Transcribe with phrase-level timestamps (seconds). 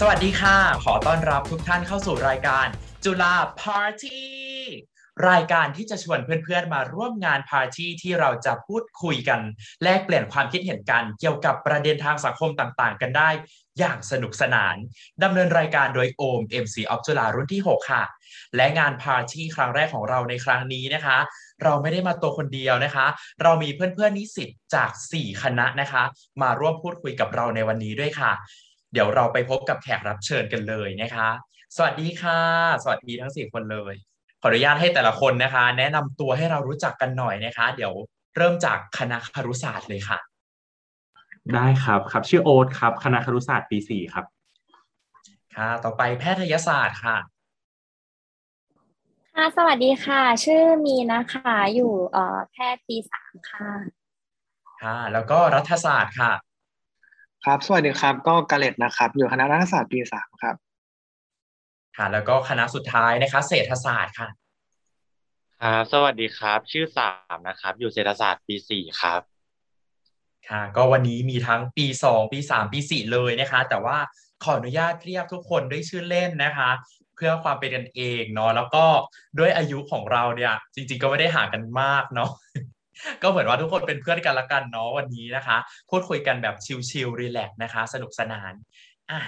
[0.00, 2.66] สวัสดีค่ะ ขอต้อนรับทุกท่านเข้าสู่รายการ
[3.04, 4.30] จุฬาพาร์ตี้
[5.30, 9.40] รายการที่จะชวนเพื่อนๆมาร่วมงานพาร์ตี้ที่เราจะพูดคุยกัน
[9.82, 13.30] แลกเปลี่ยนความคิดเห็นกัน เกี่ยวกับประเด็นทางสังคมต่างๆ กันได้
[13.78, 14.76] อย่างสนุกสนาน
[15.22, 18.04] ดำเนินรายการโดยโอม MC of จุฬารุ่นที่ 6 ค่ะ
[18.56, 21.18] และงานพาร์ตี้ครั้งแรกของเราในครั้งนี้นะคะ
[21.62, 23.06] เราไม่ได้มาตัวคนเดียวนะคะ
[23.42, 26.02] เรามีเพื่อนๆนิสิตจาก 4 คณะนะคะ
[26.42, 28.32] มาร่วมพูดคุยกับเราในวันนี้ด้วยค่ะ
[28.92, 31.28] เดี๋ยวเราไปพบกับแขกรับเชิญกันเลยนะคะ
[31.76, 32.40] สวัสดีค่ะ
[32.82, 33.94] สวัสดีทั้ง4คนเลย
[34.40, 37.92] ขออนุญาตให้แต่ละคนนะคะ แนะนำตัวให้เรารู้จักกันหน่อยนะคะ เดี๋ยว
[38.36, 40.18] เริ่มจากคณะครุศาสตร์เลยค่ะ
[41.54, 44.24] ได้ครับครับ ชื่อโอ๊ตครับ คณะครุศาสตร์ปีสี่ครับ
[45.56, 47.16] ค่ะ ต่อไปแพทยศาสตร์ค่ะ
[49.34, 53.68] ค่ะสวัสดีค่ะ ชื่อมีนะคะอยู่เอ่อแพทย์ปีสามค่ะ
[54.82, 56.32] ค่ะ แล้วก็รัฐศาสตร์ค่ะ
[57.50, 60.56] ครับสวัสดีครับ ก็กาเลตนะครับ อยู่คณะรัฐศาสตร์ปีสามครับ
[61.96, 64.28] ค่ะ แล้วก็คณะสุดท้ายนะคะ เศรษฐศาสตร์ค่ะ
[65.60, 69.20] ครับสวัสดีครับ ชื่อสามนะครับ อยู่เศรษฐศาสตร์ปีสี่ครับ
[70.48, 73.98] ค่ะ ก็วันนี้มีทั้งปี2ปี3ปี4เลยนะคะ แต่ว่า
[74.42, 76.70] ขออนุญาตเรียกทุกคนด้วยชื่อเล่นนะคะ
[77.14, 78.84] เพื่อความเป็นกันเองเนาะแล้วก็
[79.38, 82.30] ด้วยอายุของเราเนี่ย จริง ๆ ก็ไม่ได้ห่างกันมากเนาะ
[83.22, 85.56] ก็เหมือนว่าทุกคนเป็นเพื่อนกันละกันเนาะวันนี้นะคะ
[85.90, 86.56] พูดคุยกันแบบ
[86.90, 88.52] ชิลๆ relax นะคะ สนุกสนาน
[89.10, 89.20] อะ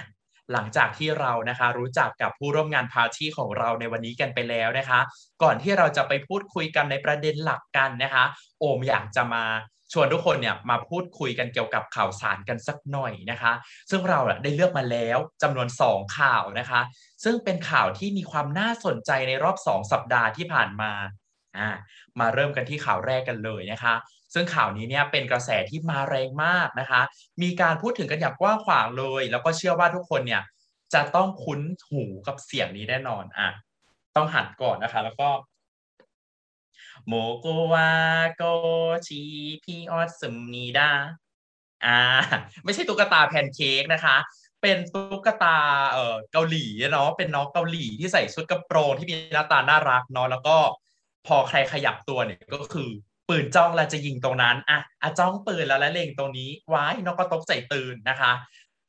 [0.53, 4.99] หลังจากที่เรานะคะ รู้จักกับผู้ร่วมงานพาร์ตี้ของเราในวันนี้กันไปแล้วนะคะ
[5.43, 8.23] ก่อนที่เราจะไปพูดคุยกันในประเด็นหลักกันนะคะ
[8.59, 9.43] โอมอยากจะมา
[9.93, 13.53] ชวนทุกคนเนี่ยมาพูดคุยกันเกี่ยวกับข่าวสารกันสักหน่อยนะคะ
[13.89, 16.81] ซึ่งเราได้เลือกมาแล้วจำนวน 2 ข่าวนะคะ
[17.23, 20.91] ซึ่งเป็นข่าวที่มีความน่าสนใจในรอบ 2 สัปดาห์ที่ผ่านมา
[21.57, 21.69] อ่า
[22.21, 23.95] มาเริ่มกันที่ข่าวแรกกันเลยนะคะ
[24.33, 27.01] ซึ่งข่าวนี้เนี่ยเป็นกระแสที่มาแรงมากนะคะ
[27.41, 30.43] มีการพูดถึงกันอย่างกว้างขวางเลย แล้วก็เชื่อว่าทุกคนเนี่ย
[30.93, 33.49] จะต้องคุ้นหูกับเสียงนี้แน่นอนอะ
[34.15, 35.29] ต้องหันก่อนนะคะ แล้วก็
[37.07, 37.91] โมโกวา
[38.35, 38.43] โก
[39.07, 39.21] ชิ
[39.63, 40.91] พีออสสมีดา
[41.85, 41.99] อ่า
[42.63, 44.17] ไม่ใช่ตุ๊กตาแพนเค้กนะคะ
[44.61, 45.57] เป็นตุ๊กตา
[45.91, 50.57] เอ่อเกาหลีเนาะเป็นน้องเกาหลีที่ใส่ชุดกระโปรงที่มีหน้าตาน่ารักเนาะแล้วก็
[51.29, 52.89] พอใครขยับตัวเนี่ยก็คือ
[53.29, 58.31] ปืนจ้องแล้วจะยิงตรงนั้นอะอะจ้องปืนแล้วแล้วเล็งตรงนี้ว้ายนกก็ตกใจตื่นนะคะ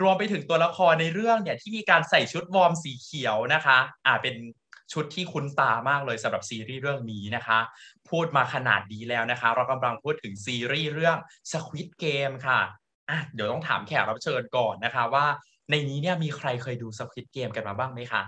[0.02, 4.36] รวมไปถึงตัวละครในเรื่องเนี่ยที่มีการใส่ชุดวอร์มสีเขียวนะคะ อ่าเป็น
[4.92, 7.58] ชุดที่คุ้นตามากเลยสำหรับซีรีส์เรื่องนี้นะคะ
[8.10, 11.16] พูดมาขนาดนี้แล้วนะคะ เรากำลังพูดถึงซีรีส์เรื่อง
[11.52, 12.60] Squid Game ค่ะ
[13.08, 15.26] อะเดี๋ยวต้องถามแขกรับเชิญก่อนนะคะว่า
[15.70, 18.22] ในนี้เนี่ยมีใครเคยดู Squid Game กันมาบ้างไหมคะ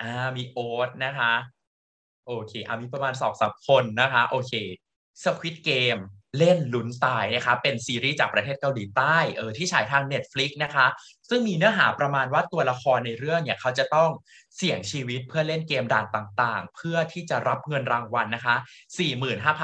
[0.00, 1.32] อ่ามีโอ๊ตนะคะ
[2.26, 4.52] โอเคอามีประมาณสองสามคนนะคะ โอเค
[5.22, 6.02] Squid Game
[6.38, 10.86] เล่นลุ้นตายนะคะเป็นซีรีส์จากประเทศเกาหลีใต้เออที่ฉายทาง Netflix นะคะ
[11.28, 14.10] ซึ่งมีเนื้อหาประมาณว่าตัวละครในเรื่องเนี่ยเขาจะต้อง
[14.56, 18.56] เสี่ยงชีวิตเพื่อเล่นเกมด่านต่างๆ เพื่อที่จะรับเงินรางวัลนะคะ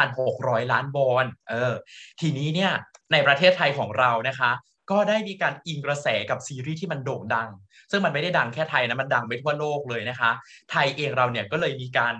[0.03, 1.75] 45,600 ล้านวอนเออ
[2.21, 2.73] ทีนี้เนี่ย
[3.13, 4.51] ในประเทศไทยของเรานะคะ
[4.91, 7.49] ก็ได้มีการอิงกระแสกับซีรีส์ที่มันโด่งดัง
[7.91, 10.31] ซึ่งมันไม่ได้ดังแค่ไทยนะมันดังไปทั่วโลกเลยนะคะ
[10.71, 12.15] ไทยเองเราเนี่ยก็เลยมีการ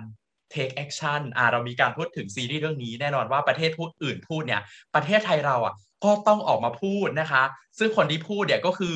[0.53, 4.61] take action อ่าเรามีการพูดถึงซีรีส์เรื่องนี้แน่นอนว่าประเทศพูดอื่นพูดเนี่ย
[4.95, 5.73] ประเทศไทยเราอะ
[6.03, 7.43] ก็ต้องออกมาพูดนะคะ
[7.79, 8.95] ซึ่งคนที่พูดเนี่ยก็คือ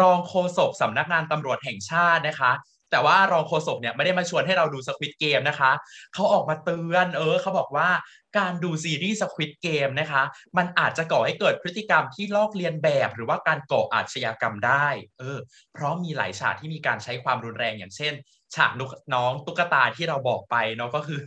[0.00, 2.52] รองโฆษกสำนักงานตำรวจแห่งชาตินะคะ
[2.90, 5.72] แต่ว่ารองโฆษกเนี่ยไม่ได้มาชวนให้เราดูสควิตเกมนะคะ
[6.14, 7.88] เขาออกมาเตือนเออเขาบอกว่า
[8.38, 10.22] การดูซีรีส์สควิตเกมนะคะ
[10.56, 15.38] มันอาจจะก่อให้เกิดพฤติกรรมที่ลอกเลียนแบบ หรือว่าการก่ออาชญากรรมได้ เออ
[15.72, 18.14] เพราะมีหลายฉากที่มีการใช้ความรุนแรงอย่างเช่น
[18.54, 18.72] ฉาก
[19.14, 21.22] น้องตุ๊กตาที่เราบอกไปเนาะก็คือ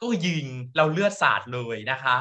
[0.00, 2.16] ก็ยิงเราเลือดสาดเลยนะคะ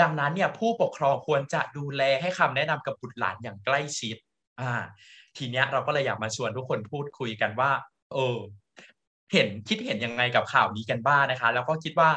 [0.00, 4.16] ดังนั้นเนี่ยผู้ปกครองควรจะดูแลให้คำแนะนำกับบุตรหลานอย่างใกล้ชิด
[4.60, 4.72] อ่า
[5.36, 7.70] ทีเนี้ยเราก็เลยอยากมาชวนทุกคนพูดคุยกันว่า
[8.12, 8.38] เออ
[9.32, 12.10] เห็นคิดเห็นยังไงกับข่าวนี้กันบ้างนะคะ แล้วก็คิดว่า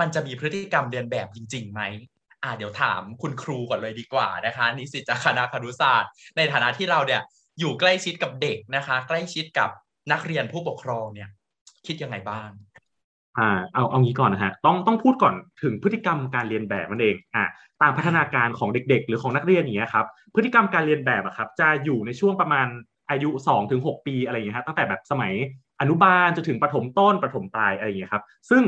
[0.00, 1.82] มันจะมีพฤติกรรมเรียนแบบจริงๆไหม
[2.42, 7.22] อ่าเดี๋ยวถามคุณครูก่อนเลยดีกว่านะคะนิสิตจากคณะครุศาสตร์ ในฐานะที่เราเนี่ย
[7.58, 9.70] อยู่ใกล้ชิดกับเด็กนะคะ ใกล้ชิดกับ
[10.12, 11.28] นักเรียนผู้ปกครองเนี่ย
[11.86, 12.50] คิดยังไงบ้าง
[13.38, 17.44] อ่า เอาเอางี้ก่อนนะฮะต้องต้องพูดก่อนถึงพฤติกรรมการเรียนแบบมันเองอ่า
[17.82, 22.66] ตามพัฒนาการของเด็ก ๆ หรือของนักเรียนอย่างเงี้ยครับพฤติกรรมการเรียนแบบอะครับ จะอยู่ในช่วงประมาณ
[23.10, 25.32] อายุ2ถึง6ปีอะไรอย่างเงี้ยครับตั้งแต่แบบสมัย
[25.80, 28.62] อนุบาลจนถึงประถมต้นประถมปลายอะไรอย่างเงี้ยครับ ซึ่ง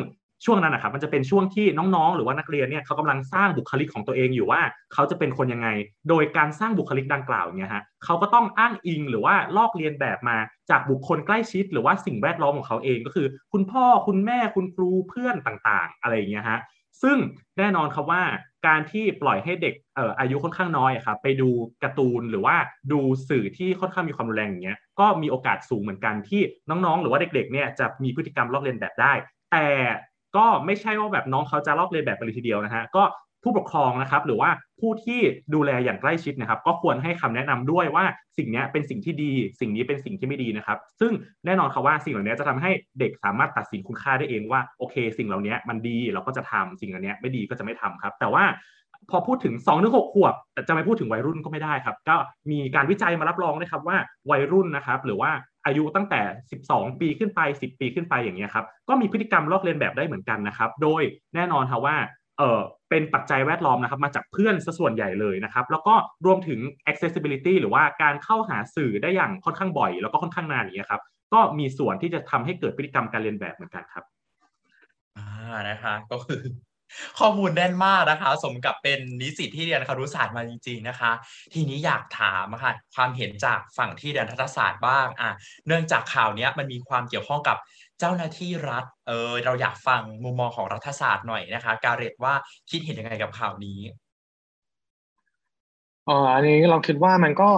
[0.44, 4.60] ช่วงนั้นนะครับมันจะเป็นช่วงที่น้องๆ หรือว่านักเรียนเนี่ยเขากำลังสร้างบุคลิกของตัวเองอยู่ว่า
[4.92, 5.68] เขาจะเป็นคนยังไง
[6.08, 10.36] โดยการสร้างบุคลิกดังกล่าวเนี่ยฮะเขาก็ต้องอ้างอิงหรือว่าลอกเรียนแบบมา
[10.70, 16.60] จากบุคคลใกล้ชิด หรือว่าสิ่งแวดล้อมของเขาเองก็คือ คุณพ่อคุณแม่คุณครูเพื่อนต่างๆ อะไรอย่างเงี้ยฮะ
[17.02, 17.18] ซึ่ง
[17.58, 18.22] แน่นอนครับว่า
[18.66, 21.48] การที่ปล่อยให้เด็กเอ่ออายุค่อนข้างน้อยครับไปดู
[21.82, 22.56] การ์ตูนหรือว่า
[22.92, 26.40] ดูสื่อที่ค่อนข้างมีความรุนแรงอย่างเงี้ยก็มีโอกาสสูงเหมือนกันที่
[26.70, 29.12] น้องๆ หรือว่าเด็กๆเนี่ยจะมีพฤติกรรมลอกเลียนแบบได้
[29.52, 29.66] แต่
[30.36, 33.04] ก็ไม่ใช่ว่าแบบน้องเขาจะลอกเลียนแบบไปเลยทีเดียวนะฮะก็
[33.44, 34.50] ผู้ปกครองนะครับหรือว่า
[34.80, 35.20] ผู้ที่
[35.54, 38.04] ดูแลอย่างใกล้ชิดนะครับ ก็ควรให้คำแนะนำด้วยว่า
[38.38, 41.12] สิ่งนี้เป็นสิ่งที่ดี สิ่งนี้เป็นสิ่งที่ไม่ดีนะครับ ซึ่ง
[41.46, 48.44] แน่นอนครับว่าสิ่งเหล่านี้จะทำให้เด็กสามารถตัดสินคุณค่าได้เองว่าโอเค สิ่งเหล่านี้มันดีเราก็จะทำสิ่งเหล่านี้ไม่ดีก็จะไม่ทำครับ แต่ว่า
[49.10, 52.16] พอพูดถึง2อถึงหขวบแต่จะไม่พูดถึงวัยรุ่นก็ไม่ได้ครับ ก็
[52.50, 53.96] มีการวิจัยมารับรองนะครับว่า
[54.30, 55.30] วัยรุ่นนะครับ หรือว่า
[55.66, 56.20] อายุตั้งแต่
[56.60, 61.02] 12 ปีขึ้นไป 10 ปีขึ้นไปอย่างเงี้ยครับก็มีพฤติกรรมลอกเลียนแบบได้เหมือนกันนะครับโดย
[61.34, 61.96] แน่นอนครับว่า
[62.38, 62.60] เออ
[62.90, 65.94] เป็นปัจจัยแวดล้อมนะครับมาจากเพื่อนซะส่วนใหญ่เลยนะครับแล้วก็
[66.26, 66.60] รวมถึง
[66.90, 71.02] accessibility หรือว่าการเข้าหาสื่อได้อย่างค่อนข้างบ่อย แล้วก็ค่อนข้างนานอย่างเงี้ยครับ
[71.32, 74.04] ก็มีส่วนที่จะทำให้เกิดพฤติกรรมการเรียนแบบเหมือนกันครับ
[75.16, 75.26] อ่า
[75.68, 76.40] นะคะก็คือ
[77.18, 81.10] ข้อมูลแน่นมากนะคะ สมกับเป็นนิสิตที่เรียนครุศาสตร์มาจริง ๆนะคะ
[81.52, 85.30] ทีนี้อยากถามค่ะความเห็นจากฝั่งที่เรียนรัฐศาสตร์บ้างอะ
[85.66, 87.56] เนื่องจากข่าวนี้มันมีความเกี่ยวข้องกับ
[87.98, 92.34] เจ้าหน้าที่รัฐเออเราอยากฟังมุมมองของรัฐศาสตร์หน่อยนะคะ การเรตว่า
[92.70, 93.80] คิดเห็นยังไงกับข่าวนี้
[96.08, 97.50] อ๋ออันนี้เราคิดว่ามันก็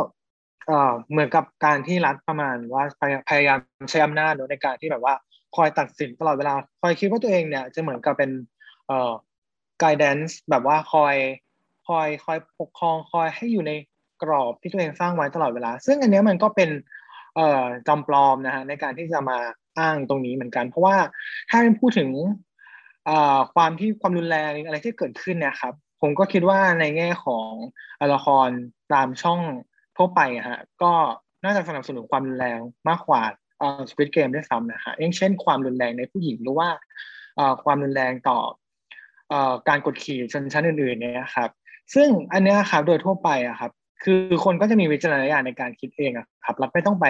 [0.66, 2.84] เออเหมือนกับการที่รัฐประมาณว่า
[3.28, 3.58] พยายาม
[3.90, 5.14] ใช้อำนาจในการที่แบบว่า
[5.56, 8.30] คอยตัดสินตลอดเวลาคอยคิดว่าตัวเองเนี่ยจะเหมือนกับเป็น
[8.86, 9.12] เอ่อ
[9.82, 11.16] guidance แบบว่าคอย
[11.88, 13.72] คอยคอยปกครองคอยให้อยู่ใน
[14.22, 16.70] กรอบที่ตัวเองสร้างไว้ตลอดเวลา ซึ่งอันนี้มันก็เป็น
[17.36, 19.38] เอ่อจำปลอมนะฮะในการที่จะมา
[19.78, 20.96] อ้างตรงนี้เหมือนกัน เพราะว่า
[21.50, 22.10] ถ้าเป็นพูดถึง
[23.54, 27.50] ความที่ความรุนแรงอะไรที่เกิดขึ้นเนี่ยครับ ผมก็คิดว่าในแง่ของ
[28.14, 28.48] ละคร
[28.92, 29.40] ตามช่อง
[29.96, 30.92] ทั่วไปฮะก็
[31.44, 32.58] น่าจะสนับสนุนความรุนแรง
[32.88, 33.22] มากกว่า
[33.90, 36.68] สปิทเกมได้ซ้ำนะฮะอย่างเช่นความรุนแรงในผู้หญิงหรือว่า
[37.64, 38.38] ความรุนแรงต่อ
[39.68, 41.50] การกดขี่ชนชั้นอื่นๆเนี่ยครับ
[41.94, 43.70] ซึ่งอันนี้ครับโดยทั่วไปอะครับ
[44.04, 47.06] คือคนก็จะมีวิจารณญาณในการคิดเองอะครับรัฐไม่ต้องไป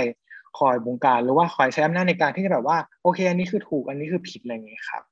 [0.59, 5.03] คอยบงการหรือว่าคอยใช้อำนาจในการที่จะแบบว่า โอเค อันนี้คือถูกอันนี้คือผิดอะไรอย่างเงี้ยครับ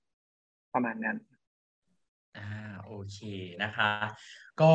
[0.75, 1.17] ประมาณนั้น
[2.39, 2.51] อ่า
[2.85, 3.19] โอเค
[3.63, 3.91] นะคะ
[4.61, 4.73] ก็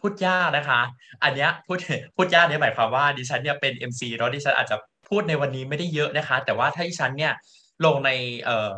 [0.00, 0.80] พูดยากนะคะ
[1.22, 1.78] อันเนี้ยพูด
[2.16, 4.76] พูดยากเนี่ยหมายความว่าดิฉันเนี่ยเป็น MC แล้วดิฉันอาจจะ
[5.08, 7.32] พูดในวันนี้ไม่ได้เยอะนะคะ แต่ว่าถ้าดิฉันเนี่ย
[7.84, 8.10] ลงใน
[8.44, 8.72] เอ่อ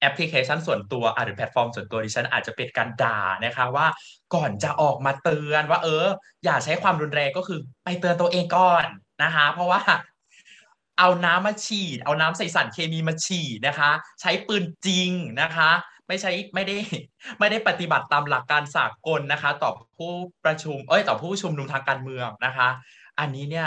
[0.00, 3.86] แอปพลิเคชันส่วนตัวหรือแพลตฟอร์มส่วนตัวดิฉันอาจจะเป็นการด่านะคะว่า
[4.34, 6.06] ก่อนจะออกมาเตือนว่า เออ
[6.44, 8.84] อย่าใช้ความรุนแรงก็คือไปเตือนตัวเองก่อน
[9.22, 9.80] นะคะ เพราะว่า
[10.98, 13.90] เอาน้ำมาฉีด เอาน้ำใส่สารเคมีมาฉีดนะคะ
[14.20, 15.10] ใช้ปืนจริง
[15.40, 15.70] นะคะ
[16.08, 16.76] ไม่ใช่ไม่ได้
[17.38, 20.12] ไม่ได้ปฏิบัติตามหลักการสากลนะคะ ต่อผู้
[20.44, 22.68] ประชุม เอ้ยต่อผู้ชุมนุมทางการเมืองนะคะ
[23.20, 23.66] อันนี้เนี่ย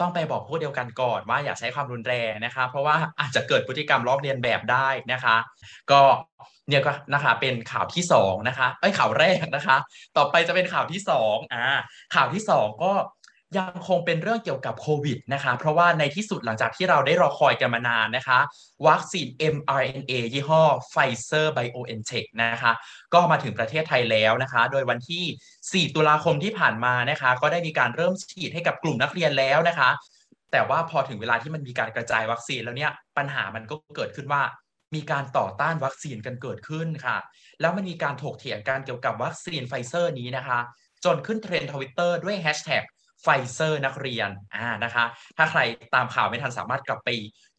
[0.00, 5.36] ต้องไปบอกผู้เดียวกันก่อนว่าอย่าใช้ความรุนแรงนะคะ เพราะว่าอาจจะเกิดพฤติกรรมลอกเลียนแบบได้นะคะ
[5.90, 6.00] ก็
[6.68, 9.76] เนี่ยก็นะคะเป็นข่าวที่สองนะคะไอ้ข่าวแรกนะคะ
[10.16, 11.64] ต่อไปจะเป็นข่าวที่สองอ่า
[12.14, 12.92] ข่าวที่สองก็
[13.58, 18.38] ยังคงเป็นเรื่องเกี่ยวกับโควิดนะคะ เพราะว่าในที่สุดหลังจากที่เราได้รอคอยกันมานานนะคะ
[18.86, 22.72] วัคซีน mRNA ยี่ห้อ Pfizer BioNTech นะคะ
[23.14, 29.90] ก็มาถึงประเทศไทยแล้วนะคะ โดยวันที่ 4 ตุลาคมที่ผ่านมานะคะ ก็ได้มีการเริ่มฉีดให้กับกลุ่มนักเรียนแล้วนะคะ
[30.52, 34.42] แต่ว่าพอถึงเวลาที่มันมีการกระจายวัคซีนแล้วเนี่ยปัญหามันก็เกิดขึ้นว่า
[34.94, 37.16] มีการต่อต้านวัคซีนกันเกิดขึ้นค่ะ
[37.60, 40.58] แล้วมันมีการถกเถียงกันเกี่ยวกับวัคซีนไฟเซอร์นี้นะคะ
[41.04, 42.84] จนขึ้นเทรนด์ทวิตเตอร์ด้วยแฮชแท็ก
[43.22, 45.04] ไฟเซอร์นักเรียนอ่านะคะ
[45.36, 45.60] ถ้าใคร
[45.94, 47.08] ตามข่าวไม่ทันสามารถกลับไป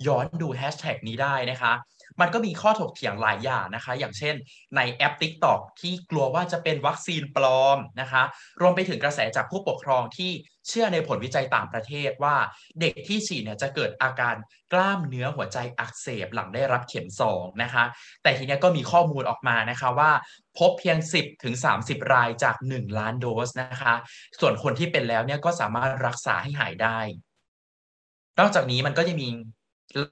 [0.07, 1.73] ย้อนดูแฮชแท็กนี้ได้นะคะ
[2.21, 4.35] มันก็มีข้อถกเถียงหลายอย่างนะคะ อย่างเช่น
[4.75, 8.23] ในแอป TikTok ที่กลัวว่าจะเป็นวัคซีนปลอมนะคะ
[8.61, 10.31] รวมไปถึงกระแสจากผู้ปกครองที่
[10.67, 12.35] เชื่อในผลวิจัยต่างประเทศว่า
[12.79, 14.35] เด็กที่ฉีดเนี่ยจะเกิดอาการ
[14.73, 17.83] กล้ามเนื้อหัวใจอักเสบหลังได้รับเข็ม2นะคะ
[18.23, 20.11] แต่ทีนี้ก็มีข้อมูลออกมานะคะว่า
[20.57, 23.93] พบเพียง 10ถึง30 รายจาก 1 ล้านโดสนะคะ
[24.39, 26.99] ส่วนคนที่เป็นแล้วเนี่ยก็สามารถรักษาให้หายได้
[28.39, 29.27] นอกจากนี้มันก็จะมี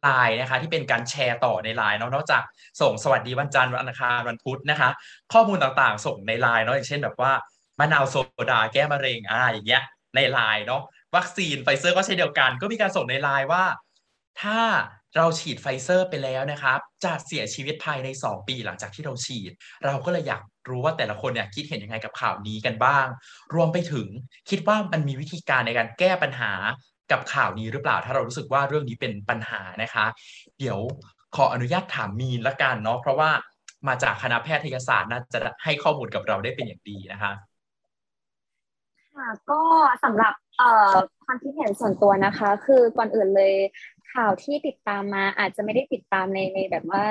[0.01, 2.43] ไลน์นะคะ ที่เป็นการแชร์ต่อในไลน์เนาะนอกจาก
[2.81, 4.89] ส่งสวัสดีวันจันทร์วันอังคารวันพุธนะคะ
[5.33, 7.31] ข้อมูลต่างๆ ส่งในไลน์เนาะอย่างเช่นแบบว่า
[7.79, 8.15] มะนาวโซ
[8.51, 9.83] ดาแก้มะเร็งอ่าอย่างเงี้ย
[10.15, 10.81] ในไลน์เนาะ
[11.15, 13.63] วัคซีนไฟเซอร์ก็เช่นเดียวกัน ก็มีการส่งในไลน์ว่า
[14.41, 14.59] ถ้า
[15.17, 19.51] เราฉีดไฟเซอร์ไปแล้วนะครับจะเสียชีวิตภายใน 2 ปีหลังจากที่เราฉีด
[19.85, 23.07] เราก็เลยอยากรู้ว่าแต่ละคนเนี่ยคิดเห็นยังไงกับข่าวนี้กันบ้าง
[23.55, 24.07] รวมไปถึง
[24.49, 26.51] คิดว่ามันมีวิธีการในการแก้ปัญหา
[27.11, 30.05] กับข่าวนี้หรือเปล่า ถ้าเรารู้สึกว่าเรื่องนี้เป็นปัญหานะคะ
[30.59, 30.79] เดี๋ยว
[31.35, 33.29] ขออนุญาตถามมีนละกันเนาะเพราะว่า
[33.87, 37.31] มาจากคณะแพทยศาสตร์น่าจะให้ข้อมูลกับเราได้เป็นอย่างดีนะคะ
[39.15, 39.61] ค่ะก็
[40.03, 40.93] สำหรับเอ่อ
[41.25, 43.53] ความคิดเห็นส่วนตัวนะคะ คือก่อนอื่นเลย
[44.13, 47.03] ข่าวที่ติดตามมาอาจจะไม่ได้ติดตามในในแบบว่า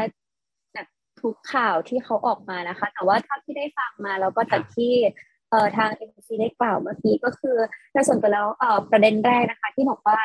[1.20, 4.92] ทุกข่าวที่เขาออกมานะคะ แต่ว่าถ้าที่ได้ฟังมาแล้วก็จากที่
[5.54, 7.56] อ่อทางเอ็มซีได้กล่าวเมื่อกี้ก็คือ
[7.92, 10.18] ในส่วนตัวแล้วเอ่อประเด็นแรกนะคะที่บอกว่า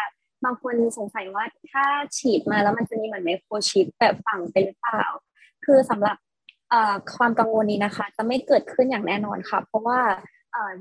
[0.46, 1.86] บางคนสงสัยว่าถ้า
[2.18, 5.04] ฉีดมาแล้วมันจะมีเหมือนไมโครชิปแบบฝังไปหรือเปล่า
[5.66, 6.18] คือสำหรับ
[7.16, 10.00] ความกังวลนี้นะคะ จะไม่เกิดขึ้นอย่างแน่นอนค่ะ เพราะว่า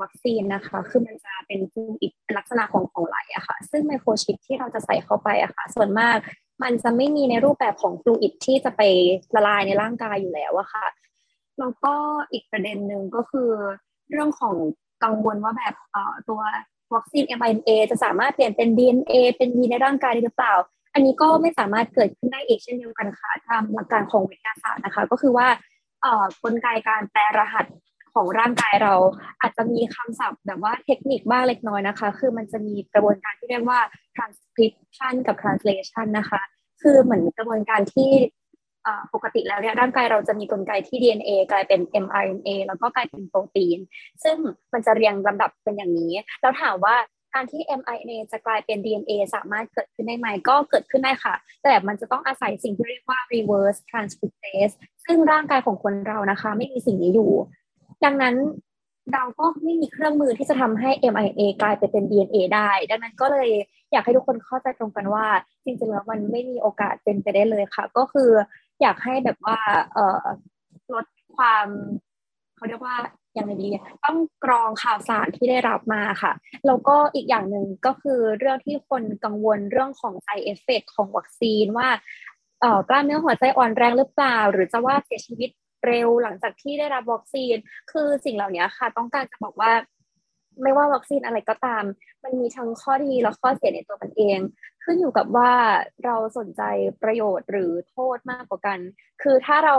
[0.02, 6.16] วัคซีนนะคะ คือมันจะเป็นฟลูอิดลักษณะของของไหลอะค่ะ ซึ่งไมโครชิปที่เราจะใส่เข้าไปอะค่ะ ส่วนมาก
[6.62, 8.82] มันจะไม่มีในรูปแบบของฟลูอิดที่จะไป
[9.34, 10.86] ละลายในร่างกายอยู่แล้วอะค่ะ
[11.58, 11.94] แล้วก็
[12.32, 13.50] อีกประเด็นหนึ่งก็คือ
[14.10, 14.54] เรื่องของ
[15.04, 15.74] กังวลว่าแบบ
[16.28, 16.40] ตัว
[16.94, 20.54] วัคซีน mRNA จะสามารถเปลี่ยนเป็น DNA เป็นยีในร่างกายได้หรือเปล่า
[20.94, 25.46] อันนี้ก็ไม่สามารถเกิดขึ้นได้อีกเช่นเดียวกันค่ะตามหลักการของวิทยาศาสตร์นะคะ ก็คือว่า
[26.42, 27.66] กลไกการแปลรหัส
[28.14, 28.94] ของร่างกายเรา
[29.40, 33.80] อาจจะมีคำศัพท์แบบว่าเทคนิคบ้างเล็กน้อยนะคะ คือมันจะมีกระบวนการที่เรียกว่า
[34.16, 36.40] transcription กับ translation นะคะ
[36.82, 38.10] คือเหมือนกระบวนการที่
[39.14, 43.78] ปกติแล้วเนี่ยร่างกายเราจะมีกลไกที่ DNA กลายเป็น mRNA แล้วก็กลายเป็นโปรตีน
[44.24, 44.36] ซึ่ง
[44.72, 46.96] มันจะเรียงลำดับเป็นอย่างนี้ แล้วถามว่า
[47.34, 57.30] การที่ mRNA จะกลายเป็น DNA สามารถเกิดขึ้นได้ไหมก็เกิดขึ้นได้ค่ะ แต่มันจะต้องอาศัยสิ่งที่เรียกว่า reverse transcriptase ซึ่งร่างกายของคนเรานะคะ ไม่มีสิ่งนี้อยู่
[58.04, 58.34] ดังนั้น
[59.14, 63.50] เราก็ไม่มีเครื่องมือที่จะทำให้ mRNA กลายไปเป็น DNA ได้ ดังนั้นก็เลย
[63.92, 65.26] อยากให้ทุกคนเข้าใจตรงกันว่า
[65.64, 68.30] จริงๆแล้วมันไม่มีโอกาสเป็นไปได้เลยค่ะ ก็คือ
[68.82, 69.58] อยากให้แบบว่า
[69.92, 70.24] เออ
[70.94, 71.06] ลด
[71.36, 71.66] ความ
[72.56, 72.96] เขาเรียกว่า
[73.34, 73.68] อย่างไรดี
[74.04, 76.32] ต้องกรองข่าวสารที่ได้รับมาค่ะ
[76.66, 81.88] แล้วก็อีกอย่างหนึ่งก็คือเรื่องที่คนกังวลเรื่องของ side effect ของวัคซีนว่า
[82.60, 85.50] เออกล้ามเนื้อหัวใจอ่อนแรงหรือเปล่า หรือจะว่าเสียชีวิต
[85.86, 87.56] เร็วหลังจากที่ได้รับวัคซีน
[87.92, 89.72] คือสิ่งเหล่านี้ค่ะ ต้องการจะบอกว่า
[90.62, 91.84] ไม่ว่าวัคซีนอะไรก็ตาม
[92.22, 94.38] มันมีทั้งข้อดีและข้อเสียในตัวมันเอง
[94.88, 95.52] ขึ้นอยู่กับว่า
[96.04, 96.62] เราสนใจ
[97.02, 98.78] ประโยชน์หรือโทษมากกว่ากัน
[99.22, 99.76] คือถ้าเรา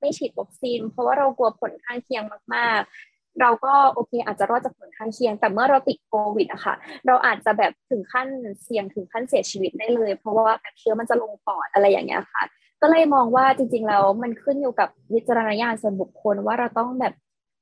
[0.00, 2.22] ไม่ฉีดวัคซีน เพราะว่าเรากลัวผลข้างเคียง
[2.54, 6.74] มากๆ เราก็โอเค อาจจะรอดจากผลข้างเคียง แต่เมื่อเราติดโควิดอะค่ะ
[7.06, 8.28] เราอาจจะแบบถึงขั้น
[8.62, 12.42] เสี่ยงถึงขั้นเสียชีวิตได้เลย เพราะว่าแบบเชื้อมันจะลงปอดอะไรอย่างเงี้ยค่ะ
[12.82, 17.14] ก็เลยมองว่าจริงๆแล้วมันขึ้นอยู่กับวิจารณญาณส่วนบุคคลว่าเราต้องแบบ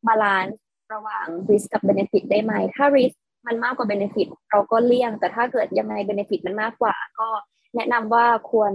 [0.07, 0.63] balance
[0.95, 7.29] ระหว่าง risk กับ benefit ได้ไหม ถ้า risk มันมากกว่า benefit เราก็เลี่ยง แต่ถ้าเกิดยังไง benefit มันมากกว่า ก็
[7.77, 8.73] แนะนำว่าควร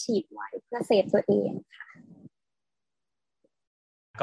[0.00, 1.88] ฉีดไว้เพื่อ save ตัวเองค่ะ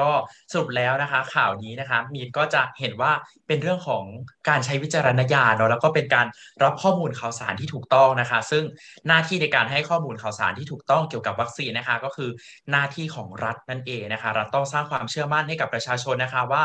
[0.00, 0.10] ก็
[0.52, 3.12] สรุปแล้วนะคะ ข่าวนี้นะคะมีนก็จะเห็นว่า
[3.46, 4.04] เป็นเรื่องของ
[4.48, 6.26] การใช้วิจารณญาณเนาะแล้วก็เป็นการ
[6.62, 8.64] รับข้อมูลข่าวสารที่ถูกต้องนะคะ ซึ่ง
[9.06, 12.30] หน้าที่ในการให้ข้อมูลข่าวสารที่ถูกต้องเกี่ยวกับวัคซีนนะคะ ก็คือ
[12.70, 16.64] หน้าที่ของรัฐนั่นเองนะคะ รัฐต้องสร้างความเชื่อมั่นให้กับประชาชนนะคะว่า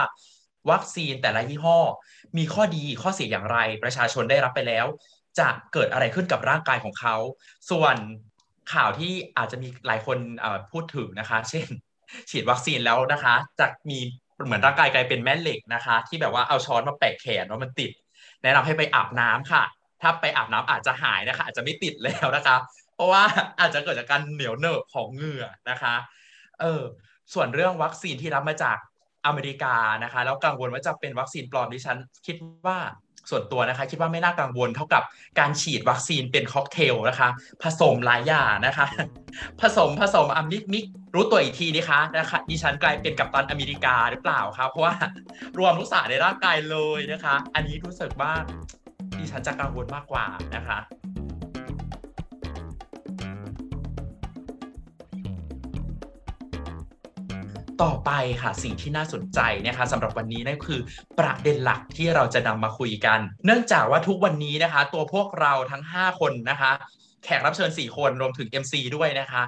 [0.71, 1.79] วัคซีนแต่ละยี่ห้อ
[2.37, 4.85] มีข้อดีข้อเสียอย่างไร ประชาชนได้รับไปแล้ว
[5.39, 7.15] จะเกิดอะไรขึ้นกับร่างกายของเขา
[7.69, 7.95] ส่วน
[8.73, 10.17] ข่าวที่อาจจะมีหลายคน
[10.71, 11.67] พูดถึงนะคะ เช่น
[12.29, 13.99] ฉีดวัคซีนแล้วนะคะจะมี
[14.45, 17.91] เหมือนร่างกายกลายเป็นแม่เหล็กนะคะ ที่แบบว่าเอาช้อนมาแปะแขนว่ามันติด
[18.43, 19.63] แนะนำให้ไปอาบน้ำค่ะ
[20.01, 22.55] ถ้าไปอาบน้ำอาจจะหายนะคะ อาจจะไม่ติดแล้วนะคะ
[22.95, 23.23] เพราะว่า
[23.59, 25.95] อาจจะเกิดจากการเหนียวเหนอะของเหงื่อนะคะ
[26.61, 26.81] เออ
[27.33, 28.77] ส่วนเรื่องวัคซีนที่รับมาจาก
[29.25, 32.35] อเมริกานะคะ แล้วกังวลว่าจะเป็นวัคซีนปลอมดิฉันคิด
[32.67, 32.77] ว่า
[33.29, 35.03] ส่วนตัวนะคะคิดว่าไม่น่ากังวลเท่ากับ
[35.39, 37.29] การฉีดวัคซีนเป็นค็อกเทลนะคะ
[37.63, 38.85] ผสมหลายอย่างนะคะ
[39.61, 40.85] ผสมผสมอะ mix mix
[41.15, 44.95] รู้ตัวอีกทีนะคะนะคะดิฉันกลายเป็นกัปตันอเมริกาหรือเปล่าครับเพราะว่า
[45.59, 48.31] รวมทุกสารในร่างกายเลยนะคะ อันนี้รู้สึกว่า
[49.17, 50.25] ดิฉันจะกังวลมากกว่า
[50.55, 50.77] นะคะ
[57.83, 58.11] ต่อไป
[58.41, 60.79] ค่ะสิ่งที่น่าสนใจนะคะสำหรับวันนี้นั่นคือ
[61.19, 66.71] ประเด็นหลักที่เราจะนำมาคุยกัน เนื่องจากว่าทุกวันนี้นะคะ ตัวพวกเราทั้ง 5 คนนะคะ
[67.23, 69.43] แขกรับเชิญ 4 คนรวมถึง MC ด้วยนะคะ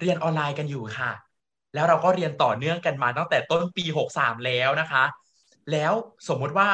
[0.00, 1.12] เรียนออนไลน์กันอยู่ค่ะ
[1.74, 3.84] แล้วเราก็เรียนต่อเนื่องกันมาตั้งแต่ต้นปี
[4.14, 5.04] 63 แล้วนะคะ
[5.72, 5.92] แล้ว
[6.28, 6.70] สมมุติว่า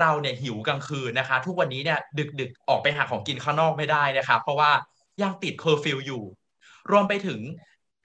[0.00, 1.98] เราเนี่ยหิวกลางคืนนะคะ ทุกวันนี้เนี่ย
[2.40, 4.70] ดึกๆออกไปหาของกินข้างนอกไม่ได้นะคะ เพราะว่า
[5.22, 6.22] ยังติดเคอร์ฟิวอยู่
[6.90, 7.40] รวมไปถึง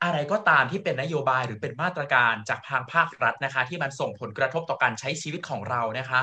[0.03, 6.19] อะไรก็ตามที่เป็นนโยบายหรือเป็นมาตรการจากทางภาครัฐนะคะ ที่มันส่งผลกระทบต่อการใช้ชีวิตของเรานะคะ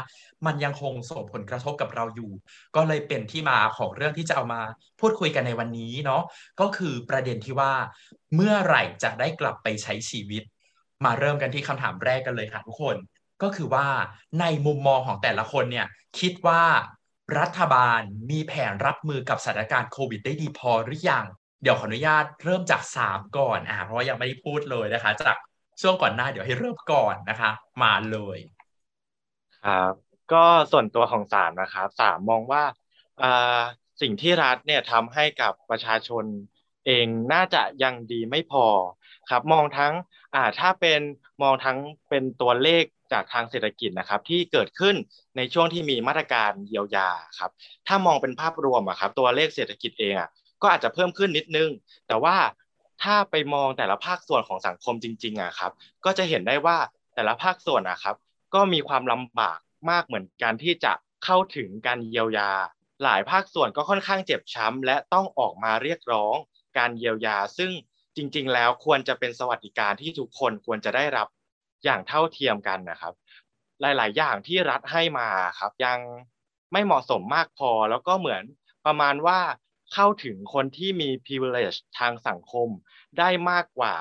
[0.47, 2.32] มันยังคงส่งผลกระทบกับเราอยู่
[2.76, 4.62] ก็เลยเป็นที่มาของเรื่องที่จะเอามา
[5.00, 6.23] พูดคุยกันในวันนี้เนาะ
[6.61, 7.73] ก็คือประเด็นที่ว่า
[8.35, 10.42] เมื่อไหร่จะได้กลับไปใช้ชีวิต
[11.04, 12.97] มาเริ่มกันที่คำถามแรกกันเลยค่ะทุกคน
[13.42, 13.87] ก็คือว่า
[14.40, 15.87] ในมุมมองของแต่ละคนเนี่ย
[16.18, 16.64] คิดว่า
[17.38, 21.26] รัฐบาลมีแผนรับมือกับสถานการณ์โควิดได้ดีพอหรือยัง
[21.62, 25.37] เดี๋ยวขออนุญาตเริ่มจากสามก่อนอ่าเพราะว่ายังไม่ได้พูดเลยนะคะ จาก
[25.81, 27.50] ช่วงก่อนหน้าเดี๋ยวให้เริ่มก่อนนะคะ
[27.83, 28.38] มาเลย
[29.65, 29.93] ครับ
[30.33, 32.65] ก็ส่วนตัวของสามนะครับสามมองว่า
[34.03, 36.25] สิ่งที่รัฐเนี่ยทำให้กับประชาชน
[36.87, 38.67] เองน่าจะยังดีไม่พอ
[39.31, 39.93] ครับ มองทั้ง
[40.35, 41.00] อ่าถ้าเป็น
[41.43, 44.97] มองทั้งเป็นตัวเลขจากทางเศรษฐกิจนะครับ ที่เกิดขึ้น
[45.37, 47.50] ในช่วงที่มีมาตรการเยียวยาครับ
[47.87, 50.31] ถ้ามองเป็นภาพรวมอะครับ ตัวเลขเศรษฐกิจเองอะ
[50.62, 51.71] ก็อาจจะเพิ่มขึ้นนิดนึง
[52.09, 52.37] แต่ว่า
[53.03, 55.73] ถ้าไปมองแต่ละภาคส่วนของสังคมจริงๆอะครับ
[56.05, 56.79] ก็จะเห็นได้ว่า
[57.15, 58.17] แต่ละภาคส่วนอะครับ
[58.55, 59.59] ก็มีความลำบาก
[59.91, 60.93] มากเหมือนกันที่จะ
[61.25, 62.50] เข้าถึงการเยียวยา
[63.03, 66.37] หลายภาคส่วนก็ค่อนข้างเจ็บช้ำและต้องออกมาเรียกร้อง
[66.79, 67.71] การเยียวยา ซึ่ง
[68.17, 71.29] จริง ๆ แล้วควรจะเป็นสวัสดิการที่ทุกคนควรจะได้รับ
[71.85, 73.12] อย่างเท่าเทียมกันนะครับ
[73.81, 75.99] หลาย ๆ อย่างที่รัฐให้มาครับ ยัง
[76.73, 78.43] ไม่เหมาะสมมากพอแล้วก็เหมือน
[78.87, 79.41] ประมาณว่า
[79.95, 82.68] เข้าถึงคนที่มี privilege ทางสังคม
[83.18, 83.97] ได้มากกว่า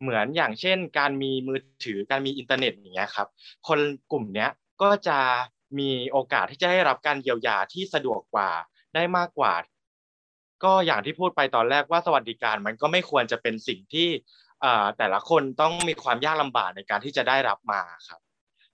[0.00, 3.28] เหมือนอย่างเช่น การมีมือถือการมีอินเทอร์เน็ตอย่างเงี้ยครับ
[3.68, 3.80] คน
[4.12, 4.50] กลุ่มเนี้ย
[4.82, 5.20] ก็จะ
[5.78, 8.50] มีโอกาสที่จะได้รับการเยียวยาที่สะดวกกว่า
[8.94, 9.54] ได้มากกว่า
[10.64, 14.08] ก็อย่างที่พูดไปตอนแรกว่าสวัสดิการมันก็ไม่ควรจะเป็นสิ่งที่
[14.98, 18.20] แต่ละคนต้องมีความยากลำบากในการที่จะได้รับมาครับ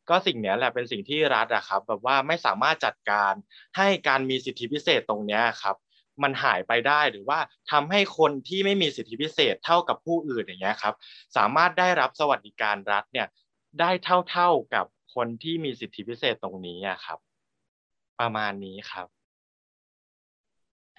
[0.09, 3.33] ก็สิ่งนี้แหละเป็นสิ่งที่รัฐอะครับ แบบว่าไม่สามารถจัดการ
[3.77, 5.77] ให้การมีสิทธิพิเศษตรงนี้ครับ
[6.23, 7.39] มันหายไปได้หรือว่า
[7.71, 10.95] ทำให้คนที่ไม่มีสิทธิพิเศษเท่ากับผู้อื่นอย่างเงี้ยครับ
[11.37, 13.27] สามารถได้รับสวัสดิการรัฐเนี่ย
[13.81, 13.91] ได้
[14.31, 17.19] เท่าๆกับคนที่มีสิทธิพิเศษตรงนี้อะครับ
[18.21, 19.07] ประมาณนี้ครับ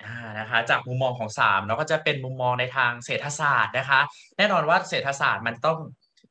[0.03, 4.00] อ่านะคะจากมุมมองของสามเนาก็จะเป็นมุมมองในทางเศรษฐศาสตร์นะคะ
[4.38, 5.77] แน่นอนว่าเศรษฐศาสตร์มันต้อง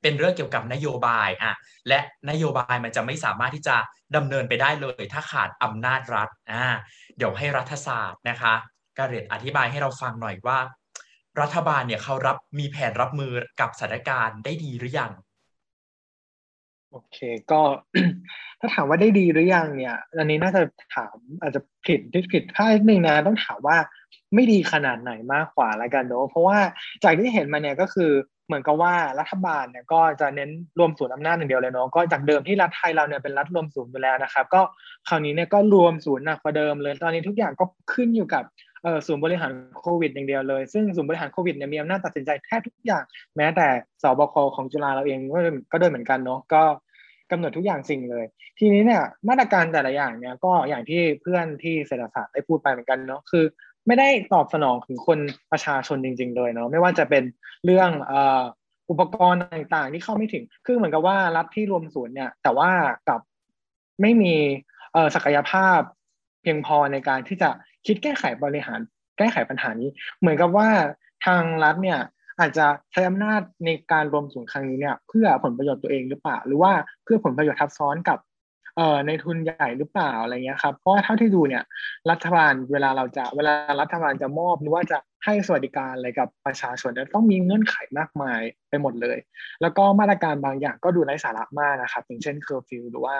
[0.02, 1.54] เป็นเรื่องเกี่ยวกับนโยบายอะ
[1.88, 2.00] และ
[2.30, 3.76] นโยบายมันจะไม่สามารถที่จะ
[4.16, 6.64] ดำเนินไปได้เลย ถ้าขาดอำนาจรัฐอ่า
[7.16, 8.54] เดี๋ยวให้รัฐศาสตร์นะคะ
[8.98, 10.58] กาเรตอธิบายให้เราฟังหน่อยว่า
[11.40, 15.12] รัฐบาลเนี่ยเขารับมีแผนรับมือกับสถานการณ์ได้ดีหรือยัง
[16.90, 17.18] โอเค
[17.50, 17.60] ก็
[18.60, 20.62] ถ้าถามว่าได้ดีหรือยังเนี่ยอันนี้น่าจะ
[20.94, 22.00] ถามอาจจะผิด
[22.32, 23.76] ผิดพลาดนิดนึงนะต้องถามว่า
[24.34, 26.58] ไม่ดีขนาดไหนมากกว่าละกันเนาะเพราะว่า
[27.04, 28.10] จากที่เห็นมาเนี่ยก็คือ
[28.46, 34.62] เหมือนกับว่ารัฐบาลเนี่ยก็จะเน้นรวมศูนย์อำนาจอย่งเดียวเลยเนาะก็จากเดิมที่รัฐไทยเราเนี่ยเป็นรัฐรวมศูนย์ไปแล้วนะครับ ก็
[35.08, 38.44] คราวนี้เนี่ยก็รวมศูนย์หนักกว่าเดิมเลย ตอนนี้ทุกอย่างก็ขึ้นอยู่กับ
[39.06, 43.04] ศูนย์บริหารโควิดอย่างเดียวเลย ซึ่งศูนย์บริหารโควิดเนี่ยมีอำนาจตัดสินใจแทบทุกอย่าง
[43.36, 43.66] แม้แต่
[44.02, 45.38] สบคของจุฬาเราเองก็
[45.72, 46.62] ก็ด้วยเหมือนกันเนาะก็
[47.30, 48.24] กำหนดทุกอย่างสิ่งเลย
[48.58, 53.44] ทีนี้เนี่ยมาตรการแต่ละอย่างเนี่ยก็อย่างที่เพื่อนที่เศรษฐศาสตร์ได้พูดไปเหมือนกันเนาะคือ
[53.86, 55.18] ไม่ได้ตอบสนองถึงคน
[55.52, 57.24] ประชาชนจริง ๆ เลยเนาะไม่ว่าจะเป็น
[57.64, 57.90] เรื่อง
[58.90, 62.70] อุปกรณ์ต่างๆ ที่เข้าไม่ถึง คือเหมือนกับว่ารัฐที่รวมศูนย์เนี่ย แต่ว่า
[63.08, 63.20] กับ
[64.00, 64.34] ไม่มี
[65.14, 65.80] ศักยภาพ
[66.44, 67.50] เพียงพอในการที่จะ
[67.86, 68.80] คิดแก้ไขบริหาร
[69.18, 70.68] แก้ไขปัญหานี้ เหมือนกับว่า
[71.26, 72.00] ทางรัฐเนี่ย
[72.40, 76.72] อาจจะใช้อำนาจในการรวมศูนย์ครั้งนี้เนี่ยเพื่อผลประโยชน์ตัวเองหรือเปล่า หรือว่า
[77.04, 78.18] เพื่อผลประโยชน์ทับซ้อนกับ
[78.76, 81.64] เอ่อในทุนใหญ่หรือเปล่าอะไรเงี้ยครับเพราะเท่าที่ดูเนี่ย
[82.10, 89.18] รัฐบาลเวลาเราจะเวลารัฐบาลจะมอบหรือว่าจะให้สวัสดิการอะไรกับประชาชนต้องมีเงื่อนไขมากมายไปหมดเลย
[89.62, 93.16] แล้วก็มาตรการบางอย่างก็ดูไร้สาระมากนะครับ อย่างเช่นเคอร์ฟิวหรือว่า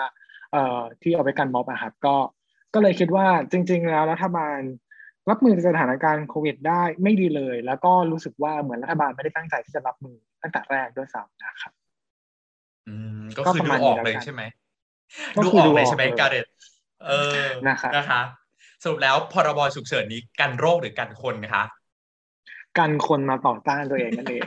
[0.51, 2.15] เอ่อที่เอาไปกันม็อบนะครับก็
[2.75, 4.59] ก็เลยคิดว่าจริง ๆ แล้วรัฐบาล
[5.29, 11.73] รับมือสถานการณ์โควิดได้ไม่ดีเลย แล้วก็รู้สึกว่าเหมือนรัฐบาลไม่ได้ตั้งใจที่จะรับมือตั้งแต่แรกด้วยซ้ำนะครับ
[12.87, 14.41] อืมก็คือดูออกเลยใช่ไหม
[15.43, 16.45] ดูออกเลยใช่ไหมการเดต
[17.05, 18.21] เออนะครับนะคะ
[18.83, 21.63] สรุปแล้วพรบฉุกเฉินนี้กันโรคหรือกันคนนะคะ
[22.77, 24.41] กันคนมาต่อต้านตัวเองนั่นเอง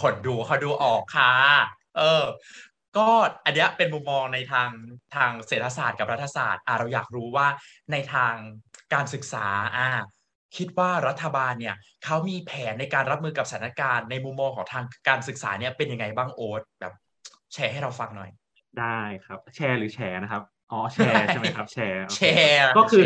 [0.00, 1.32] คนดูเขาดูออกค่ะ
[1.98, 2.24] เออ
[2.98, 3.08] ก็
[3.44, 4.70] อันนี้เป็นมุมมองในทาง
[5.16, 7.48] ทางเศรษฐศาสตร์กับรัฐศาสตร์อ่าเราอยากรู้ว่า
[7.92, 8.34] ในทาง
[8.94, 9.88] การศึกษาอ่า
[10.56, 16.92] คิดว่ารัฐบาลเนี่ยเขามีแผนในการรับมือกับสถานการณ์ในมุมมองของทางการศึกษาเนี่ยเป็นยังไงบ้างโอ๊ตแบบ
[17.54, 18.30] แชร์ให้เราฟังหน่อย
[18.78, 23.04] ได้ครับ แชร์หรือแชร์นะครับอ๋อแชร์ใช่ไหมครับแชร์แชร์ก็คือ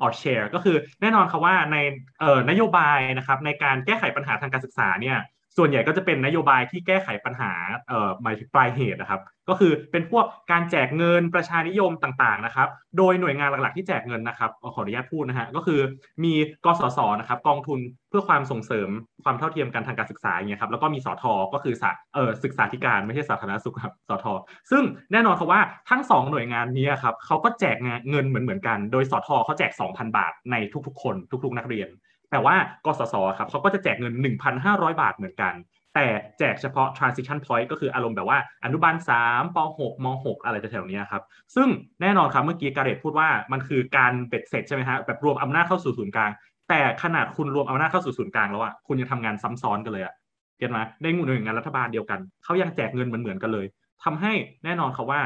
[0.00, 1.76] อ๋อแชร์ก็คือแน่นอนครับว่าใน
[2.20, 5.18] เอ่อนโยบายนะครับในการแก้ไขปัญหาทางการศึกษาเนี่ย
[5.58, 7.52] ส่วนใหญ่ก็จะเป็นนโยบายที่แก้ไขปัญหา
[7.88, 15.80] เอ่อหมายถึงปลายเหตุนะครับ ก็คือเป็นพวกการแจกเงินประชานิยมต่างๆนะครับ โดยหน่วยงานหลักๆที่แจกเงินนะครับขออนุญาตพูดนะฮะก็คือ
[16.24, 18.88] มีกสศนะครับกองทุนเพื่อความส่งเสริม
[19.24, 24.26] ความเท่าเทียมกันทางการศึกษาอย่างเงี้ยครับแล้วก็มีสทก็คือสเอ่อศึกษาธิการไม่ใช่สาธารณสุขครับสท
[24.70, 27.76] ซึ่งแน่นอนครับว่าทั้ง 2 หน่วยงานนี้ครับเขาก็แจก
[28.10, 31.88] เงินเหมือนเหมือนกัน โดยสทเขาแจก 2,000 บาทในทุกๆ คนทุก ๆ นักเรียน
[32.34, 34.14] แต่ว่ากสศครับเขาก็จะแจกเงิน
[34.62, 35.54] 1,500 บาทเหมือนกัน
[35.94, 36.06] แต่
[36.38, 38.94] แจกเฉพาะ transition point ก็คืออารมณ์แบบว่าอนุบาล
[39.26, 41.22] 3ป 6 ม 6 อะไรแถวๆนี้ครับ
[41.54, 41.68] ซึ่ง
[42.00, 46.30] แน่นอนครับเมื่อกี้การเรตพูดว่ามันคือการเบ็ดเสร็จใช่ไหมฮะแบบรวมอำนาจเข้าสู่ศูนย์กลาง
[46.68, 50.14] แต่ขนาดคุณรวมอำนาจเข้าสู่ศูนย์กลางแล้วอะคุณยังทำงานซ้ำซ้อนกันเลยอะ
[50.58, 53.66] เห็นไหมในหน่วยงานรัฐบาลเดียวกันเขายังแจกเงินเหมือนๆกันเลย
[54.04, 54.32] ทำให้
[54.64, 55.20] แน่นอนครับว่า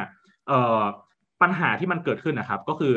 [0.48, 0.82] เอ่อ
[1.42, 2.94] ปัญหาที่มันเกิดขึ้นนะครับ ก็คือ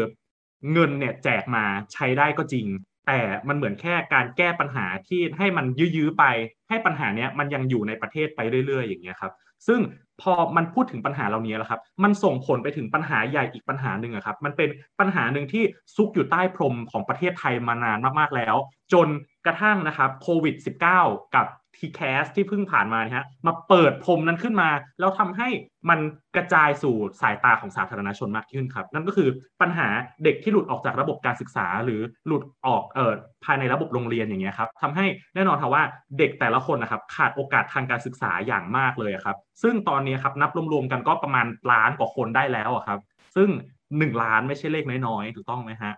[0.74, 2.67] เงินเนี่ยแจกมาใช้ได้ก็จริง
[3.08, 6.24] แต่มันเหมือนแค่การแก้ปัญหาที่ให้มันยื้อๆไป
[6.70, 9.34] ให้ปัญหาเนี้ยมันยังอยู่ในประเทศไปเรื่อย ๆ อย่างเงี้ยครับ
[9.68, 9.80] ซึ่ง
[10.22, 15.64] พอมันพูดถึงปัญหาเหล่านี้แล้วครับ มันส่งผลไปถึงปัญหาใหญ่อีกปัญหาหนึ่งครับ มันเป็นปัญหาหนึ่งที่
[15.96, 18.56] ซุกอยู่ใต้พรมของประเทศไทยมานานมากๆแล้ว
[18.94, 19.08] จน
[19.46, 20.56] กระทั่งนะครับโควิด
[20.96, 21.48] -19 กับ
[21.82, 25.48] ทีแคสที่เพิ่งผ่านมานะฮะมาเปิดพรมนั้นขึ้นมา แล้วทำให้
[25.89, 26.00] มัน
[26.36, 29.30] กระจายสู่สายตาของสาธารณชนมากขึ้นครับ นั่นก็คือ
[29.62, 29.88] ปัญหา
[30.24, 33.13] เด็กที่หลุดออกจากระบบการศึกษา หรือหลุดออกเอ่อ
[33.46, 35.84] ภายในระบบโรงเรียนอย่างเงี้ยครับทำให้แน่นอนครับว่า
[36.17, 43.00] เด็กแต่ละคนนะครับขาดโอกาสทางการศึกษาอย่างมากเลยครับ ซึ่งตอนนี้ครับนับรวมๆกันก็ประมาณล้านกว่าคนได้แล้วครับ
[43.36, 43.50] ซึ่ง
[43.98, 45.94] หนึ่งล้านไม่ใช่เลขน้อยๆถูกต้องไหมฮะ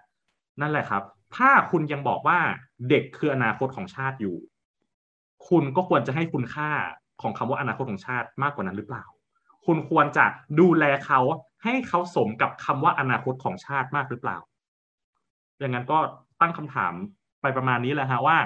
[0.62, 1.04] นั่นแหละครับ
[1.38, 2.40] ถ้าคุณยังบอกว่า
[2.90, 4.36] เด็กคืออนาคตของชาติอยู่
[5.50, 6.70] คุณก็ควรจะให้คุณค่า
[7.22, 9.04] ของคำว่าอนาคตของชาติมากกว่านั้นหรือเปล่า
[9.66, 10.26] คุณควรจะ
[10.60, 11.20] ดูแลเขา
[11.64, 14.38] ให้เขาสมกับคำว่าอนาคตของชาติมากหรือเปล่า
[15.60, 16.00] อย่างนั้นก็
[16.42, 16.94] ตั้งคำถาม
[17.42, 18.38] ไปประมาณนี้แหละฮะว่า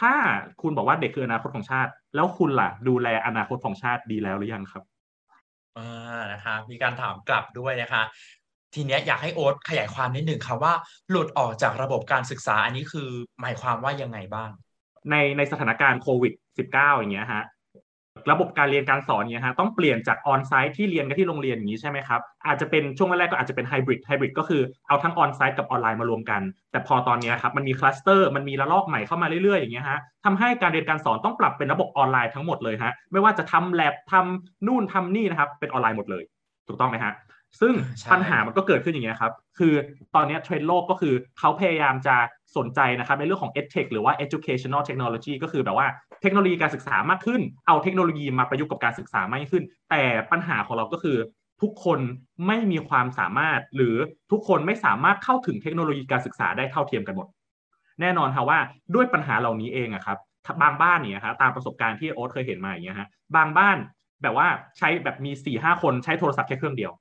[0.00, 0.14] ถ้า
[0.62, 4.82] คุณบอกว่าเด็กคืออนาคตของชาติ แล้วคุณล่ะ ดูแลอนาคตของชาติดีแล้วหรือยังครับ
[5.78, 8.02] อ่านะคะมีการถามกลับด้วยนะคะ
[8.74, 10.72] ทีเนี้ยอยากให้โอ๊ตขยายความนิดหนึ่งค่ะว่า
[11.10, 13.08] หลุดออกจากระบบการศึกษาอันนี้คือ
[13.40, 14.50] หมายความว่ายังไงบ้าง
[15.10, 17.44] ในในสถานการณ์โควิด -19 อย่างเงี้ยฮะ
[18.32, 36.22] ระบบการเรียนการสอนเงี้ยฮะต้องเปลี่ยนจาก onsite ที่เรียนกันที่โรงเรียนอย่างนี้ใช่ไหมครับอาจจะเป็นช่วงแรกก็อาจจะเป็น hybrid hybrid ก็คือเอาทั้ง onsite กับออนไลน์มารวมกัน แต่พอตอนนี้ครับมันมีคลัสเตอร์มันมีระลอกใหม่เข้ามาเรื่อยๆอย่างเงี้ยฮะทำให้การเรียนการสอนต้องปรับเป็นระบบออนไลน์ทั้งหมดเลยฮะไม่ว่าจะทำแลบทำนู่นทำนี่นะครับเป็นออนไลน์หมดเลย
[36.66, 37.12] ถูกต้องไหมฮะ
[37.60, 37.74] ซึ่ง
[38.12, 39.74] ปัญหามันก็เกิดขึ้นอย่างเงี้ยครับคือ
[40.14, 42.16] ตอนนี้เทรนด์โลกก็คือเขาพยายามจะ
[42.56, 45.86] สนใจนะครับในเรื่องของ edtech หรือว่า educational technology ก็คือแบบว่า
[46.22, 51.16] เทคโนโลยีการศึกษามากขึ้น เอาเทคโนโลยีมาประยุกต์กับการศึกษามากขึ้น แต่ปัญหาของเราก็คือ
[51.62, 52.00] ทุกคน
[52.46, 53.96] ไม่มีความสามารถ หรือ
[54.32, 57.26] ทุกคนไม่สามารถเข้าถึงเทคโนโลยีการศึกษาได้เท่าเทียมกันหมด
[58.00, 58.58] แน่นอนครับว่า
[58.94, 60.18] ด้วยปัญหาเหล่านี้เองอะครับ
[60.62, 63.76] บางบ้านเนี่ยครับตามประสบการณ์ที่โอ๊ตเคยเห็นมาอย่างเงี้ยฮะบางบ้าน
[64.22, 66.92] แบบว่าใช้แบบมีสี่ห้าคนใช้โทรศัพท์แค่เครื่องเดียว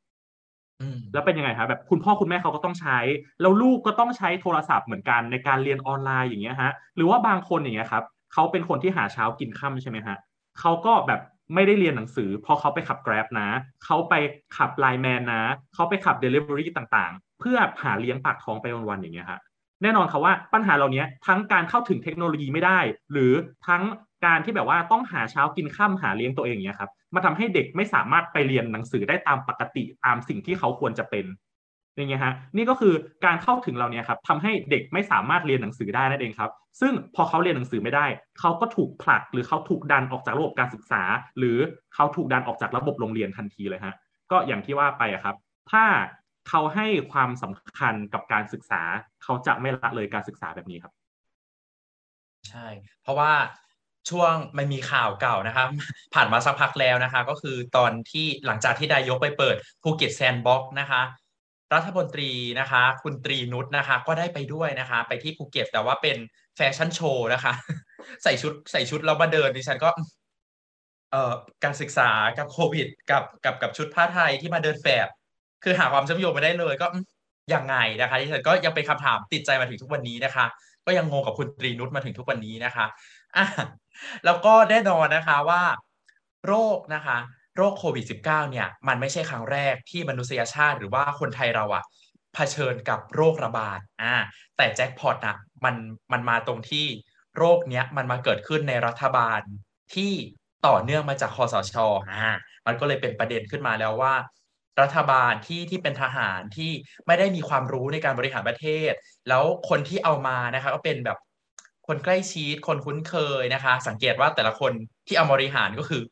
[1.14, 2.98] แล้วเป็นยังไงครับแบบคุณพ่อคุณแม่เขาก็ต้องใช้
[3.42, 10.18] แล้วลูกก็ต้องใช้โทรศัพท์เหมือนกันในการเรียนออนไลน์อย่างเงี้ยฮะ หรือว่าบางคนอย่างเงี้ยครับเขาเป็นคนที่หาเช้ากินค่ำใช่ไหมฮะ
[10.60, 11.22] เขาก็แบบ
[11.54, 13.50] ไม่ได้เรียนหนังสือพอเขาไปขับ Grab นะ
[13.86, 14.14] เขาไป
[14.58, 15.44] ขับไลน์แมนนะ
[15.74, 19.40] เขาไปขับ Delivery ต่างๆ เพื่อหาเลี้ยงปากท้องไปวันๆอย่างเงี้ยฮะ
[19.84, 22.80] แน่นอนครับว่าปัญหาเหล่านี้ทั้งการเข้าถึงเทคโนโลยีไม่ได้
[23.12, 23.34] หรือ
[23.68, 23.84] ทั้ง
[24.26, 31.26] การที่แบบว่าต้องหาเช้ากินข้ามหาเลี้ยงตัวเองเนี้ยครับมาทำให้เด็กไม่สามารถไปเรียนหนังสือได้ตามปกติตามสิ่งที่เขาควรจะเป็น
[31.96, 32.94] อย่างเงี้ยฮะนี่ก็คือ
[33.26, 38.06] การเข้าถึงเราเนี่ยครับทำให้เด็กไม่สามารถเรียนหนังสือได้นั่นเองครับ ซึ่งพอเขาเรียนหนังสือไม่ได้
[38.40, 41.04] เขาก็ถูกผลักหรือเขาถูกดันออกจากระบบการศึกษา
[41.38, 41.58] หรือ
[41.96, 43.94] เขาถูกดันออกจากระบบโรงเรียนทันทีเลยฮะ
[44.32, 45.36] ก็อย่างที่ว่าไปอะครับ
[45.72, 45.86] ถ้า
[46.50, 48.82] เขาให้ความสำคัญกับการศึกษา
[49.24, 50.94] เขาจะไม่ละเลยการศึกษาแบบนี้ครับ
[52.50, 52.68] ใช่
[53.02, 53.32] เพราะว่า
[54.10, 55.68] ช่วงมันมีข่าวเก่านะครับ
[56.14, 61.02] ผ่านมาสักพักแล้วนะคะ ก็คือตอนที่หลังจากที่นายกไปเปิดภูเก็ตแซนด์บ็อกซ์นะคะ
[61.74, 66.18] รัฐมนตรีนะคะ คุณตรีนุชนะคะ ก็ได้ไปด้วยนะคะ ไปที่ภูเก็ตแต่ว่าเป็น
[66.56, 67.54] แฟชั่นโชว์นะคะ
[68.24, 69.90] ใส่ชุดใส่ชุดแล้วมาเดินดิฉันก็
[71.12, 75.08] เอ่อการศึกษากับโควิด กับกับกับชุดผ้าไทยที่มาเดินแฝด
[75.64, 76.88] คือหาความเชื่อมโยงไม่ได้เลยก็
[77.54, 80.46] ยังไงนะคะที่ฉันก็ยังเป็นคำถามติดใจมาถึงทุกวันนี้นะคะ
[80.86, 82.86] ก็ยังงงกับคุณตรีนุชมาถึงทุกวันนี้นะคะ
[83.36, 83.46] อะ
[84.26, 85.64] แล้วก็แน่นอนนะคะว่า
[86.48, 87.18] โรคนะคะ
[87.58, 91.84] โรคโควิด -19 เนี่ย มันไม่ใช่ครั้งแรกที่มนุษยชาติหรือว่าคนไทยเราอะ
[92.34, 94.16] เผชิญกับโรคระบาดอ่า
[94.58, 95.76] แต่แจ็คพอตนะมัน
[96.12, 96.86] มันมาตรงที่
[97.38, 99.42] โรคเนี้ยมันมาเกิดขึ้นในรัฐบาล
[99.96, 100.14] ที่
[100.68, 101.76] ต่อเนื่องมาจากคอสช
[102.12, 102.34] อ่า
[102.66, 104.14] มันก็เลยเป็นประเด็นขึ้นมาแล้วว่า
[104.82, 106.72] รัฐบาลที่ที่เป็นทหารที่
[107.08, 108.94] ไม่ได้มีความรู้ในการบริหารประเทศ
[109.30, 111.18] แล้วคนที่เอามานะคะก็เป็นแบบ
[111.88, 114.72] คนใกล้ชิดคนคุ้นเคยนะคะ สังเกตว่าแต่ละคน
[115.08, 116.04] ที่เอาบริหารก็คือ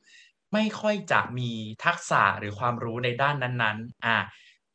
[0.53, 1.51] ไม่ค่อยจะมี
[1.85, 4.17] ทักษะหรือความรู้ในด้านนั้นๆอ่า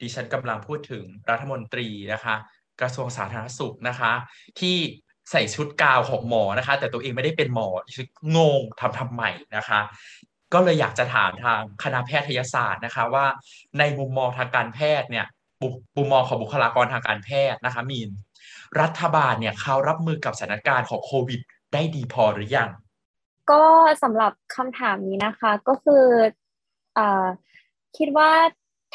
[0.01, 2.35] ดิฉันกำลังพูดถึงรัฐมนตรีนะคะ
[2.81, 4.13] กระทรวงสาธารณสุขนะคะ
[4.61, 4.77] ที่
[5.31, 7.69] ใส่ชุดกาวของหมอนะคะ แต่ตัวเองไม่ได้เป็นหมอ
[8.37, 9.81] งงทำทำใหม่นะคะ
[10.55, 13.27] ก็เลยอยากจะถามทางคณะแพทยศาสตร์นะคะว่า
[13.79, 15.27] ในมุมมองทางการแพทย์เนี่ย
[15.97, 18.09] มุมมองของบุคลากรทางการแพทย์นะคะมีน
[18.81, 21.41] รัฐบาลเนี่ยเขารับมือกับสถานการณ์ของโควิด
[21.73, 22.71] ได้ดีพอหรือยัง
[23.51, 23.65] ก็
[24.03, 26.05] สำหรับคำถามนี้นะคะก็คือ
[26.99, 27.01] อ
[27.99, 28.31] คิดว่า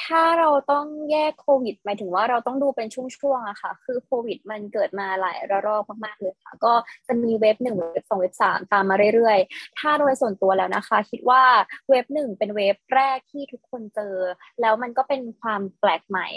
[0.04, 6.74] ถ้าเราต้องแยกโควิดหมายถึงว่าเราต้องดูเป็นช่วงๆอะค่ะ คือโควิด มันเกิดมาหลายระลอกมากๆเลยค่ะ ก็
[7.08, 11.44] จะมีเว็บหนึ่งเว็บสองเว็บสามตามมาเรื่อยๆ ถ้าโดยส่วนตัวแล้วนะคะ คิดว่า
[11.90, 14.16] เว็บหนึ่งเป็นเว็บแรกที่ทุกคนเจอ
[14.62, 16.28] แล้วมันก็เป็นความแปลกใหม่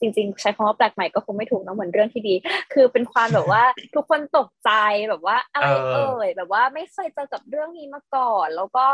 [0.00, 2.34] จริง ๆ ใช้คำว่าแปลกใหม่ก็คงไม่ถูกนะเหมือนเรื่องที่ดี
[2.72, 3.62] คือเป็นความแบบว่า
[3.94, 4.70] ทุกคนตกใจ
[5.08, 8.86] แบบว่าอะไรเอ่ยแบบว่าไม่เคยเจอกับเรื่องนี้มาก่อน แล้วก็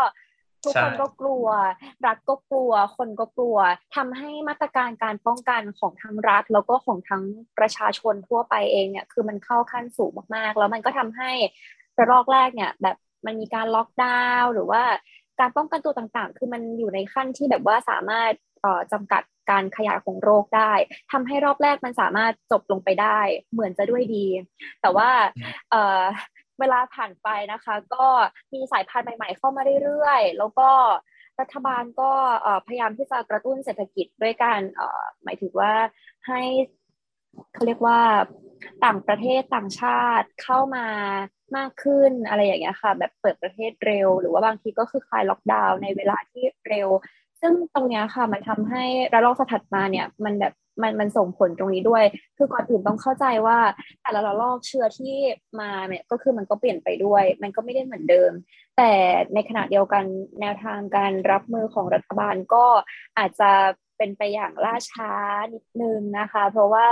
[0.65, 1.47] ทุกคนก็กลัว
[2.07, 3.57] รัฐก็กลัว คนก็กลัว
[3.97, 7.25] ทำให้มาตรการการป้องกันของทั้งรัฐ แล้วก็ของทั้ง
[7.59, 11.31] ประชาชนทั่วไปเองเนี่ย คือมันเข้าขั้นสูงมากๆ แล้วมันก็ทำให้
[11.99, 14.83] ระลอกแรกเนี่ย แบบมันมีการล็อกดาวน์หรือว่า
[15.41, 18.33] การป้องกันตัวต่างๆ คือมันอยู่ในขั้นที่แบบว่าสามารถ
[18.93, 20.73] จำกัด การขยายของโรคได้
[21.13, 23.21] ทำให้รอบแรกมันสามารถจบลงไปได้
[23.53, 24.27] เหมือนจะด้วยดี
[24.83, 25.11] แต่ว่า
[26.61, 28.07] เวลาผ่านไปนะคะ ก็
[28.53, 30.71] มีสายพันธุ์ใหม่ ๆ เข้ามาเรื่อยๆ แล้วก็
[31.41, 32.11] รัฐบาลก็
[32.67, 34.61] พยายามที่จะกระตุ้นเศรษฐกิจด้วยการ
[35.25, 35.73] หมายถึงว่า
[36.27, 36.43] ให้
[37.53, 38.01] เขาเรียกว่า
[38.85, 40.87] ต่างประเทศต่างชาติเข้ามา
[41.57, 46.89] มากขึ้นอะไรอย่างเงี้ยค่ะ แบบเปิดประเทศเร็ว หรือว่าบางทีก็คือคลายล็อกดาวน์ในเวลาที่เร็ว
[47.43, 52.05] ซึ่งตรงเนี้ยค่ะมันทำให้ระลอกถัดมาเนี่ยมันแบบมันมันส่งผลตรงนี้ด้วย
[52.37, 53.59] คือก่อนอื่นต้องเข้าใจว่า
[54.03, 55.17] แต่ละระลอกเชื้อที่
[55.61, 58.33] มาเนี่ยก็คือมันก็เปลี่ยนไปด้วย มันก็ไม่ได้เหมือนเดิม
[58.77, 58.93] แต่
[59.35, 60.05] ในขณะเดียวกัน
[60.41, 62.65] แนวทางการรับมือของรัฐบาลก็
[63.19, 63.51] อาจจะ
[63.99, 65.13] เป็นไปอย่างล่าช้า
[65.55, 66.87] นิดนึงนะคะ เพราะว่า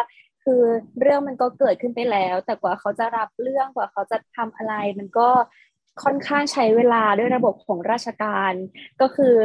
[0.44, 0.62] คือ
[1.00, 5.28] เรื่องมันก็เกิดขึ้นไปแล้ว แต่กว่าเขาจะรับเรื่องกว่าเขาจะทำอะไร มันก็
[6.04, 8.52] ค่อนข้างใช้เวลาด้วยระบบของราชการ
[9.00, 9.36] ก็คือ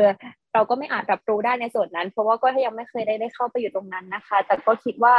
[0.55, 5.15] เราก็ไม่อาจรับรู้ได้ในส่วนนั้น เพราะว่าก็ยังไม่เคยได้ได้เข้าไปอยู่ตรงนั้นนะคะ แต่ก็คิดว่า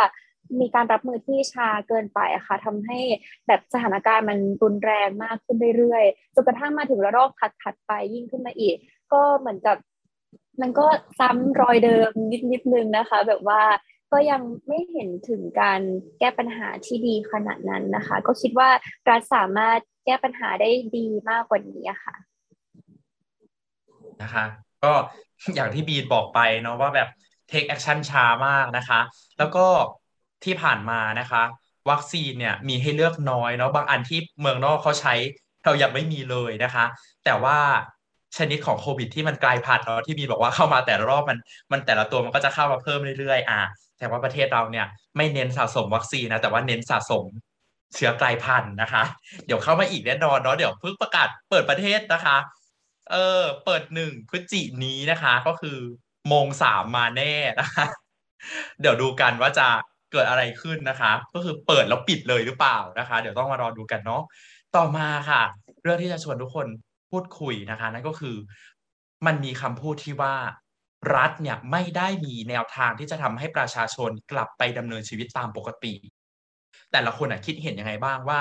[0.61, 2.99] มีการรับมือที่ชาเกินไปอะค่ะทำให้
[3.46, 7.31] แบบสถานการณ์มันรุนแรงมากขึ้นเรื่อยๆจนกระทั่งมาถึงระลอก
[7.62, 8.77] ถัดๆไปยิ่งขึ้นมาอีก
[9.12, 9.77] ก็เหมือนกับ
[10.61, 10.87] มันก็
[11.18, 13.62] ซ้ำรอยเดิมนิดนิดนึงนะคะ แบบว่า
[14.12, 15.81] ก็ยังไม่เห็นถึงการ
[16.18, 18.70] แก้ปัญหาที่ดีขนาดนั้นนะคะ ก็คิดว่า
[19.09, 22.14] รัฐสามารถแก้ปัญหาได้ดีมากกว่านี้ค่ะ
[24.22, 24.93] นะคะ ก็
[25.55, 27.09] อย่างที่บีดบอกไปเนาะว่าแบบ
[27.51, 29.01] take action ช้ามากนะคะ
[29.39, 29.67] แล้วก็
[30.45, 31.43] ที่ผ่านมานะคะ
[31.91, 35.15] วัคซีนเนี่ยมีให้เลือกน้อยเนาะบางอันที่เมืองนอกเขาใช้
[35.65, 36.85] เรายังไม่มีเลยนะคะ
[37.25, 37.59] แต่ว่า
[38.37, 41.39] ชนิดของโควิดที่มันกลายพันธุ์เนาะที่บีบอกว่าเข้ามาแต่ละรอบมัน
[41.73, 43.61] มันแต่ละตัวมันก็จะเข้ามาเพิ่มเรื่อยๆอะ
[43.99, 44.87] แต่ว่าประเทศเราเนี่ย
[45.17, 47.25] ไม่เน้นสะสมวัคซีนนะแต่ว่าเน้นสะสม
[47.95, 49.03] เชื้อกลายพันธุ์นะคะ
[49.47, 52.37] เดี๋ยวเข้ามาอีกแน่นอนเนาะเดี๋ยวเพิ่งประกาศเปิดประเทศนะคะ
[53.11, 55.79] เออ เปิดหนึ่งพฤศจินี้นะคะ ก็คือ
[56.29, 57.87] โมงสามมาแน่นะคะ
[58.81, 59.69] เดี๋ยวดูกันว่าจะ
[60.12, 64.23] เกิดอะไรขึ้นนะคะ ก็คือเปิดแล้วปิดเลยหรือเปล่านะคะ เดี๋ยวต้องมารอดูกันเนาะ
[64.77, 65.42] ต่อมาค่ะ
[65.83, 66.66] เรื่องที่จะชวนทุกคน
[67.11, 68.37] พูดคุยนะคะ นั่นก็คือ
[69.27, 70.35] มันมีคำพูดที่ว่า
[71.16, 75.95] รัฐเนี่ยไม่ได้มีแนวทางที่จะทำให้ประชาชนกลับไปดำเนินชีวิตตามปกติ
[76.92, 78.38] แต่ละคนน่ะคิดเห็นยังไงบ้างว่า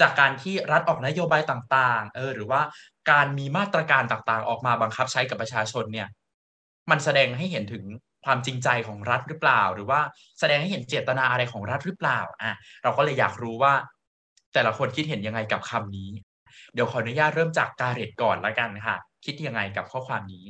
[0.00, 2.60] จากการที่รัฐออกนโยบายต่างๆ เออ หรือว่า
[3.10, 6.08] การมีมาตรการต่างๆ ออกมาบังคับใช้กับประชาชนเนี่ย
[6.90, 7.84] มันแสดงให้เห็นถึง
[8.24, 10.00] ความจริงใจของรัฐหรือเปล่า หรือว่า
[10.38, 12.52] แสดงให้เห็นเจตนาอะไรของรัฐหรือเปล่า อะ
[12.82, 13.74] เราก็เลยอยากรู้ว่า
[14.54, 16.10] แต่ละคนคิดเห็นยังไงกับคำนี้
[16.74, 20.44] เดี๋ยวขออนุญาตเริ่มจากการเรตก่อนละกันค่ะ คิดยังไงกับข้อความนี้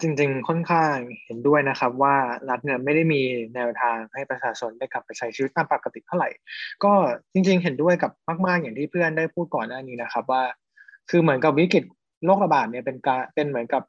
[0.00, 2.16] จริงๆ ค่อนข้างเห็นด้วยนะครับ ว่า
[2.48, 3.22] รัฐเนี่ยไม่ได้มี
[3.54, 6.28] แนวทางให้ประชาชนได้กลับไปใช้ชีวิตตามปกติเท่าไหร่
[6.84, 6.92] ก็
[7.32, 8.12] จริง ๆ เห็นด้วยกับ
[8.46, 10.42] มาก ๆ อย่างที่เพื่อนได้พูดก่อนหน้านี้นะครับ ว่า
[11.10, 11.84] คือเหมือนกับวิกฤต
[12.24, 13.82] โรคระบาดเนี่ยเป็นการเป็นเหมือนกับ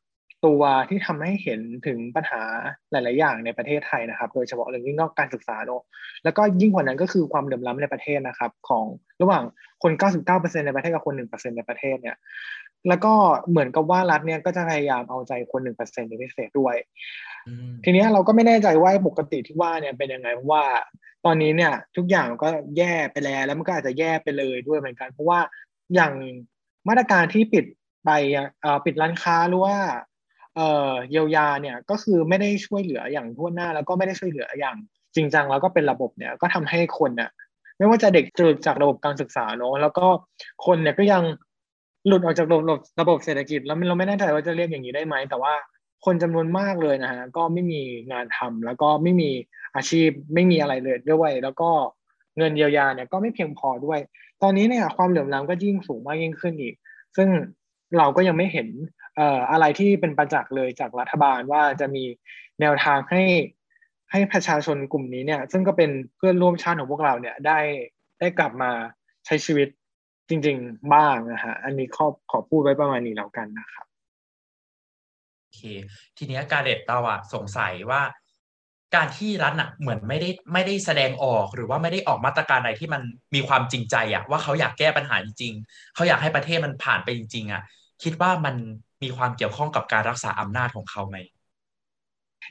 [0.46, 2.41] ตัวที่ทำให้เห็นถึงปัญหา
[2.91, 5.82] หลาย ๆ อย่างในประเทศไทยนะครับ โดยเฉพาะเรื่องยิ่งนอกการศึกษาเนาะ
[6.24, 8.86] แล้วก็ยิ่งกว่านั้นก็คือความเหลื่อมล้าในประเทศนะครับ ของ
[9.22, 9.44] ระหว่าง
[9.84, 12.15] คน 99%ในประเทศกับคน 1%ในประเทศเนี่ย
[12.88, 13.13] แล้วก็
[13.50, 16.76] เหมือนกับว่ารัฐเนี่ยก็จะพยายามเอาใจคนหนึ่งเปอร์เซ็นต์เป็นพิเศษด้วย
[17.84, 20.63] ทีนี้เราก็ไม่แน่ใจว่าปกติที่ว่าเนี่ยเป็นยังไงเพราะว่า
[21.26, 25.39] ตอนนี้เนี่ยทุกอย่างก็แย่ไปแล้วแล้วมันก็อาจจะแย่ไปเลยด้วยเหมือนกัน เพราะว่า
[25.95, 26.13] อย่าง
[26.88, 27.65] มาตรการที่ปิด
[28.06, 28.10] ไป
[28.86, 29.78] ปิดร้านค้าหรือว่า
[31.10, 34.76] เยียวยาเนี่ยก็คือไม่ได้ช่วยเหลืออย่างทั่วหน้า แล้วก็ไม่ได้ช่วยเหลืออย่าง
[35.15, 37.30] จริงจังแล้วก็เป็นระบบเนี่ยก็ทำให้คนเนี่ย
[37.78, 40.06] ไม่ว่าจะเด็กจุดจากระบบการศึกษาเนาะแล้วก็
[40.65, 41.24] คนเนี่ยก็ยัง
[42.08, 45.54] หลุดออกจากระบบระบบเศรษฐกิจแล้วเราไม่แน่ใจว่าจะเรียกอย่างนี้ได้ไหม แต่ว่า
[46.06, 49.30] คนจำนวนมากเลยนะฮะก็ไม่มีงานทำแล้วก็ไม่มี
[49.76, 51.70] อาชีพไม่มีอะไรเลยด้วย แล้วก็
[52.38, 54.00] เงินเยียวยาเนี่ยก็ไม่เพียงพอด้วย
[54.41, 56.76] ตอนนี้เนี่ยความเหลื่อมล้ำก็ยิ่งสูงมากยิ่งขึ้นอีก
[57.18, 57.30] ซึ่ง
[57.98, 58.68] เราก็ยังไม่เห็น
[59.15, 62.04] เอ่ออะไรที่เป็นประจักษ์เลยจากรัฐบาลว่าจะมี
[62.62, 63.24] แนวทางให้
[64.12, 67.60] ให้ประชาชนกลุ่มนี้เนี่ย ซึ่งก็เป็นเพื่อนร่วมชาติของพวกเราเนี่ยได้
[68.20, 68.72] ได้กลับมา
[69.26, 69.68] ใช้ชีวิต
[70.30, 73.86] จริง ๆ บ้างนะฮะอันนี้ขอขอพูดไว้ประมาณนี้แล้วกันนะครับ
[75.42, 75.62] โอเค
[76.18, 78.02] ทีนี้การเด็ดเราอะสงสัยว่า
[78.96, 83.02] การที่รัฐอะเหมือนไม่ได้ไม่ได้แสดงออกหรือว่าไม่ได้ออกมาตรการอะไรที่มัน
[83.36, 87.62] มีความจริงใจอะว่าเขาอยากแก้ปัญหาจริงๆเขาอยากให้ประเทศมันผ่านไปจริง ๆอะ
[88.04, 88.56] คิดว่ามัน
[89.04, 91.18] มีความเกี่ยวข้องกับการรักษาอำนาจของเขาไหม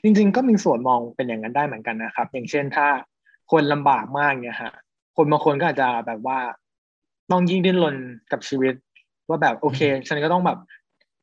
[0.03, 2.87] จริง ๆ ก็มีส่วนมองเป็นอย่างนั้นได้เหมือนกันนะครับ อย่างเช่นถ้า
[3.51, 4.73] คนลำบากมากเนี่ยฮะ
[5.17, 6.39] คนบางคนก็อาจจะแบบว่า
[7.31, 7.95] ต้องยิ่งดิ้นรน
[8.31, 8.73] กับชีวิต
[9.29, 10.57] ว่าแบบโอเค ฉันก็ต้องแบบ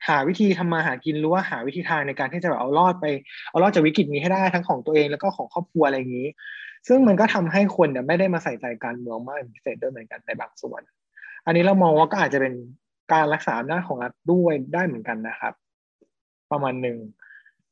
[0.09, 3.07] หาวิธีทำมาหากินหรือว่าหาวิธีทางในการที่จะแบบเอารอดไป
[3.51, 6.29] เอารอดจากวิกฤตนี้ให้ได้ทั้งของตัวเองแล้วก็ของครอบครัวอะไรอย่างนี้
[6.89, 10.83] ซึ่งมันก็ทำให้คนเนี่ยไม่ได้มาใส่ใจการเมืองมากพิเศษด้วยเหมือนกันในบางส่วน
[11.47, 12.55] อันนี้เรามองว่าก็อาจจะเป็น
[13.13, 15.55] การรักษาอำนาจของรัฐด้วยได้เหมือนกันนะครับ
[16.53, 16.99] ประมาณหนึ่ง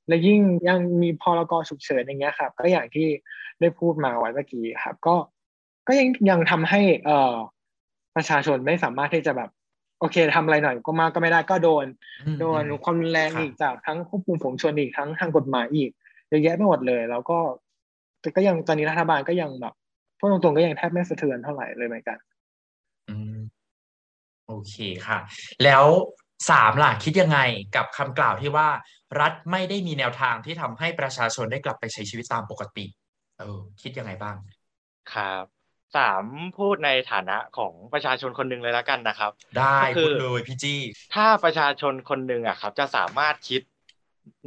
[0.09, 3.09] และยิ่งยังมีพรกฉุกเฉินอย่างเงี้ยครับก็อย่างที่
[3.61, 5.17] ได้พูดมาไว้เมื่อกี้ครับ ก็
[5.87, 7.35] ก็ยังยังทำให้เอ่อ
[8.17, 9.51] ประชาชนไม่สามารถที่จะแบบ
[10.01, 11.87] โอเคทำอะไรหน่อยก็มากก็ไม่ได้ก็โดน
[12.41, 15.91] โดนความรุนแรงอีกจากทั้งควบคุมฝูงชนอีกทั้งทางกฎหมายอีก
[16.29, 17.39] เยอะแยะไปหมดเลย แล้วก็
[18.21, 19.75] แต่ก็ยังตอนนี้รัฐบาลก็ยังแบบ
[20.19, 22.19] พูดตรงๆก็ยังแทบไม่สะเทือนเท่าไหร่เลยเหมือนกัน
[23.09, 23.39] อืม
[24.47, 24.75] โอเค
[25.07, 25.19] ค่ะ
[25.65, 25.85] แล้ว
[26.51, 27.39] สามล่ะคิดยังไง
[27.77, 28.69] กับคำกล่าวที่ว่า
[29.21, 32.87] รัฐไม่ได้มีแนวทางที่ทำให้ประชาชนได้กลับไปใช้ชีวิตตามปกติ
[33.39, 34.37] เออ คิดยังไงบ้าง
[35.13, 35.60] ครับ
[35.97, 36.25] สาม
[36.59, 40.81] พูดในฐานะของประชาชนคนหนึ่งเลยแล้วกันนะครับ ได้ก็คืพูอดเลยพี่จี้
[41.15, 43.63] ถ้าประชาชนคนหนึ่งอะครับ จะสามารถคิด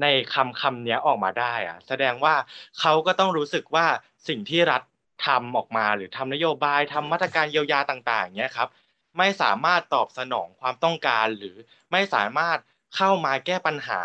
[0.02, 2.36] ในคำคำเนี้ยออกมาได้อะแสดงว่า
[2.80, 3.86] เขาก็ต้องรู้สึกว่า
[4.28, 4.82] สิ่งที่รัฐ
[5.28, 8.70] ทำออกมาหรือทำนโยบายทำมาตรการเยียวยาต่างๆเนี้ยครับ
[9.18, 11.56] ไม่สามารถตอบสนองความต้องการหรือ
[11.92, 12.58] ไม่สามารถ
[12.96, 14.02] เข้ามาแก้ปัญหา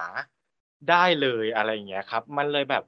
[0.91, 2.85] ได้เลยอะไรอย่างเงี้ยครับ มันเลยแบบ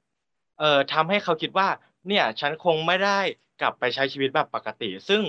[0.59, 1.69] เอ่อทำให้เขาคิดว่า
[2.09, 3.21] เนี่ย ฉันคงไม่ได้
[3.61, 5.23] กลับไปใช้ชีวิตแบบปกติ ซึ่ง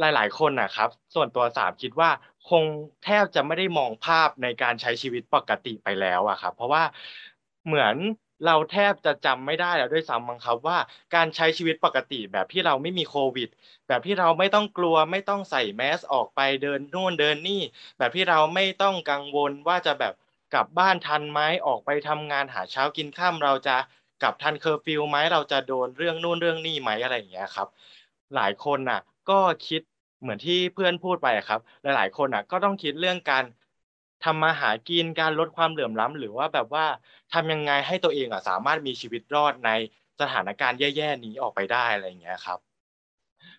[0.00, 2.10] หลาย ๆ คนนะครับ ส่วนตัวสามคิดว่า
[2.50, 2.64] คง
[3.04, 6.82] แทบจะไม่ได้มองภาพในการใช้ชีวิตปกติไปแล้วอะครับเพราะว่า
[7.66, 7.96] เหมือน
[8.46, 10.78] เราแทบจะจำไม่ได้แล้วด้วยซ้ำมั้งครับว่า
[11.14, 13.48] การใช้ชีวิตปกติแบบที่เราไม่มีโควิด
[13.88, 17.60] แบบที่เราไม่ต้องกลัวไม่ต้องใส่แมสออกไปเดินนู่นเดินนี่
[17.98, 20.12] แบบที่เราไม่ต้องกังวลว่าจะแบบ
[20.50, 23.76] กลับบ้านทันไหมออกไปทำงานหาเช้ากินค่ำเราจะ
[24.22, 27.68] กลับทันเคอร์ฟิวไหมเราจะโดนเรื่องนู่นเรื่องนี่ไหมอะไรอย่างเงี้ยครับ
[28.34, 29.00] หลายคนน่ะ
[29.30, 29.80] ก็คิด
[30.20, 33.44] เหมือนที่เพื่อนพูดไปครับ หลายๆคนน่ะ ก็ต้องคิดเรื่องการ
[34.24, 36.86] ทำมาหากินการลดความเหลื่อมล้ำหรือว่าแบบว่า
[37.32, 39.70] ทำยังไงให้ตัวเองอะสามารถมีชีวิตรอดใน
[40.20, 42.58] สถานการณ์แย่ๆนี้ออกไปได้อะไรอย่างเงี้ยครับ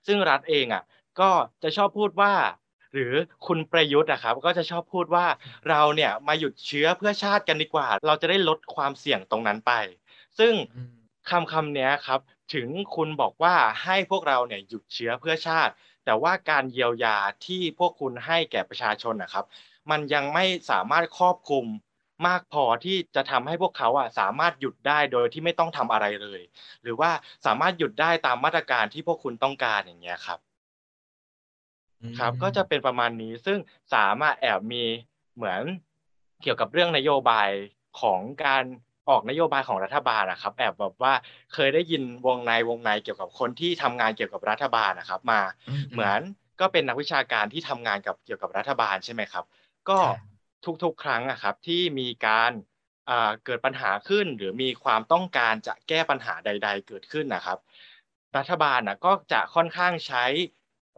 [0.07, 0.83] ซึ่งรัฐเองอะ
[1.19, 1.29] ก็
[1.63, 2.33] จะชอบพูดว่า
[2.93, 3.13] หรือ
[3.47, 5.25] คุณประยุทธ์นะครับ ก็จะชอบพูดว่า
[5.69, 9.71] เราเนี่ยมาหยุดเชื้อเพื่อชาติกันดีกว่า เราจะได้ลดความเสี่ยงตรงนั้นไป
[10.39, 12.19] ซึ่งอืมคำคำเนี้ยครับ
[12.53, 15.73] ถึงคุณบอกว่าให้พวกเราเนี่ยหยุดเชื้อเพื่อชาติ
[16.05, 19.45] แต่ว่าการเยียวยาที่พวกคุณให้แก่ประชาชนนะครับ
[19.91, 21.65] มันยังไม่สามารถครอบคลุม
[22.27, 26.41] มากพอที่จะทำให้พวกเขาอะสามารถหยุดได้โดยที่ไม่ต้องทำอะไรเลย
[26.81, 27.11] หรือว่า
[27.45, 30.39] สามารถหยุดได้ตามมาตรการที่พวกคุณต้องการอย่างเงี้ยครับ
[32.19, 33.57] ครับ ก็จะเป็นประมาณนี้ซึ่ง
[33.93, 34.83] สามารถแอบมี
[35.35, 35.61] เหมือน
[36.41, 37.49] เกี่ยวกับเรื่องนโยบาย
[38.01, 38.63] ของการ
[39.09, 41.13] ออกนโยบายของรัฐบาลนะครับ แอบแบบว่า
[41.49, 46.19] เคยได้ยินวงในวงในเกี่ยวกับคนที่ทำงานเกี่ยวกับรัฐบาลนะครับ มาอืมเหมือน
[46.59, 49.43] ก็เป็นนักวิชาการที่ทำงานกับเกี่ยวกับรัฐบาลใช่ไหมครับ
[49.89, 50.37] ก็ค่ะ
[50.83, 52.51] ทุกๆ ครั้งอะครับที่มีการ
[53.09, 57.57] อ่าเกิดปัญหาขึ้นหรือมีความต้องการจะแก้ปัญหาใด ๆ เกิดขึ้นนะครับ
[58.37, 60.25] รัฐบาลนะก็จะค่อนข้างใช้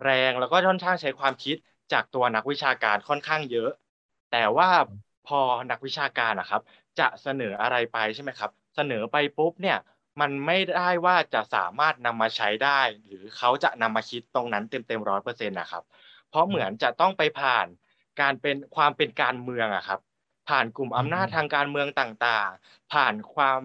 [0.04, 1.56] แรงแล้วก็ค่อนข้างใช้ความคิด
[1.92, 3.70] จากตัวนักวิชาการค่อนข้างเยอะ
[4.30, 4.70] แต่ว่า
[5.24, 5.40] พอ
[5.72, 6.62] นักวิชาการนะครับ
[7.00, 9.78] จะเสนออะไรไปใช่ไหมครับ เสนอไปปุ๊บเนี่ย
[10.22, 15.84] มันไม่ได้ว่าจะสามารถนำมาใช้ได้ หรือเขาจะนำมาคิดตรงนั้นเต็มๆร้อยเปอร์เซ็นต์นะครับ
[16.30, 17.68] เพราะเหมือนจะต้องไปผ่าน
[18.22, 20.00] การเป็นความเป็นการเมืองอะครับ
[20.50, 23.62] ผ่านกลุ่มอำนาจทางการเมืองต่างๆ ผ่านความ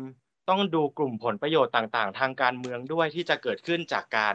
[0.48, 4.34] ต้องดูกลุ่มผลประโยชน์ต่างๆ ทางการเมืองด้วยที่จะเกิดขึ้นจากการ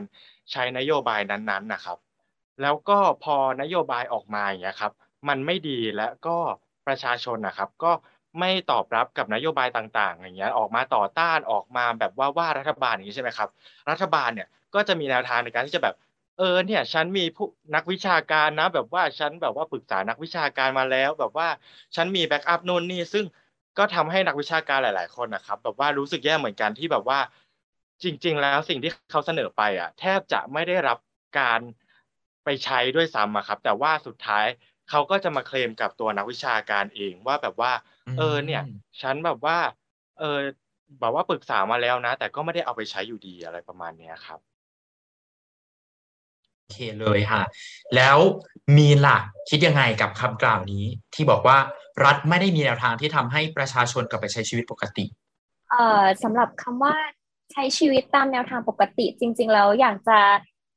[0.52, 1.98] ใช้นโยบายนั้นๆนะครับ
[2.62, 4.94] แล้วก็พอนโยบายออกมาอย่างเงี้ยครับ
[5.28, 6.38] มันไม่ดีและก็
[6.88, 7.92] ประชาชนนะครับ ก็
[8.40, 13.50] ไม่ตอบรับกับนโยบายต่าง ๆ อย่างเงี้ยออกมาต่อต้านออกมาแบบว่าว่ารัฐบาลอย่างนี้ใช่ไหมครับ
[13.90, 15.96] รัฐบาลเนี่ยก็จะมีแนวทางในการที่จะแบบ
[16.38, 21.48] เออเนี่ยฉันมีผู้นักวิชาการนะ แบบว่าฉันแบบว่าปรึกษานักวิชาการมาแล้ว แบบว่า
[21.96, 23.26] ฉันมีแบ็กอัพนู่นนี่ซึ่ง
[23.78, 27.20] ก็ทำให้นักวิชาการหลาย ๆ คนนะครับ แบบว่ารู้สึกแย่เหมือนกันที่แบบว่า
[28.04, 30.98] จริง ๆ แล้วสิ่งที่เขาเสนอไปอะ แทบจะไม่ได้รับ
[31.40, 31.60] การ
[32.44, 34.46] ไปใช้ด้วยซ้ำครับ แต่ว่าสุดท้าย
[34.90, 37.72] เขาก็จะมาเคลมกับตัวนักวิชาการเองว่าแบบว่า
[38.18, 38.70] เออเนี่ยม
[39.02, 39.58] ฉันแบบว่า
[40.20, 40.40] เออ
[41.00, 44.40] แบบว่าปรึกษามาแล้วนะ แต่ก็ไม่ได้เอาไปใช้อยู่ดีอะไรประมาณเนี้ยครับ
[46.62, 47.44] โอเคเลยค่ะ
[47.96, 48.18] แล้ว
[48.78, 51.58] มีนล่ะคิดยังไงกับคำกล่าวนี้ ที่บอกว่า
[52.06, 55.06] รัฐไม่ได้มีแนวทางที่ทำให้ประชาชนกลับไปใช้ชีวิตปกติ
[55.70, 56.96] เอ่อสำหรับคำว่า
[57.54, 60.20] ใช้ชีวิตตามแนวทางปกติจริง ๆ แล้วอยากจะ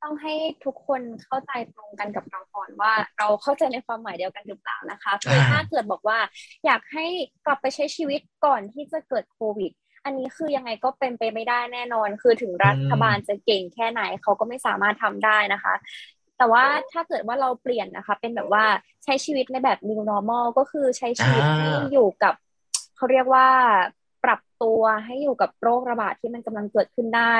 [0.03, 0.33] ต้องให้
[0.65, 6.19] ทุกคนเข้าใจตรงกันกับเราก่อนว่า เราเข้าใจในความหมายเดียวกันหรือเปล่านะคะคือถ้าเกิดบอกว่า
[6.65, 7.05] อยากให้
[7.45, 9.71] กลับไปใช้ชีวิตก่อนที่จะเกิดโควิด
[10.05, 15.73] อันนี้คือยังไงก็เป็นไปไม่ได้แน่นอน คือถึงรัฐบาลจะเก่งแค่ไหนเขาก็ไม่สามารถทำได้นะคะ
[16.37, 18.65] แต่ว่าถ้าเกิดว่าเราเปลี่ยนนะคะ เป็นแบบว่า
[19.03, 22.33] ใช้ชีวิตในแบบ new normal ก็คือใช้ชีวิตให้อยู่กับ
[22.95, 23.47] เขาเรียกว่า
[23.87, 24.02] ปรับ
[24.63, 27.35] ตัวให้อยู่กับโรคระบาดที่มันกำลังเกิดขึ้นได้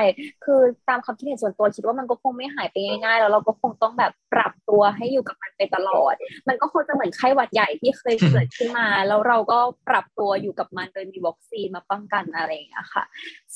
[0.46, 6.14] คือตามความคิดเห็นส่วนตัวคิดว่ามันก็คงไม่หายไปง่ายๆ แล้วเราก็คงต้องแบบปรับตัวให้อยู่กับมันไปตลอด
[6.48, 9.60] มันก็คงจะเหมือนไข้หวัดใหญ่ที่เคยเกิดขึ้นมา แล้วเราก็
[9.90, 13.04] ปรับตัวอยู่กับมันโดยมีวัคซีนมาป้องกันอะไรอย่างเงี้ยค่ะ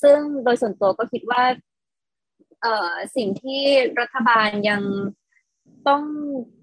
[0.01, 1.41] ซึ่งโดยส่วนตัวก็คิดว่า
[2.61, 3.61] เอ่อสิ่งที่
[3.99, 4.82] รัฐบาลยัง
[5.88, 6.03] ต้อง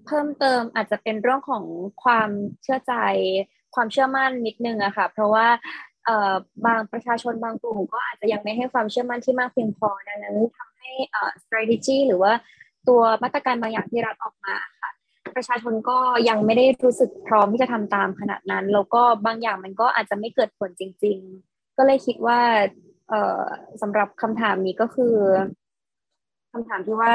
[0.05, 1.63] เพิ่มเติมอาจจะเป็นเรื่องของ
[2.03, 2.29] ความ
[2.63, 2.93] เชื่อใจ
[3.75, 5.47] ความเชื่อมั่นนิดนึงอะค่ะ เพราะว่า
[6.65, 12.31] บางประชาชนบางกลุ่มก็อาจจะยังไม่ให้ความเชื่อมั่นที่มากเพียงพอดังนั้นทำให้เอ่อ strategy หรือว่า
[12.87, 14.91] ตัวมาตรการบางอย่างที่รัฐออกมาค่ะ
[15.35, 15.97] ประชาชนก็
[16.29, 22.39] ยังไม่ได้รู้สึกพร้อมที่จะทำตามขนาดนั้น แล้วก็บางอย่างมันก็อาจจะไม่เกิดผลจริง ๆ ก็เลยคิดว่า
[23.09, 23.43] เอ่อ
[23.81, 25.15] สำหรับคำถามนี้ก็คือ
[26.51, 27.13] คำถามที่ว่า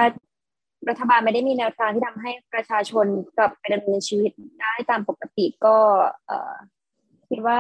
[0.89, 5.77] รัฐบาลไม่ได้มีแนวทางที่ทำให้ประชาชนกลับไปดำเนินชีวิตได้ตามปกติก็
[6.27, 6.55] เอ่อ
[7.31, 7.59] คิดว่า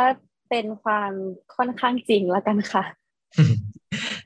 [0.50, 1.12] เป็นความ
[1.56, 2.84] ค่อนข้างจริงแล้วกันค่ะ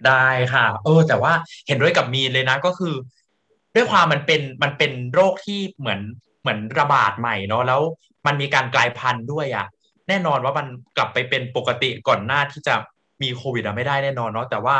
[0.07, 1.33] ได้ค่ะเออแต่ว่า
[1.67, 2.95] เห็นด้วยกับมีนเลยนะก็คือ
[3.75, 6.01] ด้วยความมันเป็นมันเป็นโรคที่เหมือน
[6.41, 7.81] เหมือนระบาดใหม่เนาะแล้ว
[8.27, 9.67] มันมีการกลายพันธุ์ด้วยอะ่ะ
[10.09, 10.67] แน่นอนว่ามัน
[10.97, 12.75] กลับไปเป็นปกติก่อนหน้าที่จะ
[13.23, 14.77] มีโควิดอะไม่ได้แน่นอนเนาะแต่ว่า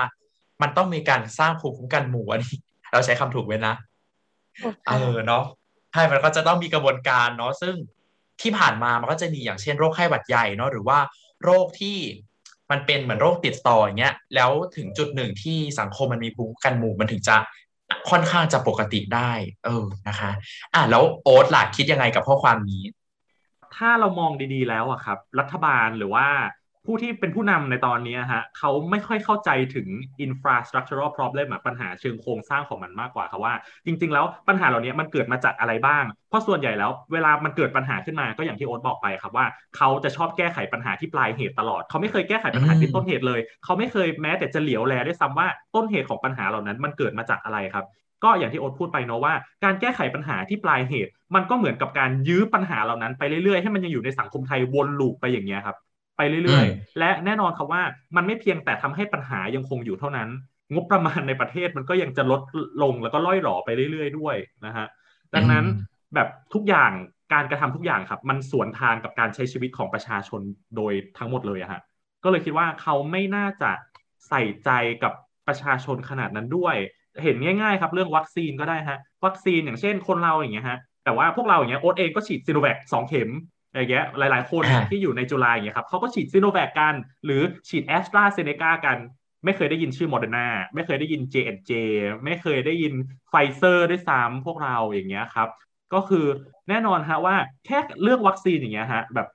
[0.63, 2.57] มันต้องมีการสร้างภูมิคุ้มกันหมู่อันนี้
[2.93, 3.75] เราใช้คำถูกไหมนะ
[4.87, 5.45] เออเนาะ
[5.93, 7.75] ใช่มันก็จะต้องมีกระบวนการเนาะซึ่ง
[8.43, 10.99] ที่ผ่านมามันก็จะมีอย่างเช่นโรคไข้หวัดใหญ่เนาะหรือว่า
[11.45, 11.99] โรคที่
[12.71, 17.37] มันเป็นเหมือนโรคติดต่ออย่างเงี้ยแล้วถึงจุดหนึ่งที่สังคมมันมีภูมิคุ้มกันหมู่มันถึงจะ
[18.11, 19.33] ค่อนข้างจะปกติได้
[19.65, 20.31] เออนะคะ
[20.75, 22.83] อะแล้วโอ๊ตล่ะคิดยังไงกับข้อความนี้
[23.77, 26.27] ถ้าเรามองดีๆแล้วอะครับ รัฐบาลหรือว่า
[26.87, 29.89] ผู้ที่เป็นผู้นำในตอนนี้ฮะเขาไม่ค่อยเข้าใจถึง
[30.27, 33.55] infrastructural problem ปัญหาเชิงโครงสร้างของมันมากกว่าครับว่า
[33.87, 47.85] จริง ๆ แล้วปัญหาเหล่านี้มันเกิดมาจากอะไรบ้าง เพราะส่วนใหญ่แล้วเวลามันเกิดปัญหาขึ้นมาก็อย่างที่โอ๊ตบอกไปครับว่าเขาจะชอบแก้ไขปัญหาที่ปลายเหตุตลอด เขาไม่เคยแก้ไขปัญหาที่ต้นเหตุเลย เขาไม่เคยแม้แต่จะเหลียวแลด้วยซ้ำว่าต้นเหตุของปัญหาเหล่านั้นมันเกิดมาจากอะไรครับ
[48.25, 55.77] ก็อย่างที่โอ๊ตพูดไปเนาะว่าการแก้ไขปัญหาที่ปลายเหตุ มันก็เหมือนกับการยื้อปัญหาเหล่านั้นไปเรื่อยๆให้มันยังอยู่ในสังคมไทยวนลูปไปอย่างเงี้ยครับ
[56.17, 57.83] ไปเรื่อยๆ และแน่นอนครับว่า
[58.17, 60.29] มันไม่เพียงแต่ทำให้ปัญหายังคงอยู่เท่านั้น
[60.75, 62.43] งบประมาณในประเทศมันก็ยังจะลด
[62.83, 64.37] ลงแล้วก็ล่อยหล่อไปเรื่อยๆ ด้วย
[64.67, 64.87] นะฮะ
[65.35, 65.65] ดังนั้น
[66.15, 66.93] แบบทุกอย่าง
[67.33, 70.41] การกระทำทุกอย่างครับ มันสวนทางกับการใช้ชีวิตของประชาชน
[70.77, 71.81] โดยทั้งหมดเลยอะฮะ
[72.25, 73.71] ก็เลยคิดว่าเขาไม่น่าจะ
[74.29, 74.71] ใส่ใจ
[75.03, 75.13] กับ
[75.47, 76.77] ประชาชนขนาดนั้นด้วย
[77.23, 83.31] เห็นง่ายๆ ครับเรื่องวัคซีนก็ได้ฮะวัคซีนอย่างเช่นคนเราอย่างเงี้ยฮะแต่ว่าพวกเราอย่างเงี้ยโอ๊ตเองก็ฉีดซีโนแวคสองเข็ม
[83.79, 86.95] อย่างเงี้ยหลาย ๆ คนที่อยู่ในจุฬาอย่างเงี้ยครับเขาก็ฉีดซีโนแวคกัน
[87.25, 88.99] หรือฉีดแอสตราเซเนกากัน
[89.45, 91.73] ไม่เคยได้ยินชื่อโมเดอร์นาไม่เคยได้ยิน J&J
[92.25, 92.93] ไม่เคยได้ยิน
[93.31, 95.49] ไฟเซอร์ด้วยซ้ำพวกเราอย่างเงี้ยครับ
[95.95, 96.27] ก็คือ
[96.69, 99.29] แน่นอนฮะว่าแค่เลือกวัคซีนอย่างเงี้ยฮะแบบ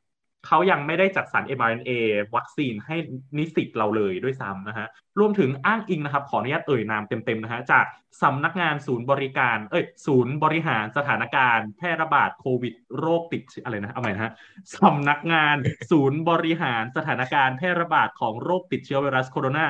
[0.47, 1.91] เขายังไม่ได้จัดสรร mRNA
[2.35, 2.95] วัคซีนให้
[3.37, 4.87] นิสิตเราเลยด้วยซ้ำนะฮะ
[5.19, 7.85] รวมถึงอ้างอิงนะครับ ขออนุญาตเอ่ยนามเต็มๆนะฮะ จาก
[8.23, 14.33] สำนักงานศูนย์บริการ เอ้ย ศูนย์บริหารสถานการณ์ แพร่ระบาดโควิดโรคติดอะไรนะ เอาใหม่นะฮะ
[14.77, 15.55] สำนักงาน
[15.91, 19.65] ศูนย์บริหารสถานการณ์แพร่ระบาดของโรคติดเชื้อไวรัสโคโรนา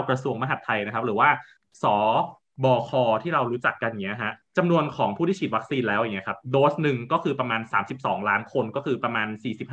[0.00, 1.30] 2019 กระทรวงมหาดไทยนะครับ หรือว่า
[1.84, 1.86] ส
[2.64, 7.60] บอคอที่เรารู้จักกันอย่างเงี้ยฮะจำนวนของผู้ที่ฉีดวัคซีนแล้วอย่างเงี้ยครับโดสหนึ่งก็คือประมาณ
[7.94, 9.28] 32 ล้านคนก็คือประมาณ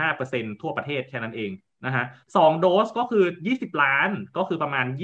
[0.08, 1.52] 45%ทั่วประเทศแค่นั้นเอง
[1.86, 2.06] นะฮะ
[2.36, 4.98] สองโดสก็คือ 20 ล้านก็คือประมาณ 28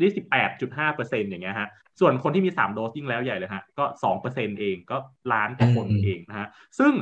[0.00, 1.68] 28.5%อย่างเงี้ยฮะ
[2.00, 3.84] ส่วนคนที่มี 3 โดสยิ่งแล้วใหญ่เลยฮะ ก็
[4.22, 4.96] 2%เองก็
[5.32, 6.92] ล้านกว่าคนเองนะฮะ ซึ่ง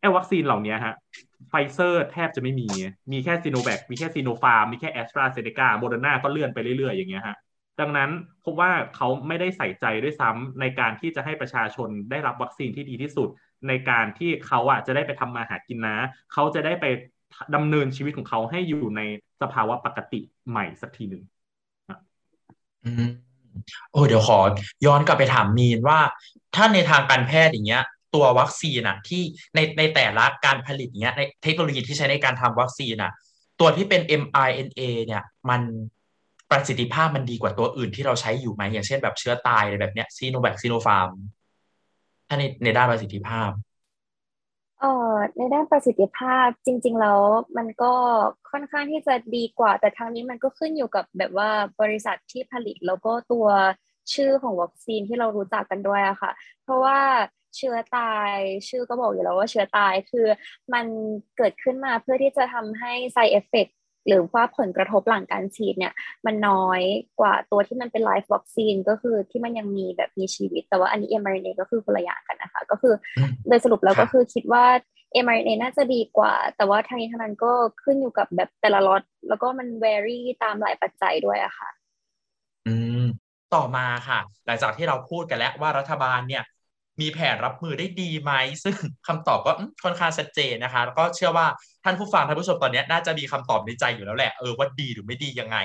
[0.00, 0.94] ไอ้วัคซีนเหล่านี้ฮะ
[1.48, 2.68] ไฟเซอร์แทบจะไม่มี
[3.12, 7.36] มีแค่ซีโนแวคมีแค่ซีโนฟาร์ม มีแค่แอสตราเซเนกาโมเดอร์นาก็เลื่อนไปเรื่อยๆ อย่างเงี้ยฮะ
[7.80, 8.10] ดังนั้น
[8.44, 13.28] พบว่าเขาไม่ได้ใส่ใจด้วยซ้ำในการที่จะให้ประชาชนได้รับวัคซีนที่ดีที่สุด
[13.68, 15.96] ในการที่เขาอะจะได้ไปทำมาหากินนะ
[16.32, 16.86] เขาจะได้ไป
[17.54, 19.00] ดำเนินชีวิตของเขาให้อยู่ใน
[19.40, 20.20] สภาวะปกติ
[20.50, 21.22] ใหม่สักทีหนึ่ง
[22.84, 23.10] อืม
[23.92, 24.38] โอ้เดี๋ยวขอ
[24.86, 25.98] ย้อนกลับไปถามมีนว่า
[26.54, 29.22] ถ้าในทางการแพทย์อย่างเงี้ย ตัววัคซีนอะที่
[29.54, 33.12] ในในแต่ละการผลิตเงี้ยในเทคโนโลยีที่ใช้ในการทำวัคซีนอะ
[33.60, 35.60] ตัวที่เป็น mRNA เนี่ย มัน
[36.52, 41.10] ประสิทธิภาพมันดีกว่าตัวอื่นที่เราใช้อยู่ไหมอย่างเช่นแบบเชื้อตายอะไรแบบเนี้ยซีโนแวคซีโนฟาร์ม
[42.28, 43.50] ถ้าในในด้านประสิทธิภาพ
[44.80, 47.20] เอ่อในด้านประสิทธิภาพจริง ๆ แล้ว
[47.56, 47.92] มันก็
[48.50, 51.50] ค่อนข้างที่จะดีกว่า แต่ทางนี้มันก็ขึ้นอยู่กับแบบว่า
[51.80, 53.46] บริษัทที่ผลิตแล้วก็ตัว
[54.14, 56.30] ชื่อของวัคซีนที่เรารู้จักกันด้วยอะค่ะ
[56.62, 56.98] เพราะว่า
[57.56, 58.34] เชื้อตาย
[58.68, 60.26] ชื่อก็บอกอยู่แล้วว่าเชื้อตายคือ
[60.72, 60.86] มัน
[61.36, 63.72] เกิดขึ้นมาเพื่อที่จะทำให้ side effect
[64.08, 65.92] หรือว่าผลกระทบหลังการฉีดเนี่ย
[66.26, 66.80] มันน้อย
[67.20, 72.94] กว่าตัวที่มันเป็นไลฟ์วัคซีนก็คือที่มันยังมีแบบมีชีวิต แต่ว่าอันนี้ mRNA ก็คือคนละอย่างกันนะคะ ก็คือ
[73.48, 74.64] โดยสรุปแล้วก็คือคิดว่า
[75.24, 81.68] mRNA น่าจะดีกว่า แต่ว่าทางนี้ทางนั้นก็ขึ้นอยู่กับแบบแต่ละล็อตแล้วก็มัน vary ตามหลายปัจจัยด้วยอะค่ะ
[82.66, 83.02] อืม
[83.54, 86.42] ต่อมาค่ะ หลังจากที่เราพูดกันแล้วว่ารัฐบาลเนี่ย
[87.02, 88.32] มีแผนรับมือได้ดีไหม
[88.64, 88.76] ซึ่ง
[89.06, 89.52] คำตอบก็
[89.84, 91.46] ค่อนข้างชัดเจนนะคะ แล้วก็เชื่อว่า
[91.84, 95.56] ท่านผู้ฟังท่านผู้ชมตอนนี้น่าจะมีคำตอบในใจอยู่แล้วแหละเออว่าดีหรือไม่ดียังไง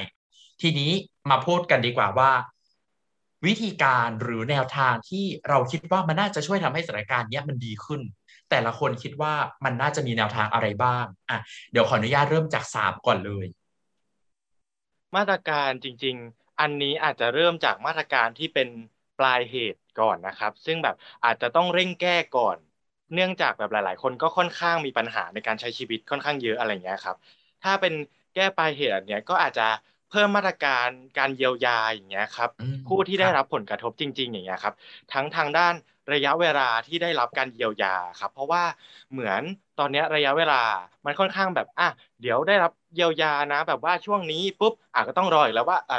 [0.62, 0.92] ทีนี้
[1.30, 2.32] มาพูดกันดีกว่าว่า
[3.46, 8.02] วิธีการหรือแนวทางที่เราคิดว่ามันน่าจะช่วยทำให้สถานการณ์นี้มันดีขึ้น
[8.50, 9.34] แต่ละคนคิดว่า
[9.66, 11.40] มันน่าจะมีแนวทางอะไรบ้างอะ
[11.72, 13.46] เดี๋ยวขออนุญาตเริ่มจากสามก่อนเลย
[15.16, 18.68] มาตรการจริง ๆ อันนี้อาจจะเริ่มจากมาตรการที่เป็น
[19.18, 22.58] ปลายเหตุก่อนนะครับ ซึ่งแบบอาจจะต้องเร่งแก้ก่อน
[23.14, 27.16] เนื่องจากแบบหลาย ๆ คนก็ค่อนข้างมีปัญหาในการใช้ชีวิตค่อนข้างเยอะอะไรเงี้ยครับ
[27.64, 27.94] ถ้าเป็น
[28.36, 29.68] แก้ปลายเหตุเนี้ยก็อาจจะ
[30.10, 32.50] เพิ่มมาตรการการเยียวยาอย่างเงี้ยครับ
[32.88, 34.76] ผู้ที่ได้รับผลกระทบจริง ๆ อย่างเงี้ยครับ
[35.14, 35.74] ทั้งทางด้าน
[36.14, 38.64] ระยะเวลาที่ได้รับการเยียวยาครับ เพราะว่า
[39.12, 39.42] เหมือน
[39.80, 40.62] ตอนนี้ระยะเวลา
[41.06, 41.88] มันค่อนข้างแบบอะ
[42.22, 45.98] เดี๋ยวได้รับเยียวยานะ แบบว่าช่วงนี้ปุ๊บอะก็ต้องรออีกแล้วว่าอะ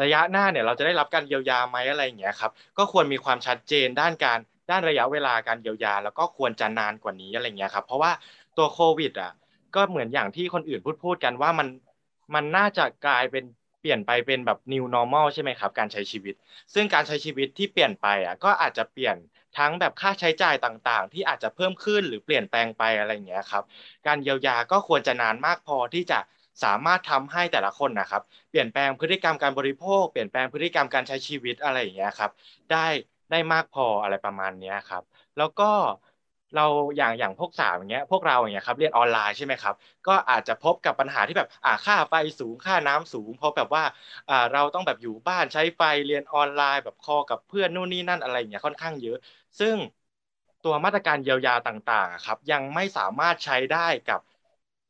[0.00, 4.38] ระยะหน้าเนี่ยเราจะได้รับการเยียวยาไหมอะไรอย่างเงี้ยครับก็ควรมีความชัดเจนด้านการ
[4.70, 8.12] ด้านระยะเวลาการเยียวยา แล้วก็ควรจะนานกว่านี้อะไรเงี้ยครับเพราะว่า
[8.56, 9.32] ตัวโควิดอะ
[9.74, 11.68] ก็เหมือนอย่างที่คนอื่นพูดพูดกันว่ามัน
[12.34, 13.44] มันน่าจะกลายเป็น
[13.80, 16.34] เปลี่ยนไปเป็นแบบ new normal ใช่ไหมครับ การใช้ชีวิต
[16.74, 19.16] ซึ่งการใช้ชีวิตที่เปลี่ยนไปอะก็อาจจะเปลี่ยน
[19.58, 23.64] ทั้งแบบค่าใช้จ่ายต่างๆ ที่อาจจะเพิ่มขึ้นหรือเปลี่ยนแปลงไปอะไรอย่างเงี้ยครับ
[24.06, 26.18] การเยียวยาก็ควรจะนานมากพอที่จะ
[26.62, 32.30] สามารถทำให้แต่ละคนนะครับเปลี่ยนแปลงพฤติกรรมการบริโภค เปลี่ยนแปลงพฤติกรรมการใช้ชีวิตอะไรอย่างเงี้ยครับ
[32.70, 32.76] ได้
[33.30, 35.02] ได้มากพออะไรประมาณนี้ครับ
[35.36, 35.64] แล้วก็
[36.56, 39.74] เราอย่างอย่างพวกสามอย่างเงี้ยพวกเราอย่างเงี้ยครับเรียนออนไลน์ใช่ไหมครับ
[40.06, 43.82] ก็อาจจะพบกับปัญหาที่แบบอ่าค่าไฟสูงค่าน้ำสูง เพราะแบบว่า
[44.28, 49.16] อ่าเราต้องแบบอยู่บ้านใช้ไฟเรียนออนไลน์แบบคอกับเพื่อนนู่นนี่นั่นอะไรอย่างเงี้ยค่อนข้างเยอะ
[49.58, 49.76] ซึ่ง
[50.62, 54.20] ตัวมาตรการเยียวยาต่างๆครับยังไม่สามารถใช้ได้กับ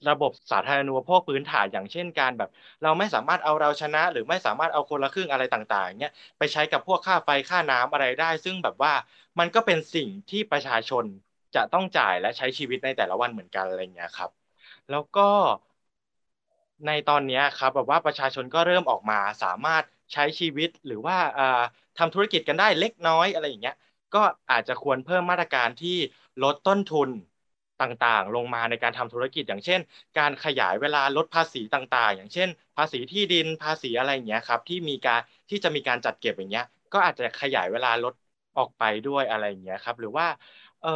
[0.09, 2.49] ระบบสาธารณูปโภคพื้นฐานอย่างเช่นการแบบ
[2.83, 8.93] เราไม่สามารถเอาเราชนะ หรือไม่สามารถเอาคนละครึ่งอะไรต่างๆเนี้ยไปใช้กับพวกค่าไฟค่าน้ำอะไรได้ ซึ่งแบบว่า
[9.39, 11.05] มันก็เป็นสิ่งที่ประชาชน
[11.55, 14.31] จะต้องจ่ายและใช้ชีวิตในแต่ละวันเหมือนกันอะไรเงี้ยครับ
[14.89, 15.21] แล้วก็
[16.87, 21.17] ในตอนนี้ครับแบบว่าประชาชนก็เริ่มออกมาสามารถใช้ชีวิตหรือว่า
[21.97, 23.75] ทำธุรกิจกันได้เล็กน้อยอะไรอย่างเงี้ย
[24.15, 24.19] ก็
[24.51, 25.97] อาจจะควรเพิ่มมาตรการที่
[26.43, 27.11] ลดต้นทุน
[27.83, 29.81] ต่างๆ ลงมาในการทำธุรกิจอย่างเช่น
[30.19, 35.21] การขยายเวลาลดภาษีต่างๆ อย่างเช่น ภาษีที่ดินภาษีอะไรอย่างเงี้ยครับที่มีการ
[35.51, 38.15] ที่จะมีการจัดเก็บอย่างเงี้ยก็อาจจะขยายเวลาลด
[38.57, 40.27] ออกไปด้วยอะไรอย่างเงี้ยครับหรือว่า
[40.81, 40.89] เออ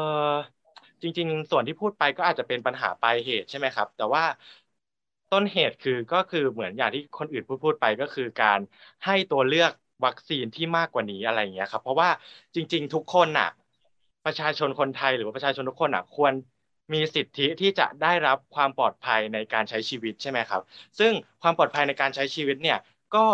[1.03, 4.25] จริง ๆ ส่วนที่พูดไปก็อาจจะเป็นปัญหาปลายเหตุใช่ไหมครับ แต่ว่า
[5.31, 8.61] ต้นเหตุคือก็คือเหมือนอย่างที่คนอื่นพูดพูดไปก็คือการ
[9.05, 9.71] ให้ตัวเลือก
[10.05, 12.11] วัคซีนที่มากกว่านี้อะไรอย่างเงี้ยครับ เพราะว่า
[12.57, 13.47] จริง ๆ ทุกคนน่ะ
[14.25, 16.35] ประชาชนคนไทยหรือว่าประชาชนทุกคนอะ ควร
[16.93, 20.63] มีสิทธิที่จะได้รับความปลอดภัยในการใช้ชีวิตใช่ไหมครับ
[20.99, 21.13] ซึ่ง
[21.43, 22.79] ความปลอดภัยในการใช้ชีวิตเนี่ย
[23.15, 23.27] ก็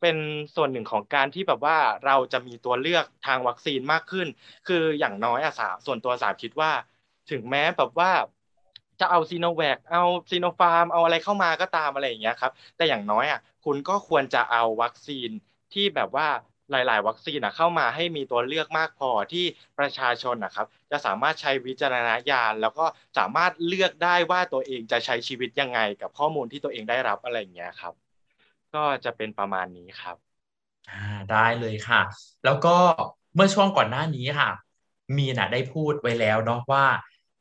[0.00, 0.16] เป็น
[0.56, 4.26] ส่วนหนึ่งของการที่แบบว่าเราจะมีตัวเลือกทางวัคซีนมากขึ้น
[4.64, 6.70] คืออย่างน้อยอะสาส่วนตัวสามคิดว่า
[7.30, 8.10] ถึงแม้แบบว่า
[9.00, 10.00] จะเอาซีโนแวคเอา
[10.30, 15.30] ซีโนฟาร์มเอาอะไรเข้ามาก็ตามอะไรอย่างเงี้ยครับ แต่อย่างน้อยอะคุณก็ควรจะเอาวัคซีน
[15.72, 16.26] ที่แบบว่า
[16.72, 19.44] หลาย ๆ วัคซีนนะเข้ามาให้มีตัวเลือกมากพอที่
[19.78, 22.84] ประชาชนนะครับ จะสามารถใช้วิจารณญาณ แล้วก็
[23.18, 27.94] สามารถเลือกได้ว่าตัวเองจะใช้ชีวิตยังไง กับข้อมูลที่ตัวเองได้รับอะไรอย่างเงี้ยครับ
[28.74, 30.16] ก็จะเป็นประมาณนี้ครับ
[31.32, 32.02] ได้เลยค่ะ
[32.44, 32.76] แล้วก็
[33.34, 34.50] เมื่อช่วงก่อนหน้านี้ค่ะ
[35.16, 36.86] มีน่ะได้พูดไว้แล้วเนาะว่า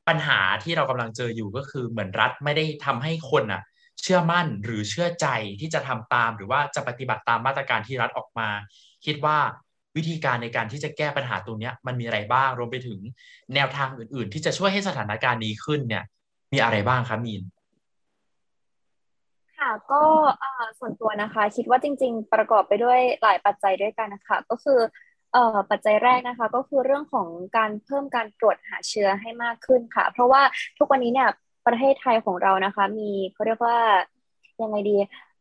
[0.08, 3.62] ปัญหาที่เรากำลังเจออยู่ก็คือเหมือนรัฐไม่ได้ทำให้คนอะ
[4.02, 5.28] เชื่อมั่นหรือเชื่อใจ
[5.60, 8.50] ที่จะทำตามหรือว่าจะปฏิบัติตามมาตรการที่รัฐออกมา
[9.06, 9.38] คิดว่า
[9.98, 13.00] วิธีการในการที่จะแก้ปัญหาตรงนี้มันมีอะไรบ้างรวมไปถึง
[13.56, 16.04] แนวทางอื่น ๆ ที่จะช่วยให้สถานการณ์นี้ขึ้นเนี่ย
[16.54, 17.42] มีอะไรบ้างครับมีน
[19.60, 20.04] ค่ะก็
[20.80, 24.80] ส่วนตัวนะคะ คิดว่าจริง ๆ ประกอบไปด้วยหลายปัจจัยด้วยกันนะคะก็คือ
[25.36, 25.38] อ
[25.72, 27.28] ปัจจัยแรกนะคะก็คือเรื่องของ
[27.58, 30.42] การเพิ่มการตรวจหาเชื้อให้มากขึ้นค่ะ เพราะว่า
[30.78, 31.30] ทุกวันนี้เนี่ย
[31.68, 33.78] ประเทศไทยของเรานะคะ มีเขาเรียกว่า
[34.62, 34.98] ยังไงดี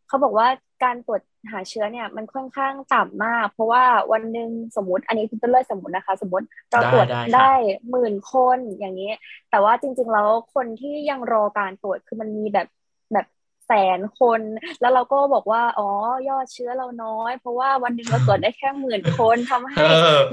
[0.08, 0.46] เขาบอกว่า
[0.84, 1.22] การตรวจ
[1.52, 7.50] หาเชื้อเนี่ยมันค่อนข้างต่ำมาก เพราะว่าวันหนึ่งสมมติอันนี้คือเป็นเรื่องสมมตินะคะ สมมติเราตรวจได้
[7.90, 9.10] หมื่นคนอย่างนี้
[9.50, 12.66] แต่ว่าจริงๆแล้วคนที่ยังรอการตรวจคือมันมีแบบ
[13.70, 14.40] แบบแสนคน
[14.80, 15.88] แล้วเราก็บอกว่า อ๋อ
[16.28, 19.86] ยอดเชื้อเราน้อย เพราะว่าวันหนึ่งเราตรวจได้แค่หมื่นคนทำให้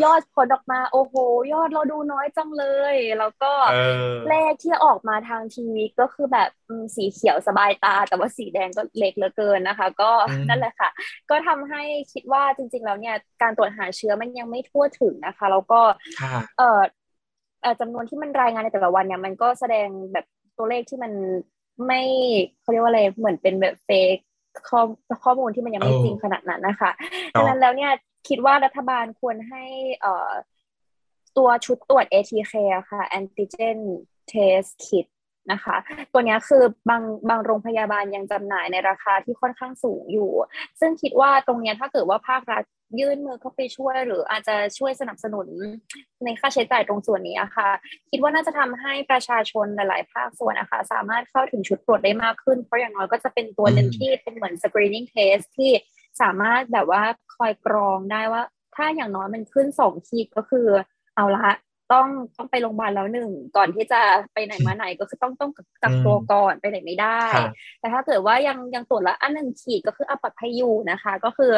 [0.03, 1.15] ยอดผลออกมา โอ้โห
[1.53, 3.51] ยอดเราดูน้อยจังเลย แล้วก็
[4.27, 6.49] เลขที่ออกมาทางทีวีก็คือแบบ
[6.95, 10.11] สีเขียวสบายตา แต่ว่าสีแดงก็เล็กเหลือเกินนะคะ ก็
[10.49, 10.89] นั่นแหละค่ะ
[11.29, 11.83] ก็ทำให้
[12.13, 15.81] คิดว่าจริง ๆ แล้วเนี่ยการตรวจหาเชื้อมันยังไม่ทั่วถึงนะคะ แล้วก็
[16.57, 16.81] เออ
[17.79, 20.25] จำนวนที่มันรายงานในแต่ละวันเนี่ยมันก็แสดงแบบ
[20.57, 21.11] ตัวเลขที่มัน
[21.86, 22.01] ไม่
[22.61, 24.17] เขาเรียกว่าอะไรเหมือนเป็นแบบเฟก
[24.69, 24.82] ข้อ
[25.23, 26.91] ข้อมูลที่มันยังไม่จริงขนาดนั้นนะคะ
[27.34, 27.91] ดังนั้นแล้วเนี่ย
[28.28, 29.63] คิดว่ารัฐบาลควรให้
[30.01, 30.32] เอ่อ
[31.38, 32.53] ตัวชุดตรวจ ATK
[32.91, 33.78] ค่ะ antigen
[34.32, 35.05] test kit
[35.52, 35.76] นะคะ
[36.14, 40.32] ตัวนี้คือบางบางโรงพยาบาลยังจำหน่ายในราคาที่ค่อนข้างสูงอยู่
[40.80, 42.64] ซึ่งคิดว่าตรงนี้ถ้าเกิดว่าภาครัฐ
[43.00, 45.48] ยื่นมือเข้าไปช่วย หรืออาจจะช่วยสนับสนุน
[46.26, 47.70] ในค่าใช้จ่ายตรงส่วนนี้ค่ะ
[48.12, 55.72] คิดว่าน่าจะทำให้ประชาชนหลาย ๆ ภาคส่วนนะคะสามารถเข้าถึงชุดตรวจได้มากขึ้น เพราะอย่างน้อยก็จะเป็นตัวหนึ่งที่เป็นเหมือน screening test ที่
[56.22, 57.04] สามารถแบบว่า
[57.36, 58.43] คอยกรองได้ว่า
[58.76, 60.68] ถ้าอย่างน้อยมันขึ้นสองขีดก็คือ
[61.16, 61.50] เอาละ
[61.91, 62.07] ต้อง
[62.38, 64.01] ต้องไปโรงพยาบาลแล้วหนึ่งก่อนที่จะ
[64.33, 65.51] ไปไหนมาไหนก็คือต้องต้อง
[65.83, 67.21] กักตัวก่อนไปไหนไม่ได้
[67.79, 71.53] แต่ถ้าเกิดว่ายังยังตรวจแล้วอันหนึ่งขีดก็คืออัปลอดภัยอยู่นะคะ ก็คือ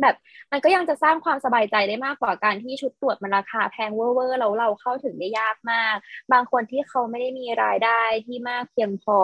[0.00, 0.14] แบบ
[0.52, 5.94] มันก็ยังจะสร้างความสบายใจได้มากกว่าการที่ชุดตรวจมันราคาแพงเวอร์แล้วเราเข้าถึงได้ยากมาก
[6.32, 9.18] บางคนที่เขาไม่ได้มีรายได้ที่มากเพียงพอ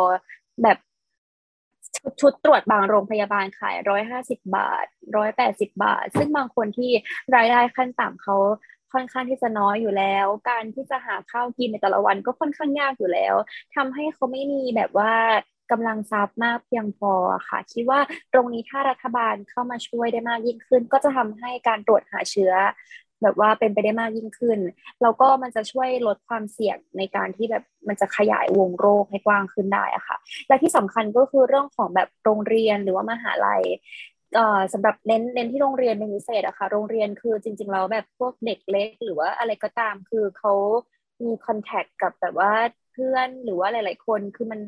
[0.63, 0.79] แบบ
[2.21, 6.91] ชุดตรวจบางโรงพยาบาลขายร้อยห้าสิบบาทร้อยแปดสิบบาท ซึ่งบางคนที่
[7.37, 8.37] รายได้ขั้นต่ำเขา
[8.95, 13.35] ค่อนข้างที่จะน้อยอยู่แล้ว การที่จะหาข้าวกินในแต่ละวันก็ค่อนข้างยากอยู่แล้ว
[13.77, 15.13] ทำให้เขาไม่มีแบบว่า
[15.73, 17.13] กำลังทรัพย์มากเพียงพอ
[17.49, 18.01] ค่ะ คิดว่า
[18.33, 22.53] ตรงนี้ถ้ารัฐบาลเข้ามาช่วยได้มากยิ่งขึ้น ก็จะทำให้การตรวจหาเชื้อ
[23.23, 24.59] แบบว่าเป็นไปได้มากยิ่งขึ้น
[25.03, 30.17] แล้วก็มันจะช่วยลดความเสี่ยงในการที่แบบมันจะขยายวงโรคให้กว้างขึ้นได้อะค่ะ
[30.49, 33.63] และที่สำคัญก็คือเรื่องของแบบโรงเรียนหรือว่ามหาลัย
[34.73, 40.53] สำหรับเน้นเน้นที่โรงเรียนเป็นพิเศษอะค่ะ โรงเรียนคือจริง ๆ แล้วแบบพวกเด็กเล็ก หรือว่าอะไรก็ตามคือเขา
[41.25, 42.53] มีคอนแทคกับแบบว่า
[42.93, 44.61] เพื่อนหรือว่าหลาย ๆ คนคือมัน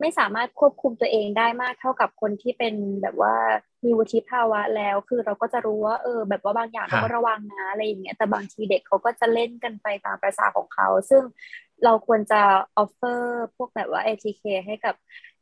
[0.00, 3.34] ไม่สามารถควบคุมตัวเองได้มากเท่ากับคนที่เป็นแบบว่า
[3.84, 11.22] มีวุฒิภาวะแล้ว คือเราก็จะรู้ว่าเออ แบบว่าบางอย่างเราก็ระวังนะอะไรอย่างเงี้ยแต่บางทีเด็กเขาก็จะเล่นกันไปตามประสาของเขา ซึ่ง
[11.84, 12.40] เราควรจะ
[12.76, 14.94] offer พวกแบบว่า ATK ให้กับ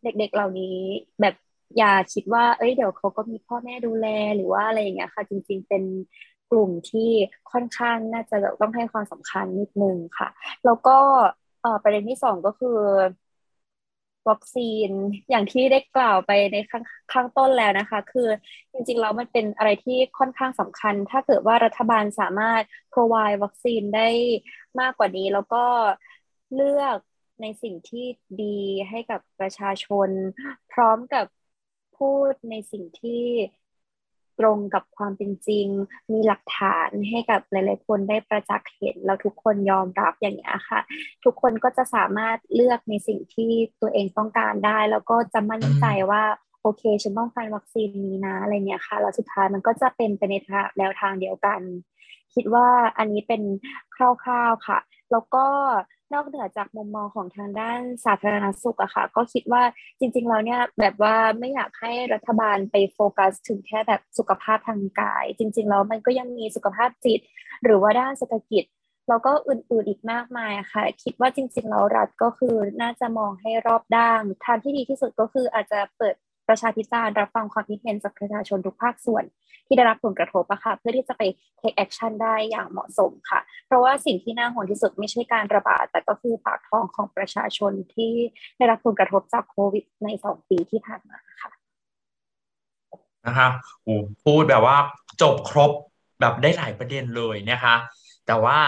[0.03, 0.79] เด็กๆเหล่านี้
[1.21, 1.35] แบบ
[1.77, 4.07] อย่าคิดว่า เอ้ย เดี๋ยวเขาก็มีพ่อแม่ดูแล
[4.37, 5.83] หรือว่าอะไรอย่างเงี้ยค่ะ จริง ๆ เป็น
[6.51, 7.11] กลุ่มที่
[7.53, 10.29] ค่อนข้างน่าจะต้องให้ความสำคัญนิดนึงค่ะ
[10.65, 10.99] แล้วก็
[11.83, 12.79] ประเด็นที่สองก็คือ
[14.29, 14.91] วัคซีน
[15.31, 18.29] อย่างที่ได้กล่าวไปในข้างข้างต้นแล้วนะคะ คือ
[18.73, 22.63] จริงๆแล้วมันเป็นอะไรที่ค่อนข้างสำคัญ ถ้าเกิดว่ารัฐบาลสามารถ
[22.93, 24.09] provide วัคซีนได้
[24.81, 25.65] มากกว่านี้ แล้วก็
[26.55, 26.99] เลือก
[27.43, 28.07] ในสิ่งที่
[28.43, 28.59] ดี
[28.91, 30.09] ให้กับประชาชน
[30.73, 31.27] พร้อมกับ
[31.99, 33.25] พูดในสิ่งที่
[34.39, 35.67] ตรงกับความเป็นจริง
[36.13, 40.81] มีหลักฐานให้กับหลาย ๆ คนได้ประจักษ์เห็นแล้วทุกคนยอมรับอย่างนี้ค่ะ
[41.25, 46.23] ทุกคนก็จะสามารถเลือกในสิ่งที่ตัวเองต้องการได้ แล้วก็จะมั่นใจว่า
[46.63, 51.61] โอเค ฉันต้องการวัคซีนนี้นะอะไรเนี้ยค่ะแล้วสุดท้ายมันก็จะเป็นไปในทางแนวทางเดียวกัน
[52.35, 52.69] คิดว่า
[52.99, 53.43] อันนี้เป็น
[53.95, 53.97] ค
[54.29, 54.79] ร่าว ๆ ค่ะ
[55.13, 55.47] แล้วก็
[56.13, 59.63] นอกเหนือจากมุมมองของทางด้านสาธารณสุขอะค่ะ ก็คิดว่า
[59.99, 67.21] จริง ๆ แล้วเนี่ยแบบว่าไม่อยากให้รัฐบาลไปโฟกัสถึงแค่แบบสุขภาพทางกาย จริง ๆ แล้วมันก็ยังมีสุขภาพจิต
[67.65, 68.65] หรือว่าด้านเศรษฐกิจ
[69.09, 76.15] แล้วก็อื่นๆอีกมากมายค่ะ คิดว่าจริง ๆ แล้วรัฐก็คือน่าจะมองให้รอบด้านทางที่ดีที่สุดก็คืออาจจะเปิด
[76.49, 79.25] ประชาพิจารณ์รับฟังความคิดเห็นจากประชาชนทุกภาคส่วน
[79.67, 81.23] ที่ได้รับผลกระทบอะค่ะเพื่อที่จะไป
[81.61, 88.13] take action ได้อย่างเหมาะสมค่ะ เพราะว่าสิ่งที่น่าห่วงที่สุดไม่ใช่การระบาด แต่ก็คือปากท้องของประชาชนที่
[88.57, 91.51] ได้รับผลกระทบจากโควิดในสองปีที่ผ่านมาค่ะ
[93.27, 93.49] นะคะ
[93.83, 93.95] โอ้
[94.25, 94.77] พูดแบบว่า
[95.23, 95.71] จบครบ
[96.21, 97.75] แบบได้หลายประเด็นเลยนะคะ
[98.27, 98.59] แต่ว่า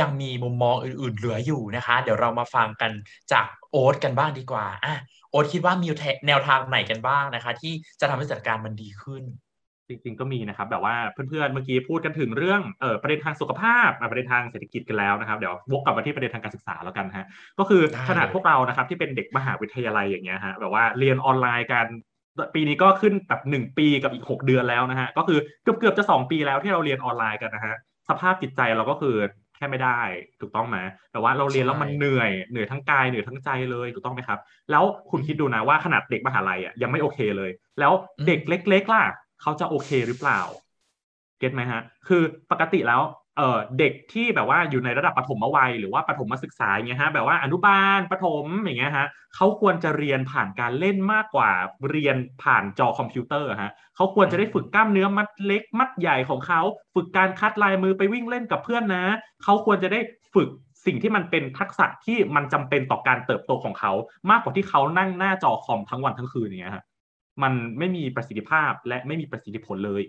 [0.00, 2.92] ยังมีมุมมองอื่น ๆ เหลืออยู่นะคะ เดี๋ยวเรามาฟังกัน
[3.32, 4.94] จากโอ๊ตกันบ้างดีกว่าอะ
[5.30, 5.88] โอ๊ตคิดว่ามี
[6.26, 9.24] แนวทางไหนกันบ้างนะคะ ที่จะทำให้จัดการมันดีขึ้น
[9.88, 17.26] จริง ๆ ก็มีนะครับ แบบว่าเพื่อนๆเมื่อกี้พูดกันถึงเรื่องเออประเด็นทางสุขภาพประเด็นทางเศรษฐกิจกันแล้วนะครับเดี๋ยววกกลับมาที่ประเด็นทางการศึกษาแล้วกันฮะ
[17.58, 21.86] ก็คือขนาดพวกเรานะครับที่เป็นเด็กมหาวิทยาลัยอย่างเงี้ยฮะแบบว่าเรียนออนไลน์กัน
[22.54, 27.74] ปีนี้ก็ขึ้นแบบหนึ่งปีกับอีกหกเดือนแล้วนะฮะก็คือเกือบเกือบจะสองปีแล้วที่เราเรียนออนไลน์กันนะฮะ
[28.08, 29.16] สภาพจิตใจเราก็คือ
[29.56, 30.00] แค่ไม่ได้
[30.40, 30.78] ถูกต้องไหม
[31.12, 34.38] แต่ว่าเราเรียนแล้วมันเหนื่อยเหนื่อยทั้งกายเหนื่อยทั้งใจเลยถูกต้องไหมครับ
[34.70, 37.50] แล้วคุณคิดดูนะว่าขนาดเด็กมหาลัยอะยังไม่โอเคเลย
[37.80, 37.92] แล้ว
[38.26, 39.04] เด็กเล็ก ๆ ล่ะ
[39.42, 40.40] เขาจะโอเคหรือเปล่า
[41.38, 43.02] get ไหมฮะ คือปกติแล้ว
[43.36, 49.06] เอ่อเด็กที่แบบว่าอยู่ในระดับปฐมวัยหรือว่าประถมศึกษาอย่างเงี้ยฮะแบบว่าอนุบาลประถมอย่างเงี้ยฮะ
[49.36, 51.50] เขาควรจะเรียนผ่านการเล่นมากกว่า
[51.90, 56.60] เรียนผ่านจอคอมพิวเตอร์ฮะเขาควรจะได้ฝึกกล้ามเนื้อมัดเล็ก มัดใหญ่ของเขา
[56.94, 59.04] ฝึกการคัดลายมือไปวิ่งเล่นกับเพื่อนนะ
[59.42, 60.00] เขาควรจะได้
[60.34, 60.48] ฝึก
[60.86, 63.92] สิ่งที่มันเป็นทักษะที่มันจำเป็นต่อการเติบโตของเขา
[64.30, 66.84] มากกว่าที่เขานั่งหน้าจอคอมทั้งวันทั้งคืนอย่างเงี้ยฮะ
[67.42, 70.02] มันไม่มีประสิทธิภาพและไม่มีประสิทธิผลเลย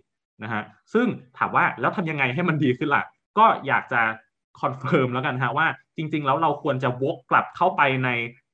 [0.43, 0.63] นะฮะ
[0.93, 1.07] ซึ่ง
[1.37, 3.03] ถามว่าแล้วทำยังไงให้มันดีขึ้นล่ะ
[3.37, 4.01] ก็อยากจะ
[4.61, 5.67] confirm แล้วกันฮะว่า
[5.97, 8.09] จริง ๆ แล้วเราควรจะวกกลับเข้าไปใน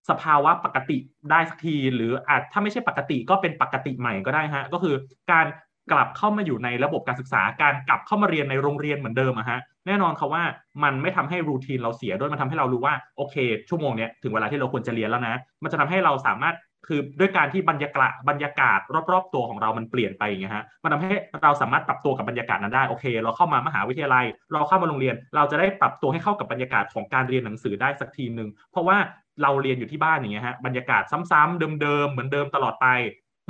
[0.10, 0.98] สภาวะปกติ
[1.32, 4.96] ได้สักที หรืออาจถ้าไม่ใช่ปกติก็เป็นปกติใหม่ก็ได้ฮะก็คือ
[5.32, 5.46] การ
[5.92, 10.44] กลับเข้ามาอยู่ในระบบการศึกษาการกลับเข้ามาเรียนในโรงเรียนเหมือนเดิมอะฮะแน่นอนครับว่า
[10.84, 13.36] มันไม่ทำให้รูทีนเราเสียด้วยมันทำให้เรารู้ว่าโอเค
[13.70, 16.56] ชั่วโมงเนี้ยถึงเวลาที่เราควรจะเรียนแล้วนะ มันจะทำให้เราสามารถ
[16.88, 18.80] คือด้วยการที่บรรยากาศบรรยากาศ
[19.12, 21.12] รอบๆ ตัวของเรามันเปลี่ยนไปอย่างเงี้ยฮะมันทำให้
[21.44, 28.98] เราสามารถปรับตัวกับบรรยากาศนั้นได้โอเค เราเข้ามามหาวิทยาลัย เราเข้ามาโรงเรียน เราจะได้ปรับตัวให้เข้ากับบรรยากาศของการเรียนหนังสือได้สักทีหนึ่งเพราะว่า
[29.42, 31.02] เราเรียนอยู่ที่บ้านอย่างเงี้ยฮะบรรยากาศ
[31.32, 32.88] ซ้ำๆเดิมๆเหมือนเดิมตลอดไป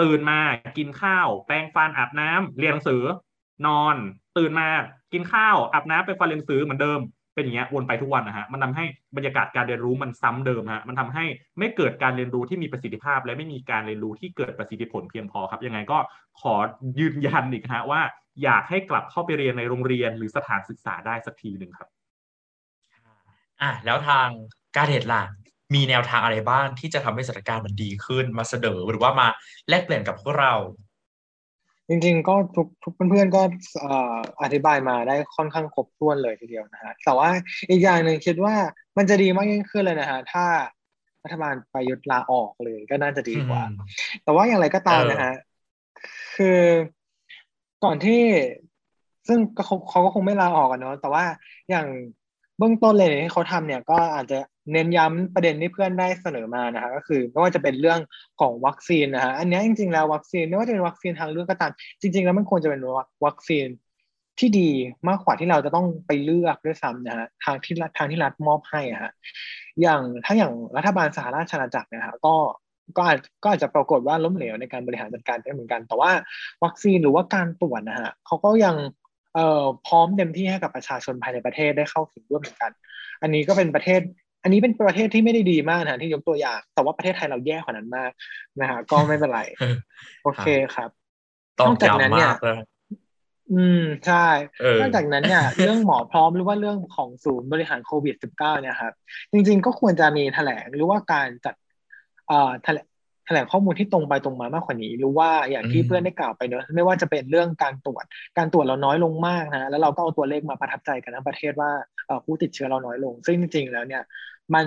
[0.01, 0.39] ตื่นมา
[0.77, 3.03] กินข้าว แปรงฟันอาบน้ำเรียนหนังสือ
[3.65, 3.95] นอน
[4.37, 4.67] ตื่นมา
[5.13, 6.99] กินข้าวอาบน้ำไปฟันเรียนหนังสือเหมือนเดิม
[7.35, 11.25] เป็นอย่างเงี้ยวนไปทุกวันนะฮะมันทาให้บรรยากาศการเรียนรู้มันซ้ำเดิมฮะมันทำให้
[11.59, 15.97] ไม่เกิดการเรียนรู้ที่มีประสิทธิภาพ และไม่มีการเรียนรู้ที่เกิดประสิทธิผลเพียงพอครับยังไงก็
[16.41, 16.55] ขอ
[16.99, 18.01] ยืนยันอีกฮะว่า
[18.43, 21.89] อยากให้กลับเข้าไปเรียนในโรงเรียนหรือสถานศึกษาได้สักทีหนึ่งครับ
[23.61, 24.27] อะแล้วทาง
[24.75, 25.23] การเดตล่ะ
[25.73, 29.27] มีแนวทางอะไรบ้างที่จะทำให้สถานการณ์มันดีขึ้นมาเสนอหรือว่ามา
[29.69, 30.53] แลกเปลี่ยนกับพวกเรา
[31.89, 33.41] จริงๆก็ทุกทุกเพื่อนๆก็
[34.43, 37.29] อธิบายมาได้ค่อนข้างครบถ้วนเลยทีเดียวนะฮะแต่ว่า
[37.69, 38.55] อีกอย่างหนึ่งคิดว่า
[38.97, 40.45] มันจะดีมากยิ่งขึ้นเลยนะฮะถ้า
[41.23, 43.63] รัฐบาลประยุทธ์ลาออกเลยก็น่าจะดีกว่า
[44.23, 45.33] แต่ว่าอย่างไรก็ตามนะฮะ
[46.35, 46.59] คือ
[47.83, 48.21] ก่อนที่
[49.27, 51.25] ซึ่งเขาเขาก็คงไม่ลาออกกันเนาะแต่ว่า
[51.69, 51.87] อย่าง
[52.57, 54.39] เบื้องต้นเลยที่เขาทำเนี่ยก็อาจจะ
[54.73, 57.99] เน้นย้ำประเด็นที่เพื่อนได้เสนอมานะฮะก็คือไม่ว่าจะเป็นเรื่อง
[58.39, 61.71] ของวัคซีนนะฮะอันนี้จริงๆแล้ววัคซีนไม่ว่าจะเป็นวัคซีนทางเลือกก็ตาม
[62.01, 62.81] จริง ๆ แล้วมันควรจะเป็น
[63.25, 63.67] วัคซีน
[64.39, 64.69] ที่ดี
[65.09, 69.11] มากกว่าที่เราจะต้องไปเลือกด้วยซ้ำนะฮะทางที่ทางที่รัฐมอบให้อะฮะ
[69.81, 72.35] อย่างถ้าอย่างรัฐบาลสหราชอาณาจักรนะฮะก็
[72.97, 76.11] ก็อาจก็อาจจะปรากฏว่าล้มเหลวในการบริหารจัดการได้เหมือนกัน แต่ว่า
[76.63, 78.75] วัคซีนหรือว่าการตรวจนะฮะเขาก็ยัง
[79.33, 82.71] เอ่อพร้อมเต็มที่ให้กับประชาชนภายในประเทศได้เข้าถึงด้วยเหมือนกัน
[83.21, 84.01] อันนี้ก็เป็นประเทศ
[84.43, 88.11] อันนี้เป็นประเทศที่ไม่ได้ดีมากนะที่ยกตัวอย่าง แต่ว่าประเทศไทยเราแย่กว่านั้นมาก
[88.59, 89.41] นะฮะก็ไม่เป็นไร
[90.23, 90.89] โอเคครับ
[91.65, 92.33] นอกจากนั้นเนี่ย
[93.53, 94.27] อืมใช่
[94.79, 98.93] นอกจากนั้นเนี่ยเรื่องหมอพร้อมหรือว่าเรื่องของศูนย์บริหารโควิด -19 เนี่ยครับ
[99.31, 101.55] จริง ๆ ก็ควรจะมีแถลงหรือว่าการจัด
[102.27, 102.51] เอ่อ
[103.25, 108.03] แถลงแถลงข้อมูลที่ตรงไปตรงมามากกว่านี้หรือว่าอย่างที่เพื่อนได้กล่าวไปเนอะไม่ว่าจะเป็นเรื่องการตรวจ
[108.37, 111.71] การตรวจเราน้อยลงมากนะแล้วเราก็เอาตัวเลขมาประทับใจกันทั้งประเทศว่า
[112.25, 114.03] ผู้ติดเชื้อเราน้อยลง ซึ่งจริงๆแล้วเนี่ย
[114.55, 114.65] มัน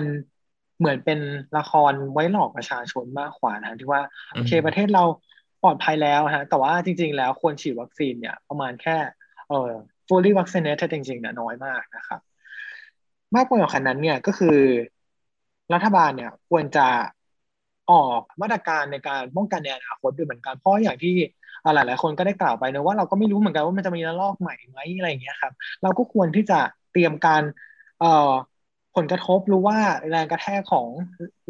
[0.79, 1.19] เหมือนเป็น
[1.57, 4.01] ละครไว้หลอกประชาชนมากกว่านะที่ว่า
[4.33, 5.03] โอเคประเทศเรา
[5.63, 8.97] ปลอดภัยแล้วฮะแต่ว่าจริง ๆ แล้วควรฉีดวัคซีนเนี่ยประมาณแค่
[9.49, 9.71] เอ่อ
[10.07, 12.21] fully vaccinated จริงๆเนี่ยน้อยมากนะครับ
[13.35, 14.57] มากกว่านั้นเนี่ยก็คือ
[15.73, 16.87] รัฐบาลเนี่ยควรจะ
[17.91, 21.13] ออกมาตรการในการป้องกันในอนาคตด้วยเหมือนกันเพราะอย่างที่
[21.63, 26.59] หลายหลายคนก็ได้กล่าวไปนะว่าเราก็ไม่รู้เหมือนกันว่ามันจะมีระลอกใหม่ไหมอะไรอย่างเงี้ยครับ เราก็ควรที่จะ
[26.91, 27.41] เตรียมการ
[27.99, 28.31] เอ่อ
[28.95, 29.77] ผลกระทบหรือว่า
[30.09, 30.87] แรงกระแทกของ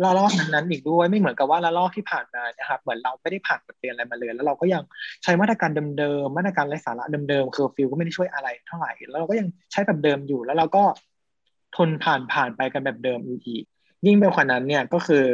[0.04, 4.84] ระลอกนั้นๆอีกด้วย ไม่เหมือนกับว่าระลอกที่ผ่านมานะครับ เหมือนเราไม่ได้ผ่านบทเรียนอะไรมาเลย แล้วเราก็ยัง
[5.24, 10.84] ใช้มาตรการเดิมๆมาตรการไร้สาระเดิมๆคือฟิลก็ไม่ได้ช่วยอะไรเท่าไหร่ แล้วเราก็ยังใช้แบบเดิมอยู่ แล้วเราก็
[11.76, 13.64] ทนผ่านผ่านไปกันแบบเดิมอีก
[14.06, 15.26] ยิ่งไปกว่านั้นเนี่ยก็คือ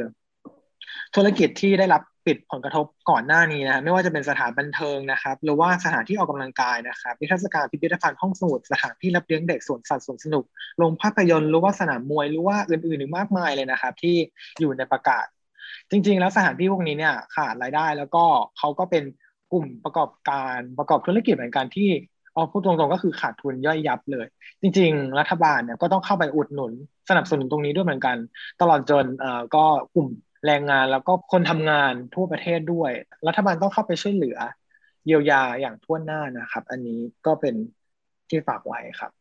[1.15, 10.43] ธุรกิจที่ได้รับปิดผลกระทบก่อนหน้านี้นะไม่ว่าจะเป็นสถานบันเทิงนะครับ หรือว่าสถานที่ออกกำลังกายนะครับนิทรรศการพิพิธภัณฑ์ห้องสมุดสถานที่รับเลี้ยงเด็กสวนสัตว์สวนสนุก
[10.77, 14.15] โรงภาพยนตร์หรือว่าสนามมวยหรือว่าอื่นๆอีกมากมายเลยนะครับ ที่
[14.59, 15.25] อยู่ในประกาศ
[15.91, 18.23] จริง ๆ แล้วสถานที่พวกนี้เนี่ยขาดรายได้แล้วก็
[18.57, 19.03] เขาก็เป็น
[19.51, 21.89] กลุ่มประกอบการประกอบธุรกิจเหมือนกันที่
[22.33, 24.25] เอาพูดตรงๆก็คือขาดทุนย่อยยับเลย
[24.61, 26.73] จริง ๆ รัฐบาลเนี่ยก็ต้องเข้าไปอุดหนุน
[27.09, 28.17] สนับสนุนตรงนี้ด้วยเหมือนกัน
[28.61, 29.65] ตลอดจนเอ่อก็
[29.95, 30.07] กลุ่ม
[30.45, 32.91] แรงงานแล้วก็คนทำงานทั่วประเทศด้วย
[33.27, 34.37] รัฐบาลต้องเข้าไปช่วยเหลือ
[35.05, 37.55] เยียวยาอย่างทั่วหน้านะครับ อันนี้ก็เป็น
[38.29, 39.11] ที่ฝากไว้ครับ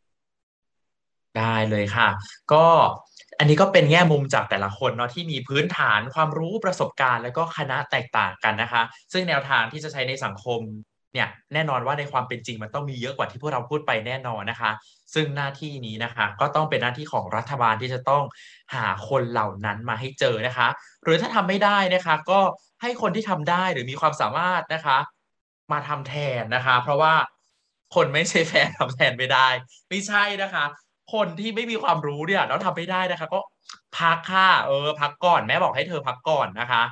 [1.38, 2.08] ได้เลยค่ะ
[2.52, 2.64] ก็
[3.38, 10.60] อันนี้ก็เป็นแง่มุมจากแต่ละคนเนาะที่มีพื้นฐานความรู้ประสบการณ์ แล้วก็คณะแตกต่างกันนะคะ ซึ่งแนวทางที่จะใช้ในสังคม
[11.14, 14.70] เนี่ยแน่นอนว่าในความเป็นจริงมันต้องมีเยอะกว่าที่พวกเราพูดไปแน่นอนนะคะ
[15.14, 18.24] ซึ่งหน้าที่นี้นะคะ ก็ต้องเป็นหน้าที่ของรัฐบาลที่จะต้อง
[18.74, 20.68] หาคนเหล่านั้นมาให้เจอนะคะ
[21.04, 22.40] หรือถ้าทำไม่ได้นะคะ ก็
[22.82, 24.98] ให้คนที่ทำได้หรือมีความสามารถนะคะ
[25.72, 27.14] มาทำแทนนะคะ เพราะว่า
[27.94, 29.48] คนไม่ใช่แฟนทำแทนไม่ได้
[29.88, 30.64] ไม่ใช่นะคะ
[31.12, 33.40] คนที่ไม่มีความรู้เนี่ยแล้วทำไม่ได้นะคะ ก็
[33.98, 36.82] พักค่ะเออ พักก่อนแม่บอกให้เธอพักก่อนนะคะ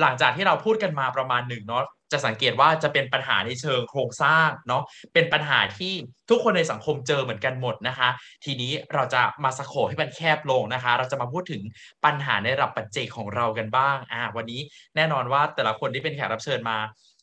[0.00, 4.82] หลังจากที่เราพูดกันมาประมาณหนึ่งเนาะ จะสังเกตว่าจะเป็นปัญหาในเชิงโครงสร้างเนาะ
[5.14, 5.92] เป็นปัญหาที่
[6.30, 8.08] ทุกคนในสังคมเจอเหมือนกันหมดนะคะ
[8.44, 11.62] ทีนี้เราจะมาสโคให้มันแคบลงนะคะ เราจะมาพูดถึง
[12.04, 14.60] ปัญหาในระดับปัจเจกของเรากันบ้างอ่าวันนี้
[14.96, 16.78] แน่นอนว่าแต่ละคนที่เป็นแขกรับเชิญมา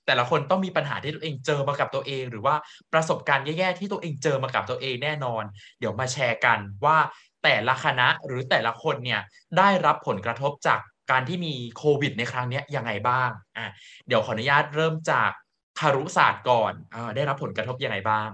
[0.07, 2.55] แต่ละคนต้องมีปัญหาที่ตัวเองเจอมากับตัวเอง หรือว่า
[2.93, 5.43] ประสบการณ์แย่ๆที่ตัวเองเจอมากับตัวเองแน่นอน
[5.79, 6.97] เดี๋ยวมาแชร์กันว่า
[7.43, 9.21] แต่ละคณะหรือแต่ละคนเนี่ย
[9.57, 10.79] ได้รับผลกระทบจาก
[11.11, 13.71] การที่มีโควิดในครั้งนี้ยังไงบ้างอะ
[14.07, 15.31] เดี๋ยวขออนุญาตเริ่มจาก
[15.79, 18.29] คารุศาสตร์ก่อนอ่าได้รับผลกระทบยังไงบ้าง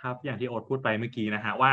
[0.00, 1.72] ครับอย่างที่โอ๊ตพูดไปเมื่อกี้นะฮะว่า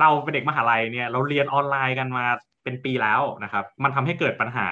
[0.00, 2.24] เราเป็นเด็กมหาลัยเนี่ยเราเรียนออนไลน์กันมา
[2.64, 4.68] เป็นปีแล้วนะครับ มันทำให้เกิดปัญหา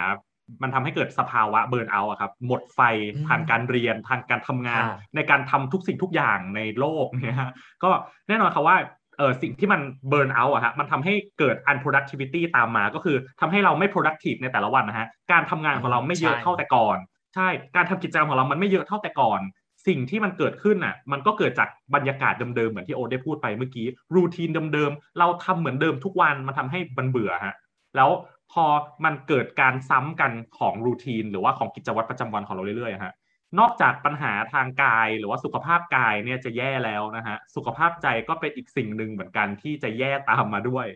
[0.62, 2.80] มันทำให้เกิดสภาวะเบิร์นเอาอะครับ หมดไฟ
[3.14, 7.50] อืมทางการเรียนทางการทำงานค่ะในการทำทุกสิ่งทุกอย่างในโลกเนี่ยฮะ
[7.82, 7.90] ก็
[8.28, 8.76] แน่นอนครับว่า
[9.18, 16.98] เออสิ่งที่มันเบิร์นเอาอะฮะมันทำให้เกิด unproductivity ตามมา ก็คือทำให้เราไม่ productive ในแต่ละวันนะฮะการทำงานของเราไม่เยอะใช่เท่าแต่ก่อน
[17.34, 19.40] ใช่ การทำกิจกรรมของเรามันไม่เยอะเท่าแต่ก่อน
[19.86, 27.54] สิ่งที่มันเกิดขึ้นน่ะมันก็เกิดจากบรรยากาศเดิมๆเหมือนที่โอตได้พูดไปเมื่อกี้รูทีนเดิมๆเราทำเหมือนเดิมทุกวันมันทำให้มันเบื่อฮะ
[27.96, 28.10] แล้ว
[28.52, 28.64] พอ
[29.04, 33.14] มันเกิดการซ้ำกันของรูทีนหรือว่าของกิจวัตรประจำวันของเราเรื่อยๆฮะ
[33.58, 40.86] นอกจากปัญหาทางกายหรือว่าสุขภาพกายเนี่ยจะแย่แล้วนะฮะสุขภาพใจก็เป็นอีกสิ่งหนึ่งเหมือนกันที่จะแย่ตามมาด้วย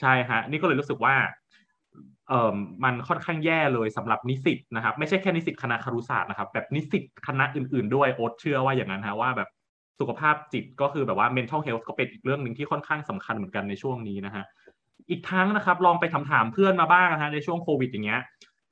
[0.00, 1.16] ใช่ฮะนี่ก็เลยรู้สึกว่า
[2.28, 9.48] เอ่อมันค่อนข้างแย่เลยสำหรับนิสิตนะครับ ไม่ใช่แค่นิสิตคณะครุศาสตร์นะครับแบบนิสิตคณะอื่นๆ ด้วยโอ๊ตเชื่อว่าอย่างนั้นฮะว่าแบบ
[10.00, 14.44] สุขภาพจิตก็คือแบบว่า mental health ก็เป็นอีกเรื่องหนึ่งที่ค่อนข้างสำคัญเหมือนกันในช่วงนี้นะฮะ
[15.10, 18.20] อีกทั้งนะครับลองไปถามถามๆเพื่อนมาบ้างนะฮะในช่วงโควิดอย่างเงี้ย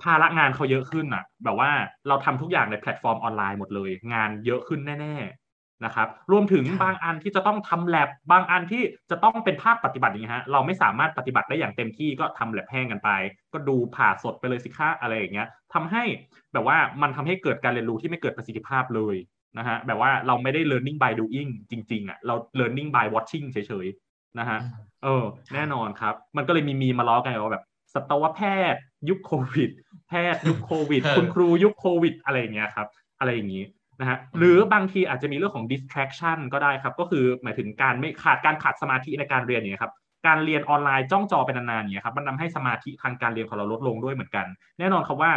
[0.03, 1.71] ภาระงานเขาเยอะขึ้นอะ แบบว่า
[2.09, 5.17] เราทำทุกอย่างในแพลตฟอร์มออนไลน์หมดเลย งานเยอะขึ้นแน่
[5.51, 13.11] ๆนะครับ รวมถึงครับบางอันที่จะต้องทำแ a บบางอันที่จะต้องเป็นภาคปฏิบัติอย่างเงี้ยฮะเราไม่สามารถปฏิบัติได้อย่างเต็มที่ก็ทำแ a บแห้งกันไป
[13.53, 16.05] ก็ดูผ่าสดไปเลยสิคะอะไรอย่างเงี้ยทำให้
[16.53, 19.17] แบบว่ามันทำให้เกิดการเรียนรู้ที่ไม่เกิดประสิทธิภาพเลย
[19.59, 24.59] นะฮะแบบว่าเราไม่ได้ learning by doing จริงๆอะเรา learning by watching เฉยๆนะฮะ
[25.05, 25.25] เออ
[25.55, 28.41] แน่นอนครับ มันก็เลยมีมีมาล้อกันว่าแบบ สัตวแพ
[28.73, 29.71] ทย์ ยุคโควิด
[30.09, 32.89] แพทย์ยุคโควิดเออคุณครูยุคโควิด อะไรอย่างเงี้ยครับ
[33.21, 33.65] อะไรอย่างงี้
[34.01, 39.95] นะฮะหรือบางทีอาจจะมีเรื่องของ distraction ก็ได้ครับ ก็คือหมายถึงการไม่ขาดการขาดสมาธิในการเรียนอย่างเงี้ยครับ
[40.27, 44.47] การเรียนออนไลน์จ้องจอเป็นนานๆอย่างเงี้ยครับมันทำให้สมาธิทางการเรียนของเราลดลงด้วยเหมือนกัน
[44.79, 45.33] แน่นอนครับว่า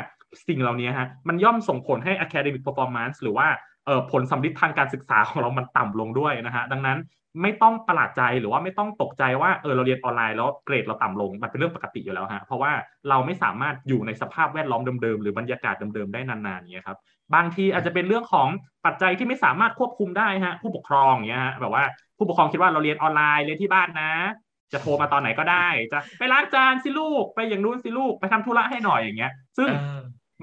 [0.47, 3.47] สิ่งเหล่านี้ฮะมันย่อมส่งผลให้ academic performance หรือว่า
[3.86, 6.97] เอ่อผลสำลิดทางการศึกษาของเรามันต่ำลงด้วยนะฮะดังนั้น
[7.42, 12.72] ไม่ต้องประหลาดใจหรือว่าไม่ต้องตกใจว่าเออเราเรียนออนไลน์แล้วเกรดเราต่ำลงมันเป็นเรื่องปกติอยู่แล้วฮะเพราะว่า
[13.10, 16.98] เราไม่สามารถอยู่ในสภาพแวดล้อมเดิมๆหรือบรรยากาศเดิมๆได้นานๆอย่างเงี้ยครับ
[17.36, 18.48] บางทีอาจจะเป็นเรื่องของ
[18.86, 21.84] ปัจจัยที่ไม่สามารถควบคุมได้ฮะผู้ปกครองเงี้ยฮะแบบว่า
[22.18, 24.12] ผู้ปกครองคิดว่าเราเรียนออนไลน์เรียนที่บ้านนะ
[24.74, 29.70] จะโทรมาตอนไหนก็ได้ จะไปล้างจานสิลูกไปอย่างนู้นสิลูกไปทำธุระให้หน่อยอย่างเงี้ย ซึ่ง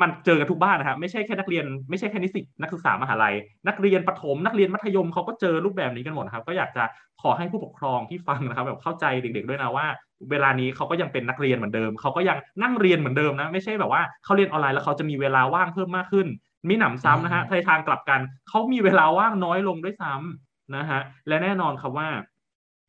[0.03, 3.34] มันเจอกันทุกบ้านนะครับไม่ใช่แค่นักเรียนไม่ใช่แค่นิสิตนักศึกษามหาลัย
[3.68, 6.84] นักเรียนประถมนักเรียนมัธยมเขาก็เจอรูปแบบนี้กันหมดนะครับ ก็อยากจะ
[7.22, 9.86] ขอให้ผู้ปกครองที่ฟังนะครับ แบบเข้าใจเด็กๆด้วยนะว่า
[10.30, 16.26] เวลานี้เขาก็ยังเป็นนักเรียนเหมือนเดิมเขาก็ยังนั่งเรียนเหมือนเดิมนะ ไม่ใช่แบบว่าเขาเรียนออนไลน์แล้วเขาจะมีเวลาว่างเพิ่มมากขึ้น
[16.68, 22.09] มีหนำซ้ำนะฮะอืมในทางกลับกันเขามีเวลาว่างน้อยลงด้วยซ้ำนะฮะและแน่นอนครับว่า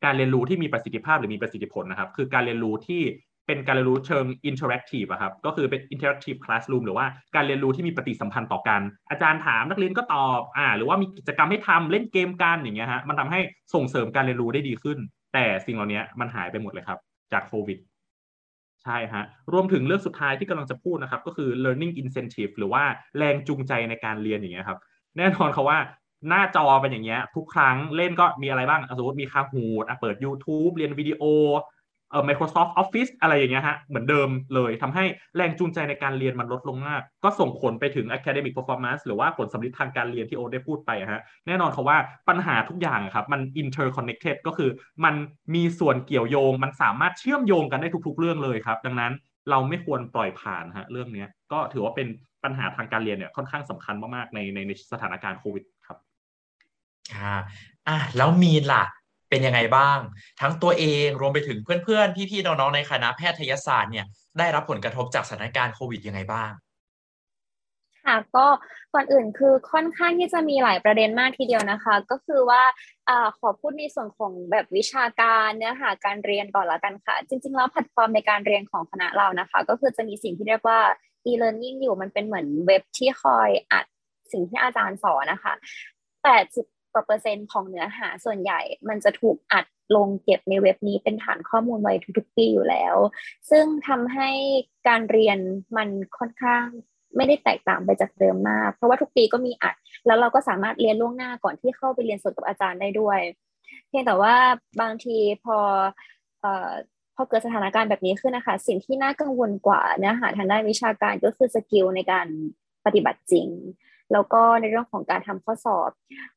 [0.04, 3.02] การเรียนรู้ที่มีประสิทธิภาพหรือมีประสิทธิผลนะครับ คือการเรียนรู้ที่
[3.48, 8.80] เป็นการเรียนรู้เชิง interactive อะครับก็คือเป็น interactive classroom หรือว่าการเรียนรู้ที่มีปฏิสัมพันธ์ต่อกัน
[9.10, 13.40] อาจารย์ถามนักเรียนก็ตอบอ่าหรือว่ามีกิจกรรมให้ทำเล่นเกมกันอย่างเงี้ยฮะมันทำให้
[13.74, 14.98] ส่งเสริมการเรียนรู้ได้ดีขึ้น
[15.34, 16.98] แต่สิ่งเหล่านี้มันหายไปหมดเลยครับ
[17.32, 17.78] จากโควิด
[18.84, 22.82] ใช่ฮะรวมถึงเรื่องสุดท้ายที่กำลังจะพูดนะครับ ก็คือ learning incentive หรือว่า
[23.18, 24.78] แรงจูงใจในการเรียนอย่างเงี้ยครับ
[25.16, 25.78] แน่นอนเขาว่า
[26.28, 31.22] หน้าจอเป็นอย่างเงี้ย ทุกครั้งเล่นก็มีอะไรบ้างสมมติมีคาหูดอะเปิด YouTube เรียนวิดีโอ
[32.10, 35.04] เอ่อ Microsoft Office อะไรอย่างเงี้ยฮะเหมือนเดิมเลยทำให้
[35.36, 41.98] แรงจูงใจในการเรียนมันลดลงมาก ก็ส่งผลไปถึง academic performance หรือว่าผลสำลิดทางการเรียนที่โอตได้พูดไปฮะแน่นอนเขาว่า
[42.28, 44.70] ปัญหาทุกอย่างครับมัน interconnected ก็คือ
[45.04, 45.14] มัน
[45.54, 49.12] มีส่วนเกี่ยวโยง มันสามารถเชื่อมโยงกันได้ทุก ๆ เรื่องเลยครับ ดังนั้น
[49.50, 52.08] เราไม่ควรปล่อยผ่านฮะเรื่องนี้ก็ถือว่าเป็น
[52.44, 55.98] ปัญหาทางการเรียนเนี่ยค่อนข้างสำคัญมากๆในในในสถานการณ์โควิดครับ
[57.14, 57.34] ค่ะ
[57.88, 58.84] อะแล้วมีนล่ะ
[59.30, 59.98] เป็นยังไงบ้าง
[60.40, 64.06] ทั้งตัวเองรวมไปถึงเพื่อนๆ พี่ๆ น้องๆ ในคณะแพทยศาสตร์เนี่ย
[64.38, 66.52] ได้รับผลกระทบจากสถานการณ์โควิดยังไงบ้าง
[68.06, 68.46] ค่ะก็
[68.94, 72.62] ก่อนอื่นคือค่อนข้างที่จะมีหลายประเด็นมากทีเดียวนะคะ ก็คือว่า
[73.08, 80.80] อขอพูดในส่วนของแบบวิชาการเนื้อหาการเรียนก่อนละกันค่ะ จริง ๆ แล้วแพลตฟอร์มในการเรียนของคณะเรานะคะ ก็คือจะมีสิ่งที่เรียกว่า
[81.26, 83.84] e-learning อยู่มันเป็นเหมือนเว็บที่คอยอัด
[84.32, 85.52] สิ่งที่อาจารย์สอนนะคะ
[86.22, 89.66] 80 กว่าเปอร์เซ็นต์ของเนื้อหาส่วนใหญ่ มันจะถูกอัด
[89.96, 92.96] ลงเก็บในเว็บนี้เป็นฐานข้อมูลไว้ทุกๆปีอยู่แล้ว
[93.50, 94.30] ซึ่งทำให้
[94.88, 95.38] การเรียน
[95.76, 96.64] มันค่อนข้าง
[97.16, 99.74] ไม่ได้แตกต่างไปจากเดิมมาก เพราะว่าทุกปีก็มีอัด
[100.06, 103.20] แล้วเราก็สามารถเรียนล่วงหน้าก่อนที่เข้าไปเรียนสดกับอาจารย์ได้ด้วย
[103.88, 104.34] เพียงแต่ว่า
[104.80, 105.58] บางทีพอ
[106.44, 106.70] ออ
[107.14, 112.26] พอเกิดสถานการณ์แบบนี้ขึ้นนะคะ สิ่งที่น่ากังวลกว่าเนื้อหาทางด้านวิชาการก็คือ skill ในการ
[112.86, 113.48] ปฏิบัติจริง
[114.12, 115.90] แล้วก็ในเรื่องของการทำข้อสอบ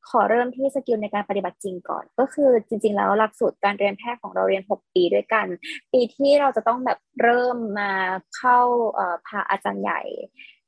[0.08, 5.46] ขอเริ่มที่ skill ในการปฏิบัติจริงก่อน ก็คือจริง ๆ แล้วหลักสูตรการเรียนแพทย์ของเราเรียน 6 ปีด้วยกัน
[5.92, 7.92] ปีที่เราจะต้องแบบเริ่มมา
[8.36, 8.58] เข้า
[9.26, 10.00] ผ่าอาจารย์ใหญ่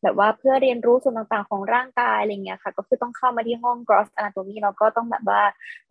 [0.04, 5.42] แบบว่าเพื่อเรียนรู้ส่วนต่างๆ ของร่างกายอะไรเงี้ยค่ะ ก็คือต้องเข้ามาที่ห้อง gross anatomy แล้วก็ต้องแบบว่า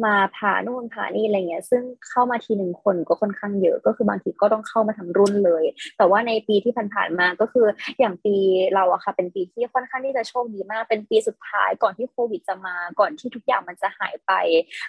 [0.05, 5.64] มาผ่านู่นผ่านี่อะไรเงี้ย ซึ่งเข้ามาทีหนึ่งคนก็ค่อนข้างเยอะ ก็คือบางทีก็ต้องเข้ามาทั้งรุ่นเลย
[5.97, 7.68] แต่ว่าในปีที่ผ่านๆมาก็คือ
[7.99, 8.36] อย่างปี
[8.76, 14.32] เราอะค่ะ เป็นปีที่ค่อนข้างที่จะโชคดีมาก เป็นปีสุดท้ายก่อนที่โควิดจะมา ก่อนที่ทุกอย่างมันจะหายไป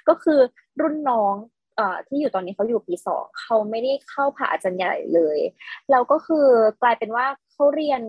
[0.09, 0.41] ก็คือ
[0.81, 1.37] รุ่นน้อง
[2.09, 5.39] ที่อยู่ตอนนี้เขาอยู่ปีสองเขาไม่ได้เข้าผ่าอาจารย์ใหญ่เลย
[5.91, 6.47] เราก็คือ
[6.83, 8.03] กลายเป็นว่าเขาเรียน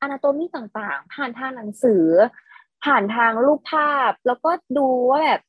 [0.00, 2.04] อนาโตมีต่างๆ ผ่านทางหนังสือ
[2.84, 5.40] ผ่านทางรูปภาพ แล้วก็ดูว่าแบบ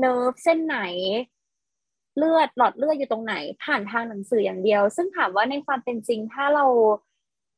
[0.00, 0.78] nerve เส้นไหน
[2.16, 3.34] เลือดหลอดเลือดอยู่ตรงไหน
[3.64, 6.66] ผ่านทางหนังสืออย่างเดียว ซึ่งถามว่าในความเป็นจริงถ้าเรา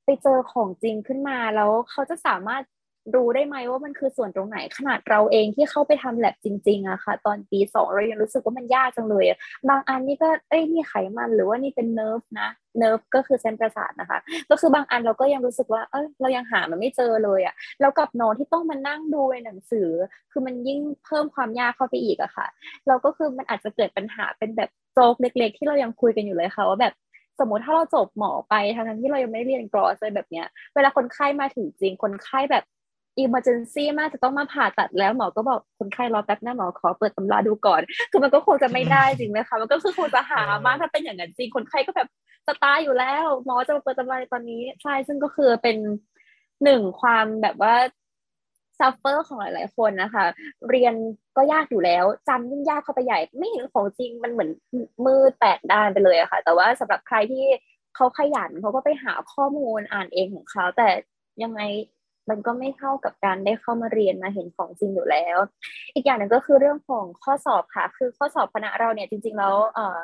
[0.05, 2.63] ไปเจอของจริงขึ้นมาแล้วเขาจะสามารถ
[3.15, 9.25] รู้ได้ไหมว่ามันคือส่วนตรงไหนขนาดเราเองที่เข้าไปทำแลบจริงๆอะค่ะ ตอนปีสองเรายังรู้สึกว่ามันยากจังเลย
[9.69, 12.49] บางอันนี่ก็เอ้ยนี่ไขมันหรือว่านี่เป็น nerve นะ
[12.79, 14.19] nerve ก็คือเส้นประสาทนะคะ
[14.51, 19.89] ก็คือบางอันเราก็ยังรู้สึกว่า เอ้ยเรายังหามันไม่เจอเลยอะแล้วกับน้องที่ต้องมานั่งดูในหนังสือ
[20.33, 22.47] คือมันยิ่งเพิ่มความยากเข้าไปอีกอะค่ะ
[22.89, 26.95] เราก็คือมันอาจจะเกิดปัญหาเป็นแบบโจกเล็ก ๆ ที่เรายังคุยกันอยู่เลยค่ะว่าแบบ
[27.41, 32.65] สมมติถ้าเราจบหมอไปทั้งที่เรายังไม่เรียนกรอสอะไรแบบเนี้ย เวลาคนไข้มาถึงจริง คนไข้แบบ
[33.19, 42.09] อิมเมอร์เจนซี่มากจะต้องมาผ่าตัดแล้วหมอก็บอกคนไข้รอแป๊บนะหมอขอเปิดตำราดูก่อน คือมันก็คงจะไม่ได้จริงไหมคะมันก็คือคงจะหามากถ้าเป็นอย่างนั้นจริงคนไข้ก็แบบ
[42.47, 45.77] จะตายอยู่แล้วหมอจะมาเปิดตำราตอนนี้ใช่ซึ่งก็คือเป็น
[46.65, 47.75] หนึ่งความแบบว่า
[48.79, 50.25] suffer ของหลาย ๆ คนนะคะ
[50.69, 50.95] เรียน
[51.37, 54.51] ก็ยากอยู่แล้วจำยิ่งยากเข้าไปใหญ่ไม่เห็นของจริงมันเหมือน
[55.05, 57.45] มืดแปดด้านไปเลยอะค่ะ แต่ว่าสำหรับใครที่
[57.95, 60.89] เขาขยันเขาก็ไปหาข้อมูลอ่านเองของเขาแต่
[61.43, 61.61] ยังไง
[62.31, 65.39] มันก็ไม่เท่ากับการได้เข้ามาเรียนมาเห็นของจริงอยู่แล้ว
[65.95, 69.97] อีกอย่างหนึ่งก็คือเรื่องของข้อสอบค่ะ คือข้อสอบคณะเราเนี่ยจริง ๆ แล้วเอ่อ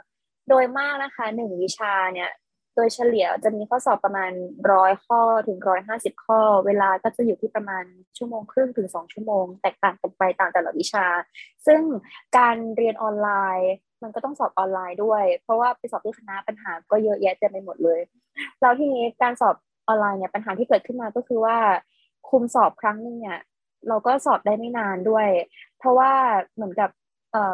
[0.49, 2.31] โดยมากนะคะหนึ่งวิชาเนี่ย
[2.77, 4.33] โดยเฉลี่ยจะมีข้อสอบประมาณ
[4.73, 7.85] ร้อยข้อถึงร้อยห้าสิบข้อ เวลาก็จะอยู่ที่ประมาณ
[8.17, 11.07] ชั่วโมงครึ่งถึงสองชั่วโมง แตกต่างกันไปตามแต่ละวิชา
[11.67, 11.81] ซึ่ง
[12.39, 18.01] การเรียนออนไลน์ มันก็ต้องสอบออนไลน์ด้วย เพราะว่าไปสอบที่คณะปัญหาก็เยอะแยะเต็มไปหมดเลย
[18.61, 19.57] แล้วทีนี้การสอบ
[19.89, 21.57] ออนไลน์เนี่ยปัญหาที่เกิดขึ้นมาก็คือว่า
[22.33, 23.41] คุมสอบครั้งนึงเนี่ย
[23.89, 25.29] เราก็สอบได้ไม่นานด้วย
[25.79, 26.13] เพราะว่า
[26.55, 26.91] เหมือนกับ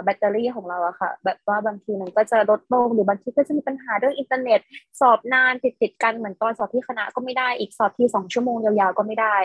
[0.05, 4.61] แบตเตอรี่ของเราอะค่ะ แบบว่าบางทีมันก็จะลดลงหรือบางทีก็จะมีปัญหาเรื่องอินเทอร์เน็ต
[5.01, 9.37] สอบนานติดติดกันเหมือนตอนสอบที่คณะก็ไม่ได้อีกสอบทีสองชั่วโมงยาวๆก็ไม่ได้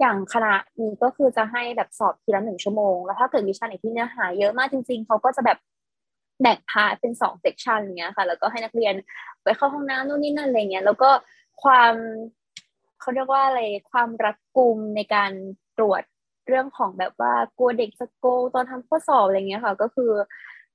[0.00, 5.58] อย่างคณะนี้ก็คือจะให้แบบสอบทีละหนึ่งชั่วโมง แล้วถ้าเกิดวิชาไหนที่เนื้อหาเยอะมากจริง ๆเขาก็จะแบบ
[6.42, 8.94] แบ่งพาร์ทเป็นสอง section เงี้ยค่ะ แล้วก็ให้นักเรียน
[9.42, 11.10] ไปเข้าห้องน้ำนู่นนี่นั่นอะไรเงี้ยแล้วก็
[11.62, 11.94] ความ
[13.00, 15.32] เขาเรียกว่าอะไรความรัดกุมในการ
[15.78, 16.02] ตรวจ
[16.48, 18.24] เรื่องของแบบว่ากลัวเด็กสโก
[18.54, 20.12] ตอนทำข้อสอบอะไรเงี้ยค่ะ ก็คือ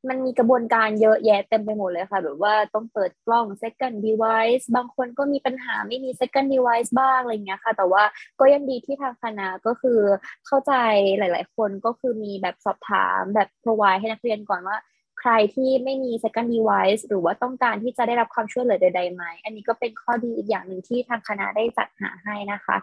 [0.09, 8.03] มันมีกระบวนการเยอะแยะเต็มไปหมดเลยค่ะ แบบว่าต้องเปิดกล้อง second device บางคนก็มีปัญหาไม่มี second device บ้างอะไรเงี้ยค่ะ แต่ว่า
[8.39, 9.99] ก็ยังดีที่ทางคณะก็คือ
[10.47, 10.73] เข้าใจ
[11.19, 14.77] หลาย ๆ คนก็คือมีแบบสอบถามแบบ provide ให้นักเรียนก่อนว่า
[15.25, 22.77] ใครที่ไม่มี second device หรือว่าต้องการที่จะได้รับความช่วยเหลือใดๆไหม อันนี้ก็เป็นข้อดีอีกอย่างหนึ่งที่ทางคณะได้จัดหาให้นะคะ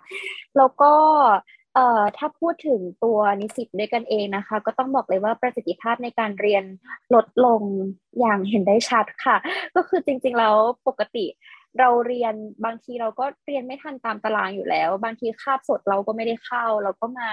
[0.57, 0.93] แล้วก็
[1.74, 6.64] เอ่อถ้าพูดถึงตัวนิสิตด้วยกันเองนะคะ ก็ต้องบอกเลยว่าประสิทธิภาพในการเรียน
[7.14, 7.62] ลดลง
[8.20, 9.36] อย่างเห็นได้ชัดค่ะ
[9.76, 10.55] ก็คือจริงๆแล้ว
[10.88, 11.26] ปกติ
[11.79, 17.31] เราเรียนบางทีเราก็เรียนไม่ทันตามตารางอยู่แล้ว บางทีคาบสดเราก็ไม่ได้เข้า เราก็มา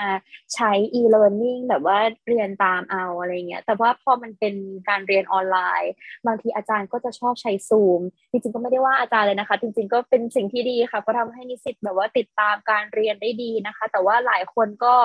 [0.53, 4.55] ใช้ e-learning แบบว่าเรียนตามเอาอะไรเงี้ยแต่ว่าพอมันเป็น
[4.89, 5.91] การเรียนออนไลน์
[6.27, 14.95] บางทีอาจารย์ก็จะชอบใช้ซูมจริงๆก็ไม่ได้ว่าอาจารย์เลยนะคะ จริง ๆ ก็เป็นสิ่งที่ดีค่ะก็ทำให้นิสิตแบบว่าติดตามการเรียนได้ดีนะคะ แต่ว่าหลายคนก็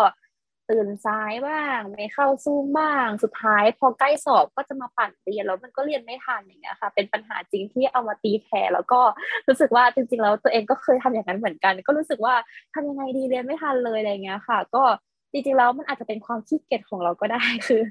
[0.73, 9.01] ตื่นสายบ้าง ไม่เข้าซูมบ้าง สุดท้ายพอใกล้สอบก็จะมาปั่นเรียนแล้วมันก็เรียนไม่ทันอย่างเงี้ยค่ะ เป็นปัญหาจริงที่เอามาตีแผ่แล้วก็
[9.49, 12.35] รู้สึกว่าจริงๆแล้วตัวเองก็เคยทำอย่างนั้นเหมือนกัน ก็รู้สึกว่า
[12.75, 14.85] ทำยังไงดีเรียนไม่ทันเลยอะไรเงี้ยค่ะ ก็
[15.33, 17.83] จริงๆแล้วมันอาจจะเป็นความขี้เกียจของเราก็ได้คือ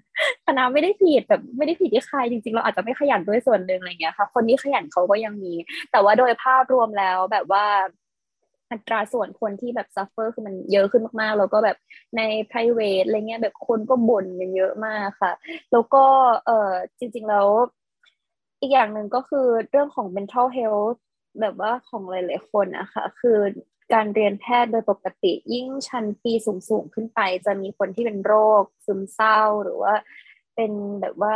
[0.46, 5.54] คณะไม่ได้ผิดแบบไม่ได้ผิดที่ใครจริงๆ เราอาจจะไม่ขยันด้วยส่วนหนึ่งอะไรเงี้ยค่ะ คนที่ขยันเขาก็ยังมี
[5.92, 7.66] แต่ว่าโดยภาพรวมแล้วแบบว่า
[8.72, 11.78] อัตราส่วนคนที่แบบซัฟเฟอร์คือมันเยอะขึ้นมากๆ แล้วก็แบบ
[12.18, 15.32] ใน private อะไรเงี้ยแบบคนก็บ่นกันเยอะมากค่ะ
[15.72, 16.04] แล้วก็
[16.46, 17.48] เออจริง ๆ แล้ว
[18.62, 20.98] อีกอย่างหนึ่งก็คือเรื่องของ mental health
[21.42, 23.40] แบบว่าของหลาย ๆ คนนะคะคือ
[23.94, 29.94] การเรียนแพทย์โดยปกติยิ่งชั้นปีสูง ๆ ขึ้นไป จะมีคนที่เป็นโรคซึมเศร้าหรือว่า
[30.56, 31.36] เป็นแบบว่า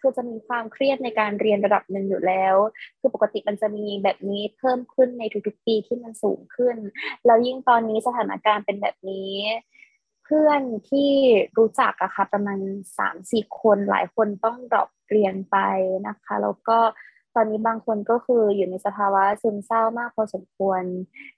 [0.00, 2.54] คือจะมีความเครียดในการเรียนระดับหนึ่งอยู่แล้ว
[3.00, 6.76] คือปกติมันจะมีแบบนี้เพิ่มขึ้นในทุกๆปีที่มันสูงขึ้น
[7.26, 9.34] แล้วยิ่งตอนนี้สถานการณ์เป็นแบบนี้
[10.24, 11.10] เพื่อนที่
[11.58, 12.58] รู้จักอะค่ะประมาณ
[12.98, 15.56] สามสี่คนหลายคนต้องดรอปเรียนไป
[16.08, 16.78] นะคะ แล้วก็
[17.36, 20.82] ตอนนี้บางคนก็คืออยู่ในสภาวะซึมเศร้ามากพอสมควร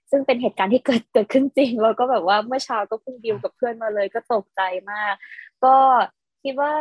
[0.09, 5.13] ซึ่งเป็นเหตุการณ์ที่เกิดเกิดขึ้นจริง แล้วก็แบบว่าเมื่อเช้าก็เพิ่งดิวกับเพื่อนมาเลยก็ตกใจมาก
[5.63, 5.75] ก็
[6.43, 6.73] คิดว่า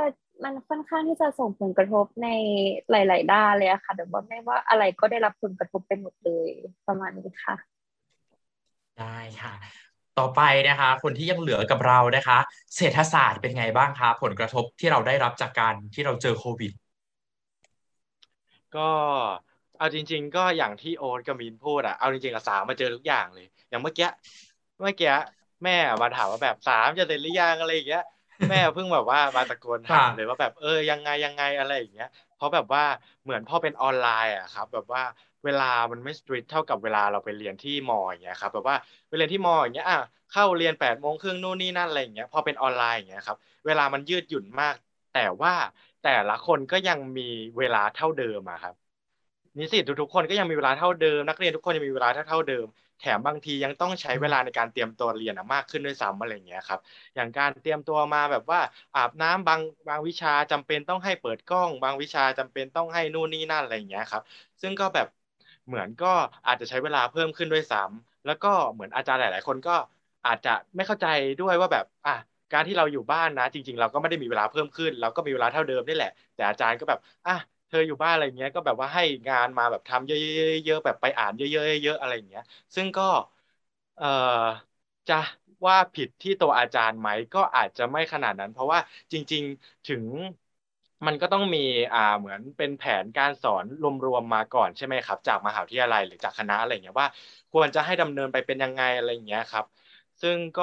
[0.45, 2.28] มันค่อนข้างที่จะส่งผลกระทบใน
[2.90, 6.51] หลาย ๆ ด้านเลยอะค่ะแบบว่าไม่ว่าอะไรก็ได้รับผลกระทบไปหมดเลย
[6.88, 7.57] ประมาณนี้ค่ะ
[8.99, 9.55] ได้ค่ะ
[10.18, 12.38] ต่อไปนะคะ คนที่ยังเหลือกับเรานะคะ
[12.76, 16.72] เศรษฐศาสตร์เป็นไงบ้างคะผลกระทบที่เราได้รับจากการที่เราเจอโควิด
[18.76, 18.90] ก็
[19.78, 24.09] เอาจริง ๆ ก็อย่างที่โอ๊ตกับมินพูดอะเอาจริงๆอะสามมาเจอทุกอย่างเลย อย่างเมื่อกี้
[24.80, 25.11] เมื่อกี้
[25.64, 28.05] แม่มาถามว่าแบบสามจะเสร็จหรือยังอะไรอย่างเงี้ย
[28.49, 32.82] แม่เพิ่งแบบว่ามาตะโกนถามเลยว่าแบบเออยังไงยังไงอะไรอย่างเงี้ยเพราะแบบว่า
[33.22, 35.03] เหมือนพอเป็นออนไลน์อะครับ แบบว่า
[35.45, 38.76] เวลามันไม่สตรีทเท่ากับเวลาเราไปเรียนที่มออย่างเงี้ยครับแบบว่า
[39.09, 39.99] ไปเรียนที่มออย่างเงี้ยอะ
[40.30, 44.74] เข้าเรียนแปดโมงครึ่งนู่นนี่นั่นอะไรอย่างเงี้ยพอเป็นออนไลน์อย่างเงี้ยครับเวลามันยืดหยุ่นมาก
[45.12, 45.53] แต่ว่า
[46.01, 47.22] แต่ละคนก็ยังมี
[47.59, 48.74] เวลาเท่าเดิมอะครับ
[49.59, 52.66] นิสิตทุกๆคนก็ยังมีเวลาเท่าเดิม นักเรียนทุกคนยังมีเวลาเท่าเท่าเดิม
[53.03, 56.81] แถมบางทียังต้องใช้เวลาในการเตรียมตัวเรียนมากขึ้นด้วยซ้ำอะไรอย่างเงี้ยครับ
[57.15, 58.61] อย่างการเตรียมตัวมาแบบว่า
[58.95, 64.23] อาบน้ำบางบางวิชาจำเป็นต้องให้เปิดกล้อง บางวิชาจำเป็นต้องให้นู่นนี่นั่นอะไรอย่างเงี้ยครับ
[64.63, 65.07] ซึ่งก็แบบ
[65.67, 66.07] เหมือนก็
[66.47, 69.73] อาจจะใช้เวลาเพิ่มขึ้นด้วยซ้ำแล้วก็เหมือนอาจารย์หลาย ๆ คนก็
[70.25, 71.07] อาจจะไม่เข้าใจ
[71.39, 72.13] ด้วยว่าแบบอะ
[72.53, 77.33] การที่เราอยู่บ้านนะ จริง ๆ เราก็ไม่ได้มีเวลาเพิ่มขึ้น เราก็มีเวลาเท่าเดิมนี่แหละ แต่อาจารย์ก็แบบอะ
[77.73, 80.12] เธออยู่บ้านอะไรเงี้ยก็แบบว่าให้งานมาแบบทำเย
[80.70, 82.43] อะๆแบบไปอ่านเยอะๆเยอะๆอะไรเงี้ย
[82.75, 83.03] ซึ่งก็
[83.97, 84.07] เอ่อ
[85.09, 85.14] จะ
[85.66, 88.79] ว่าผิดที่ตัวอาจารย์ไหมก็อาจจะไม่ขนาดนั้น เพราะว่า
[89.12, 90.05] จริง ๆถึง
[91.07, 91.59] มันก็ต้องมี
[91.93, 97.09] อ่าเหมือนเป็นแผนการสอนรวมๆมาก่อนใช่ไหมครับ จากมหาวิทยาลัยหรือจากคณะอะไรเงี้ยว่า
[97.51, 99.64] ควรจะให้ดำเนินไปเป็นยังไงอะไรเงี้ยครับ
[100.20, 100.62] ซึ่งก็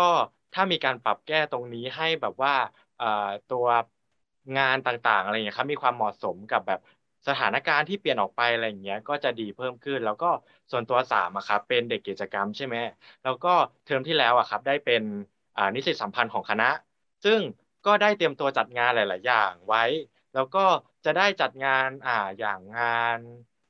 [0.54, 2.52] ถ้ามีการปรับแก้ตรงนี้ให้แบบว่า
[3.48, 3.66] ตัว
[4.56, 6.80] งานต่างๆอะไรเงี้ยครับมีความเหมาะสมกับแบบ
[7.28, 10.28] สถานการณ์ที่เปลี่ยนออกไปอะไรอย่างเงี้ยก็จะดีเพิ่มขึ้น แล้วก็
[10.72, 12.78] ส่วนตัวสามอะครับเป็นเด็กกิจกรรมใช่ไหม
[13.24, 13.50] แล้วก็
[13.84, 15.04] เทอมที่แล้วอะครับได้เป็น
[15.76, 16.66] นิสิตสัมพันธ์ของคณะ
[17.24, 17.42] ซึ่ง
[17.86, 19.80] ก็ได้เตรียมตัวจัดงานหลาย ๆ อย่างไว้
[20.34, 20.60] แล้วก็
[21.06, 22.84] จะได้จัดงานอ่าอย่างงา
[23.18, 23.20] น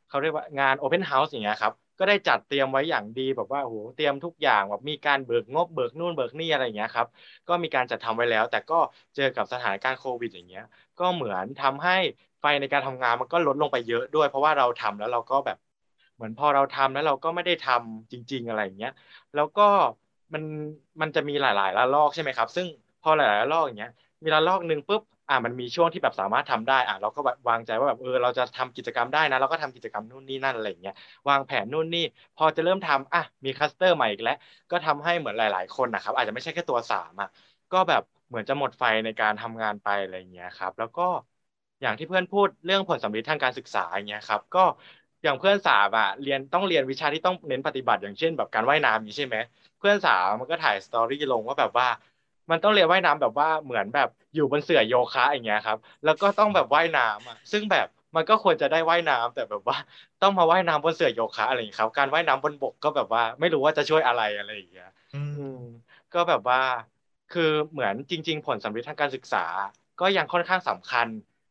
[0.08, 7.08] เขาเรียกว่างาน Open House อย่างเงี้ยครับ ก็ได้จัดเตรียมไว้อย่างดีแบบว่าโอ้โหเตรียมทุกอย่างแบบมีการเบิกงบเบิกนู่นเบิกนี่อะไรอย่างเงี้ยครับ
[7.48, 8.76] ก็มีการจัดทำไว้แล้ว แต่ก็
[9.16, 10.64] เจอกับสถานการณ์โควิดอย่างเงี้ย
[11.00, 11.94] ก็เหมือนทำให้
[12.40, 15.58] ไฟในการทำงานมันก็ลดลงไปเยอะด้วย เพราะว่าเราทำแล้วเราก็แบบ
[16.16, 18.92] เหมือนพอเราทำแล้วเราก็ไม่ได้ทำจริง ๆ อะไรอย่างเงี้ย
[19.36, 19.64] แล้วก็
[20.34, 20.44] มัน
[21.02, 22.68] มันจะมีหลายๆระลอกใช่ไหมครับ ซึ่ง
[23.02, 23.92] พอหลายๆระลอกอย่างเงี้ย
[24.24, 27.20] มีระลอกหนึ่งปุ๊บ อ่ามันมีช่วงที่แบบสามารถทำได้อ่าเราก็
[27.50, 30.94] วางใจว่าแบบเออเราจะทำกิจกรรมได้นะ เราก็ทำกิจกรรมนู่นนี่นั่นอะไรเงี้ย
[31.30, 32.00] วางแผนนู่นนี่
[32.36, 34.34] พอจะเริ่มทำอะมีคัสเตอร์ใหม่อีกแล้ว
[34.72, 37.28] ก็ทำให้เหมือนหลาย ๆ คนนะครับ อาจจะไม่ใช่แค่ตัวสามอะ
[37.72, 41.02] ก็แบบเหมือนจะหมดไฟในการทำงานไปอะไรเงี้ยครับ แล้วก็
[41.82, 44.60] อย่างที่เพื่อนพูดเรื่องผลสำลิดทางการศึกษาอย่างเงี้ยครับก็
[45.24, 49.38] อย่างเพื่อนสาวอะเรียนต้องเรียนวิชาที่ต้องเน้นปฏิบัติอย่างเช่น แบบการว่ายน้ำนี้ใช่ไหม
[49.78, 51.88] เพื่อนสาวมันก็ถ่ายสตอรี่ลงว่าแบบว่า
[52.50, 59.78] มันต้องเรียนว่ายน้ำแบบว่าเหมือนแบบอยู่บนเสื่อโยคะอย่างเงี้ยครับ แล้วก็ต้องแบบว่ายน้ำอะซึ่งแบบมันก็ควรจะได้ว่ายน้ำแต่แบบว่า
[60.22, 65.18] ต้องมาว่ายน้ำบนเสื่อโยคะอะไรอย่างเงี้ยครับ การว่ายน้ำบนบกก็แบบว่า ไม่รู้ว่าจะช่วยอะไรอะไรอย่างเงี้ยอื
[65.56, 65.56] ม
[66.14, 66.60] ก็แบบว่า
[67.30, 69.46] คือเหมือนจริง ๆ ผลสำลิดทางการศึกษา
[70.02, 71.08] ก็ยังค่อนข้างสำคัญ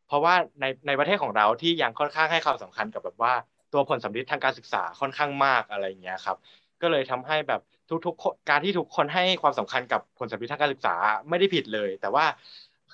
[0.07, 3.33] เพราะว่าในในประเทศของเราที่ยังค่อนข้างให้ความสำคัญกับแบบว่า
[3.73, 6.37] ตัวผลสำลิดทางการศึกษาค่อนข้างมากอะไรอย่างเงี้ยครับ
[6.81, 10.91] ก็เลยทำให้แบบ ทุกๆการที่ทุกคนให้ความสำคัญกับผลสำลิดทางการศึกษา
[11.29, 12.25] ไม่ได้ผิดเลย แต่ว่า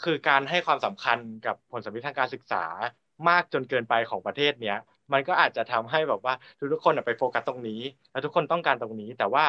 [0.01, 2.57] คือการให้ความสำคัญกับผลสำลิดทางการศึกษา
[3.27, 4.75] มากจนเกินไปของประเทศเนี้ย
[5.13, 7.73] มันก็อาจจะทำให้แบบว่าทุกๆคนไปโฟกัสตรงนี้
[8.09, 9.43] แล้วทุกคนต้องการตรงนี้ แต่ว่า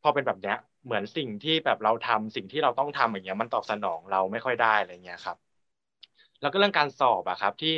[0.00, 0.54] พอเป็นแบบเนี้ย
[0.84, 5.36] เหมือนสิ่งที่แบบเราทำสิ่งที่เราต้องทำอย่างเงี้ยมันตอบสนองเราไม่ค่อยได้อะไรเงี้ยครับ
[6.40, 7.68] แล้วก็เรื่องการสอบอะครับที่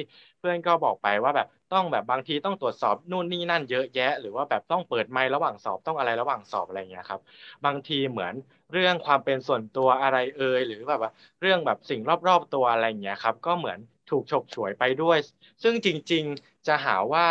[0.40, 7.20] เพื่อนก็บอกไปว่าแบบต้องแบบบางทีต้องตรวจสอบนู่นนี่นั่นเยอะแยะ หรือว่าแบบต้องเปิดไมค์ระหว่างสอบต้องอะไรระหว่างสอบอะไรเงี้ยครับ
[7.64, 8.34] บางทีเหมือน
[8.72, 11.10] เรื่องความเป็นส่วนตัวอะไรเอ่ยหรือแบบว่า
[11.40, 15.18] เรื่องแบบสิ่งรอบๆตัวอะไรเงี้ยครับ ก็เหมือนถูกฉกฉวยไปด้วย
[15.62, 17.24] ซึ่งจริง ๆจะหาว่า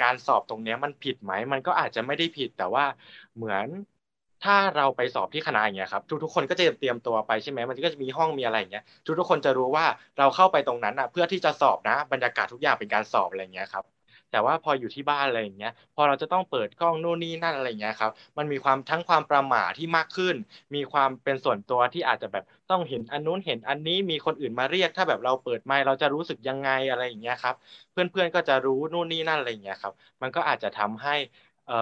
[0.00, 2.84] การสอบตรงนี้มันผิดไหมมันก็อาจจะไม่ได้ผิดแต่ว่า
[3.36, 3.66] เหมือน
[4.42, 8.84] ถ้าเราไปสอบที่คณะอย่างเงี้ยครับทุกๆคนก็จะเตรียมตัวไปใช่ไหมมันก็จะมีห้องมีอะไรอย่างเงี้ย
[9.18, 9.86] ทุกๆคนจะรู้ว่า
[10.18, 13.84] เราเข้าไปตรงนั้นอะเพื่อที่จะสอบนะบรรยากาศทุกอย่างเป็นการสอบอะไรเงี้ยครับ
[14.30, 20.36] แต่ว่าพออยู่ที่บ้านอะไรอย่างเงี้ยพอเราจะต้องเปิดกล้องนู่นนี่นั่นอะไรเงี้ยครับมันมีความทั้งความประหม่าที่มากขึ้น
[20.74, 27.54] มีความเป็นส่วนตัวที่อาจจะแบบต้องเห็นอันนู้นเห็นอันนี้มีคนอื่นมาเรียก ถ้าแบบเราเปิดไมค์เราจะรู้สึกยังไงอะไรอย่างเงี้ยครับ
[27.90, 29.92] เพื่อนๆก็จะรู้นู่นนี่นั่นอะไรเงี้ยครับ
[30.22, 31.12] มันก็อาจจะทำให้
[31.64, 31.74] เอ่อ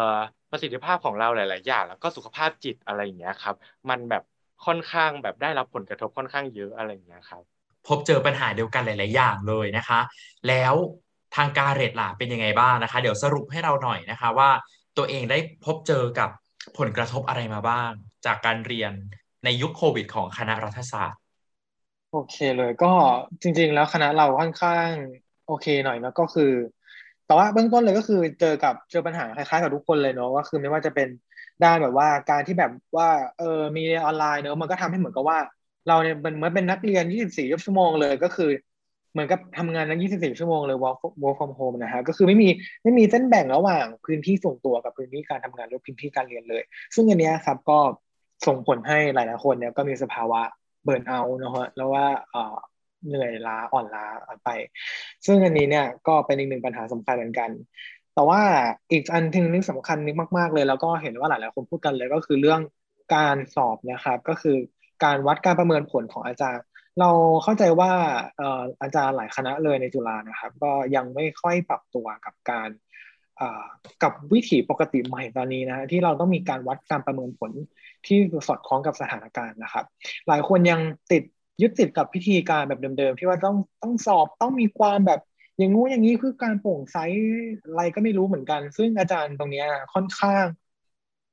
[0.50, 3.54] ประสิทธิภาพของเราหลาย ๆ อย่าง แล้วก็สุขภาพจิตอะไรอย่างเงี้ยครับ
[3.90, 4.22] มันแบบ
[4.66, 7.42] ค่อนข้างแบบได้รับผลกระทบค่อนข้างเยอะอะไรอย่างเงี้ยครับ
[7.88, 10.00] พบเจอปัญหาเดียวกันหลาย ๆ อย่างเลยนะคะ
[10.48, 10.74] แล้ว
[11.36, 14.50] ทางการเรดล่ะเป็นยังไงบ้างนะคะ เดี๋ยวสรุปให้เราหน่อยนะคะว่า
[14.96, 16.30] ตัวเองได้พบเจอกับ
[16.78, 17.90] ผลกระทบอะไรมาบ้าง
[18.26, 18.92] จากการเรียน
[19.44, 21.20] ในยุคโควิด ของคณะรัฐศาสตร์
[22.12, 22.92] โอเคเลยก็
[23.42, 24.88] จริง ๆ แล้วคณะเราค่อนข้าง
[25.46, 26.52] โอเคหน่อยนะก็คือ
[27.30, 31.08] แต่ว่าเบื้องต้นเลยก็คือเจอกับเจอปัญหาคล้ายๆกับทุกคนเลยเนาะว่าคือไม่ว่าจะเป็น
[31.64, 33.08] ด้านแบบว่าการที่แบบว่า
[33.38, 35.38] เออมีออนไลน์เนาะมันก็ทำให้เหมือนกับว่า
[35.88, 38.50] เราเนี่ยมันเหมือนเป็นนักเรียน 24 ชั่วโมงเลยก็คือ
[39.12, 42.48] เหมือนกับทำงานทั้ง24 ชั่วโมงเลย work work from home นะฮะก็คือไม่มี
[42.82, 46.62] ไม่มีเส้นแบ่งระหว่างพื้นที่ส่วนตัวกับพื้นที่การทำงานหรือพื้นที่การเรียนเลย
[46.94, 47.78] ซึ่งอันนี้ครับก็
[48.46, 50.40] ส่งผลให้หลายๆคนเนี่ยก็มีสภาวะ
[50.84, 52.06] เบิร์นเอาเนะฮะแล้วว่า
[53.06, 54.06] เหนื่อยล้าอ่อนล้า
[54.44, 54.48] ไป
[55.26, 57.50] ซึ่งอันนี้เนี่ยก็เป็นอีกหนึ่งปัญหาสำคัญเหมือนกัน
[58.14, 58.40] แต่ว่า
[58.92, 62.60] อีกอันที่นึงสำคัญนึงมาก ๆ เลย แล้วก็เห็นว่าหลายๆคนพูดกันเลยก็คือเรื่อง
[63.14, 64.56] การสอบนะครับ ก็คือ
[65.04, 66.64] การวัดการประเมินผลของอาจารย์
[67.00, 67.10] เรา
[67.42, 67.92] เข้าใจว่า
[68.82, 72.68] อาจารย์หลายคณะเลยในจุฬานะครับ ก็ยังไม่ค่อยปรับตัวกับการ
[74.02, 77.50] กับวิถีปกติใหม่ตอนนี้นะที่เราต้องมีการวัดการประเมินผล
[78.06, 79.84] ที่สอดคล้องกับสถานการณ์นะครับ
[80.28, 80.80] หลายคนยัง
[81.12, 81.22] ติด
[81.60, 85.20] ยึดติดกับพิธีการแบบเดิมๆที่ว่าต้องต้องสอบต้องมีความแบบ
[85.58, 86.96] อย่างงู้อย่างนี้คือการโปร่งใส
[87.66, 89.64] อะไรก็ไม่รู้เหมือนกัน ซึ่งอาจารย์ตรงนี้
[89.94, 90.44] ค่อนข้าง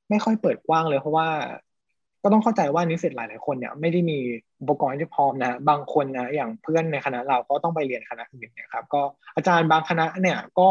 [0.10, 1.30] ไม่ค่อยเปิดกว้างเลย เพราะว่า
[2.24, 4.18] ก็ต้องเข้าใจว่านิสิตหลายๆคนเนี่ย ไม่ได้มี
[4.62, 9.02] อุปกรณ์ที่พร้อมนะบางคนนะอย่างเพื่อนในคณะเราก็ต้องไปเรียนคณะอื่นนะครับ ก็
[9.36, 10.70] อาจารย์บางคณะเนี่ยก็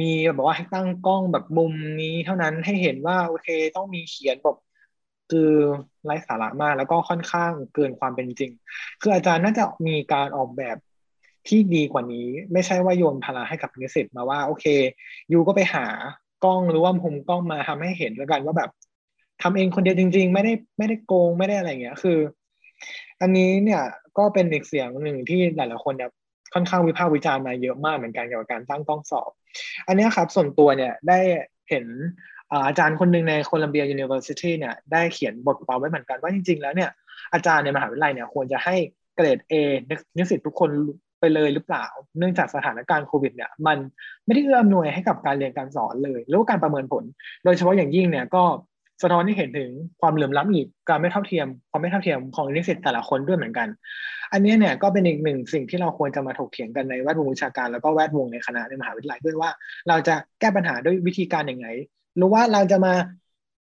[0.00, 4.56] มีแบบว่าให้ตั้งกล้องแบบมุมนี้เท่านั้นให้เห็นว่าโอเค ต้องมีเขียนแบบ
[5.30, 5.50] คือ
[6.04, 8.52] ไร้สาระมากแล้วก็ค่อนข้างเกินความเป็นจริง
[9.00, 10.76] คืออาจารย์น่าจะมีการออกแบบ
[11.48, 14.64] ที่ดีกว่านี้ ไม่ใช่ว่าโยนภาระให้กับนิสิตมาว่า โอเค
[15.32, 15.86] ยูก็ไปหา
[16.44, 18.70] กล้องหรือว่ามุมกล้องมาทำให้เห็นแล้วกันว่าแบบ
[19.42, 22.18] ทำเองคนเดียวจริง ๆ ไม่ได้ไม่ได้โกงไม่ได้อะไรเงี้ย คือ
[23.20, 23.82] อันนี้เนี่ย
[24.18, 26.10] ก็เป็นอีกเสียงหนึ่งที่หลายๆคนเนี่ย
[26.54, 29.30] ค่อนข้างวิพากษ์วิจารณ์มาเยอะมากเหมือนกันเกี่ยวกับการตั้งกล้องสอบ
[29.86, 31.18] อันนี้ครับส่วนตัวเนี่ยได้
[31.68, 31.84] เห็น
[32.66, 36.90] อาจารย์คนหนึ่งใน Columbia University เนี่ยได้เขียนบทความไว้เหมือนกันว่าจริง ๆ แล้วเนี่ย
[37.32, 38.76] อาจารย์ในมหาวิทยาลัยเนี่ยควรจะให้
[39.16, 39.54] เกรด A
[40.16, 40.70] นิสิตทุกคน
[41.20, 41.86] ไปเลยหรือเปล่า
[42.18, 43.78] เนื่องจากสถานการณ์โควิดเนี่ยมัน
[44.26, 47.04] ไม่ได้เอื้ออำนวยให้กับการเรียนการสอนเลยหรือว่าการประเมินผล
[47.44, 48.44] โดยเฉพาะอย่างยิ่งเนี่ยก็
[49.02, 49.70] สะท้อนให้เห็นถึง
[50.00, 53.68] ความเหลื่อมล้ำอีกการไม่เท่าเทียม ความไม่เท่าเทียมของนิสิตแต่ละคนด้วยเหมือนกัน
[54.32, 59.50] อันนี้เนี่ยก็เป็นอีกหนึ่งสิ่งที่เราควรจะมาถกเถียงกันในแวดวงวิชาการแล้วก็แวดวงในคณะในมหาวิทยาลัยด้วยว่า
[59.88, 61.68] เราจะแก้ปัญหาด้วยวิธีการอย่างไร
[62.18, 62.94] หรือว่าเราจะมา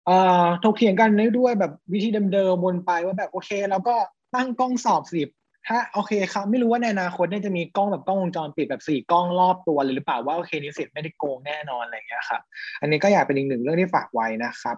[0.06, 3.94] เอ่อถกเถียงกันด้วยแบบวิธีเดิมๆวนไปว่าแบบโอเคเราก็
[4.34, 5.28] ตั้งกล้องสอบสิบ
[5.68, 12.40] ถ้าโอเคครับไม่รู้ว่าในอนาคตเนี่ยจะมีกล้องแบบกล้องวงจรปิดแบบสี่กล้องรอบตัวเลยหรือเปล่าว่าโอเคนิสิตไม่ได้โกงแน่นอนอะไรเงี้ยครับ
[12.80, 14.76] อันนี้ก็อยากเป็นอีกหนึ่งเรื่องที่ฝากไว้นะครับ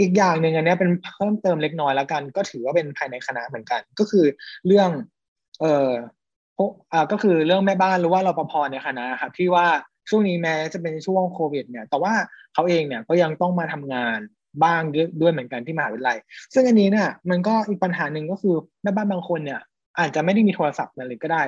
[0.00, 4.24] อีกอย่างหนึ่งอันนี้เป็นเพิ่มเติมเล็กน้อยแล้วกัน ก็ถือว่าเป็นภายในคณะเหมือนกัน ก็คือ
[4.66, 4.90] เรื่อง
[5.60, 5.90] เอ่อ
[6.92, 9.66] อ่าก็คือเรื่องแม่บ้านหรือว่ารปภในคณะครับที่ว่า
[10.08, 12.12] ช่วงนี้แม้จะเป็นช่วงโควิดเนี่ย แต่ว่า
[12.54, 14.18] เขาเองเนี่ยก็ยังต้องมาทำงาน
[14.64, 14.82] บ้าง
[15.20, 16.18] ด้วยเหมือนกันที่มหาวิทยาลัย
[16.54, 19.60] ซึ่งอันนี้เนี่ยมันก็อีกปัญหาหนึ่งก็คือแม่บ้านบางคนเนี่ย
[19.98, 21.42] อาจจะไม่ได้มีโทรศัพท์เลยก็ได้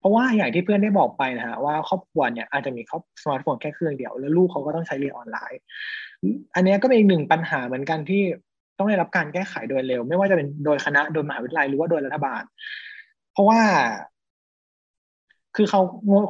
[0.00, 5.60] เพราะว่าอย่างที่เพื่อนได้บอกไปนะฮะว่าครอบครัวเนี่ยอาจจะมีครอบสมาร์ทโฟนแค่เครื่องเดียว แล้วลูกเขาก็ต้องใช้เรียนออนไลน์
[6.54, 8.22] อันนี้ก็เป็นอีกหนึ่งปัญหาเหมือนกันที่
[8.78, 12.42] ต้องได้รับการแก้ไขโดยเร็ว ไม่ว่าจะเป็นโดยคณะโดยมหาวิทยาลัยหรือว่าโดยรัฐบาล
[13.32, 13.60] เพราะว่า
[15.56, 15.80] คือเขา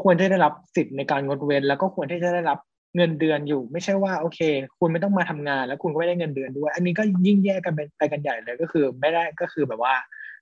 [0.02, 2.58] ควรจะได้รับสิทธิ์ในการงดเว้น แล้วก็ควรที่จะได้รับ
[2.96, 4.40] เงินเดือนอยู่ ไม่ใช่ว่าโอเค
[4.78, 9.94] คุณไม่ต้องมาทำงาน แล้วคุณก็ไม่ได้เงินเดือนด้วย อันนี้ก็ยิ่งแย่กันไปกันใหญ่เลยก็คือ ไม่ได้ก็คือแบบว่า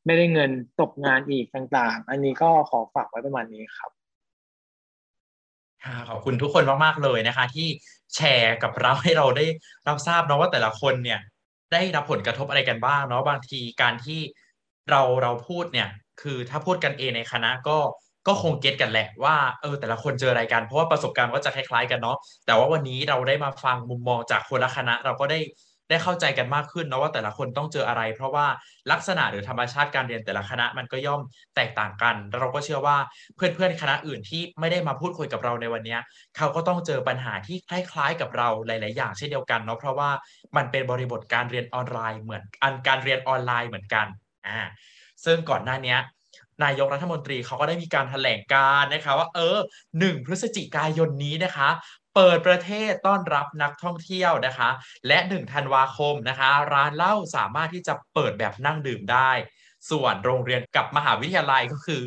[0.07, 0.51] ไม่ได้เงิน
[0.81, 3.91] ตกงานอีกต่างๆ อันนี้ก็ขอฝากไว้ประมาณนี้ครับ
[6.09, 7.69] ขอบคุณทุกคนมากๆเลยนะคะ ที่
[8.15, 9.47] แชร์กับเราให้เราได้
[9.89, 11.21] รับทราบเนาะว่าแต่ละคนเนี่ย
[11.73, 14.21] ได้รับผลกระทบอะไรกันบ้างเนาะบางทีการที่
[14.91, 15.89] เราเราพูดเนี่ย
[16.23, 17.79] คือถ้าพูดกันเองในคณะก็
[18.27, 25.39] ก็คงเก็ตกันแหละว่าเออแต่ละคนเจออะไรกัน เพราะว่าประสบการณ์ก็จะคล้ายๆกันเนาะแต่ว่าวันนี้เราได้มาฟังมุมมองจากคนละคณะ เราก็ได้
[25.91, 28.47] ได้เข้าใจกันมากขึ้นเนาะว่าแต่ละคนต้องเจออะไร เพราะว่า
[28.93, 31.21] ลักษณะหรือธรรมชาติการเรียนแต่ละคณะมันก็ย่อม
[31.57, 32.97] แตกต่างกัน แล้วเราก็เชื่อว่า
[33.37, 35.97] เพื่อนๆคณะอื่นที่ไม่ได้มาพูดคุยกับเราในวันนี้
[36.37, 40.11] เขาก็ต้องเจอปัญหาที่คล้ายๆกับเราหลาย ๆ อย่างเช่นเดียวกันเนาะเพราะว่า
[40.57, 44.07] มันเป็นบริบทการเรียนออนไลน์เหมือนอันการเรียนออนไลน์เหมือนกัน
[44.47, 44.61] อ่า
[45.25, 45.97] ซึ่งก่อนหน้านี้
[46.65, 49.59] นายกรัฐมนตรีเขาก็ได้มีการแถลงการนะคะว่าเออ
[49.99, 51.69] หนึ่งพฤศจิกายนนี้นะคะ
[52.15, 54.71] เปิดประเทศต้อนรับนักท่องเที่ยวนะคะ
[55.07, 59.31] และ1ธันวาคมนะคะ ร้านเหล้าสามารถที่จะเปิดแบบนั่งดื่มได้
[59.91, 62.05] ส่วนโรงเรียนกับมหาวิทยาลัยก็คือ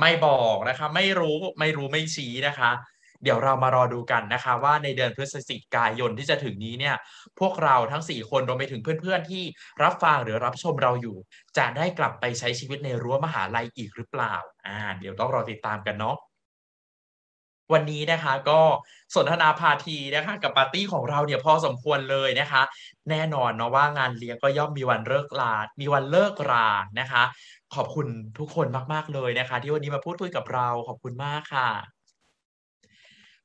[0.00, 2.70] ไม่บอกนะคะ ไม่รู้ไม่รู้ไม่ชี้นะคะ
[3.22, 6.96] เดี๋ยวเรามารอดูกันนะคะว่าในเดือนพฤศจิกายนที่จะถึงนี้เนี่ย
[7.40, 9.42] พวกเราทั้ง 4 คนรวมไปถึงเพื่อนๆ ที่
[9.82, 11.16] รับฟังหรือรับชมเราอยู่
[11.58, 14.34] จะได้กลับไปใช้ชีวิตในรั้วมหาลัยอีกหรือเปล่า
[14.66, 16.16] อ่าเดี๋ยวต้องรอติดตามกันเนาะ
[17.72, 18.60] วันนี้นะคะก็
[19.14, 22.62] สนทนาพาทีนะคะกับปาร์ตี้ของเราเนี่ยพอสมควรเลยนะคะ
[23.10, 26.68] แน่นอนเนาะว่างานเลี้ยงก็ย่อมมีวันเลิกลา มีวันเลิกรา
[27.00, 27.22] นะคะ
[27.74, 28.06] ขอบคุณ
[28.38, 31.97] ทุกคนมาก ๆ เลยนะคะ ที่วันนี้มาพูดคุยกับเราขอบคุณมากค่ะ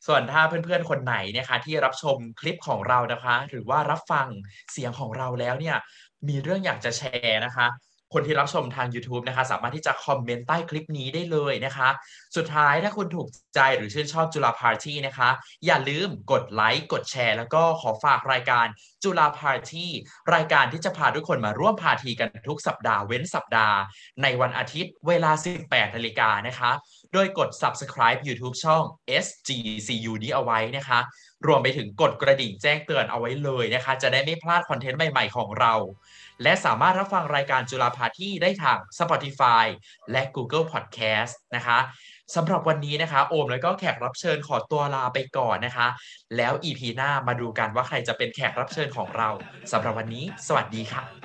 [0.08, 4.28] ส่วนถ้าเพื่อนๆ คนไหนนะคะที่รับชมคลิปของเรานะคะ หรือว่ารับฟัง
[4.72, 5.78] เสียงของเราแล้วเนี่ย
[6.28, 7.68] มีเรื่องอยากจะแชร์นะคะ
[8.18, 11.90] คนที่รับชมทาง YouTube นะคะ สามารถที่จะคอมเมนต์ใต้คลิปนี้ได้เลยนะคะ
[12.36, 15.30] สุดท้ายถ้าคุณถูกใจหรือชื่นชอบจุฬาพาร์ตี้นะคะ
[15.66, 18.66] อย่าลืมกดไลค์กดแชร์ แล้วก็ขอฝากรายการ
[19.04, 19.92] จุฬาพาร์ตี้
[20.34, 23.78] รายการที่จะพาทุกคนมาร่วมพาทีกันทุกสัปดาห์เว้นสัปดาห์
[24.24, 25.32] ในวันอาทิตย์เวลา
[25.64, 26.72] 18นาฬิกานะคะ
[27.14, 28.84] โดยกด subscribe YouTube ช่อง
[29.24, 31.00] SGCU นี้เอาไว้นะคะ
[31.48, 35.74] รวมไปถึงกดกระดิ่งแจ้งเตือนเอาไว้เลยนะคะ จะได้ไม่พลาดคอนเทนต์ใหม่ ๆ ของเรา
[36.44, 39.66] และสามารถรับฟังรายการจุฬาภาที่ได้ทาง Spotify
[40.12, 41.80] และ Google Podcast นะคะ
[42.36, 45.88] สำหรับวันนี้นะคะ โอมแล้วก็แขกรับเชิญขอตัวลาไปก่อนนะคะ
[46.38, 49.30] แล้ว EP หน้ามาดูกันว่าใครจะเป็นแขกรับเชิญของเรา
[49.72, 51.23] สำหรับวันนี้ สวัสดีค่ะ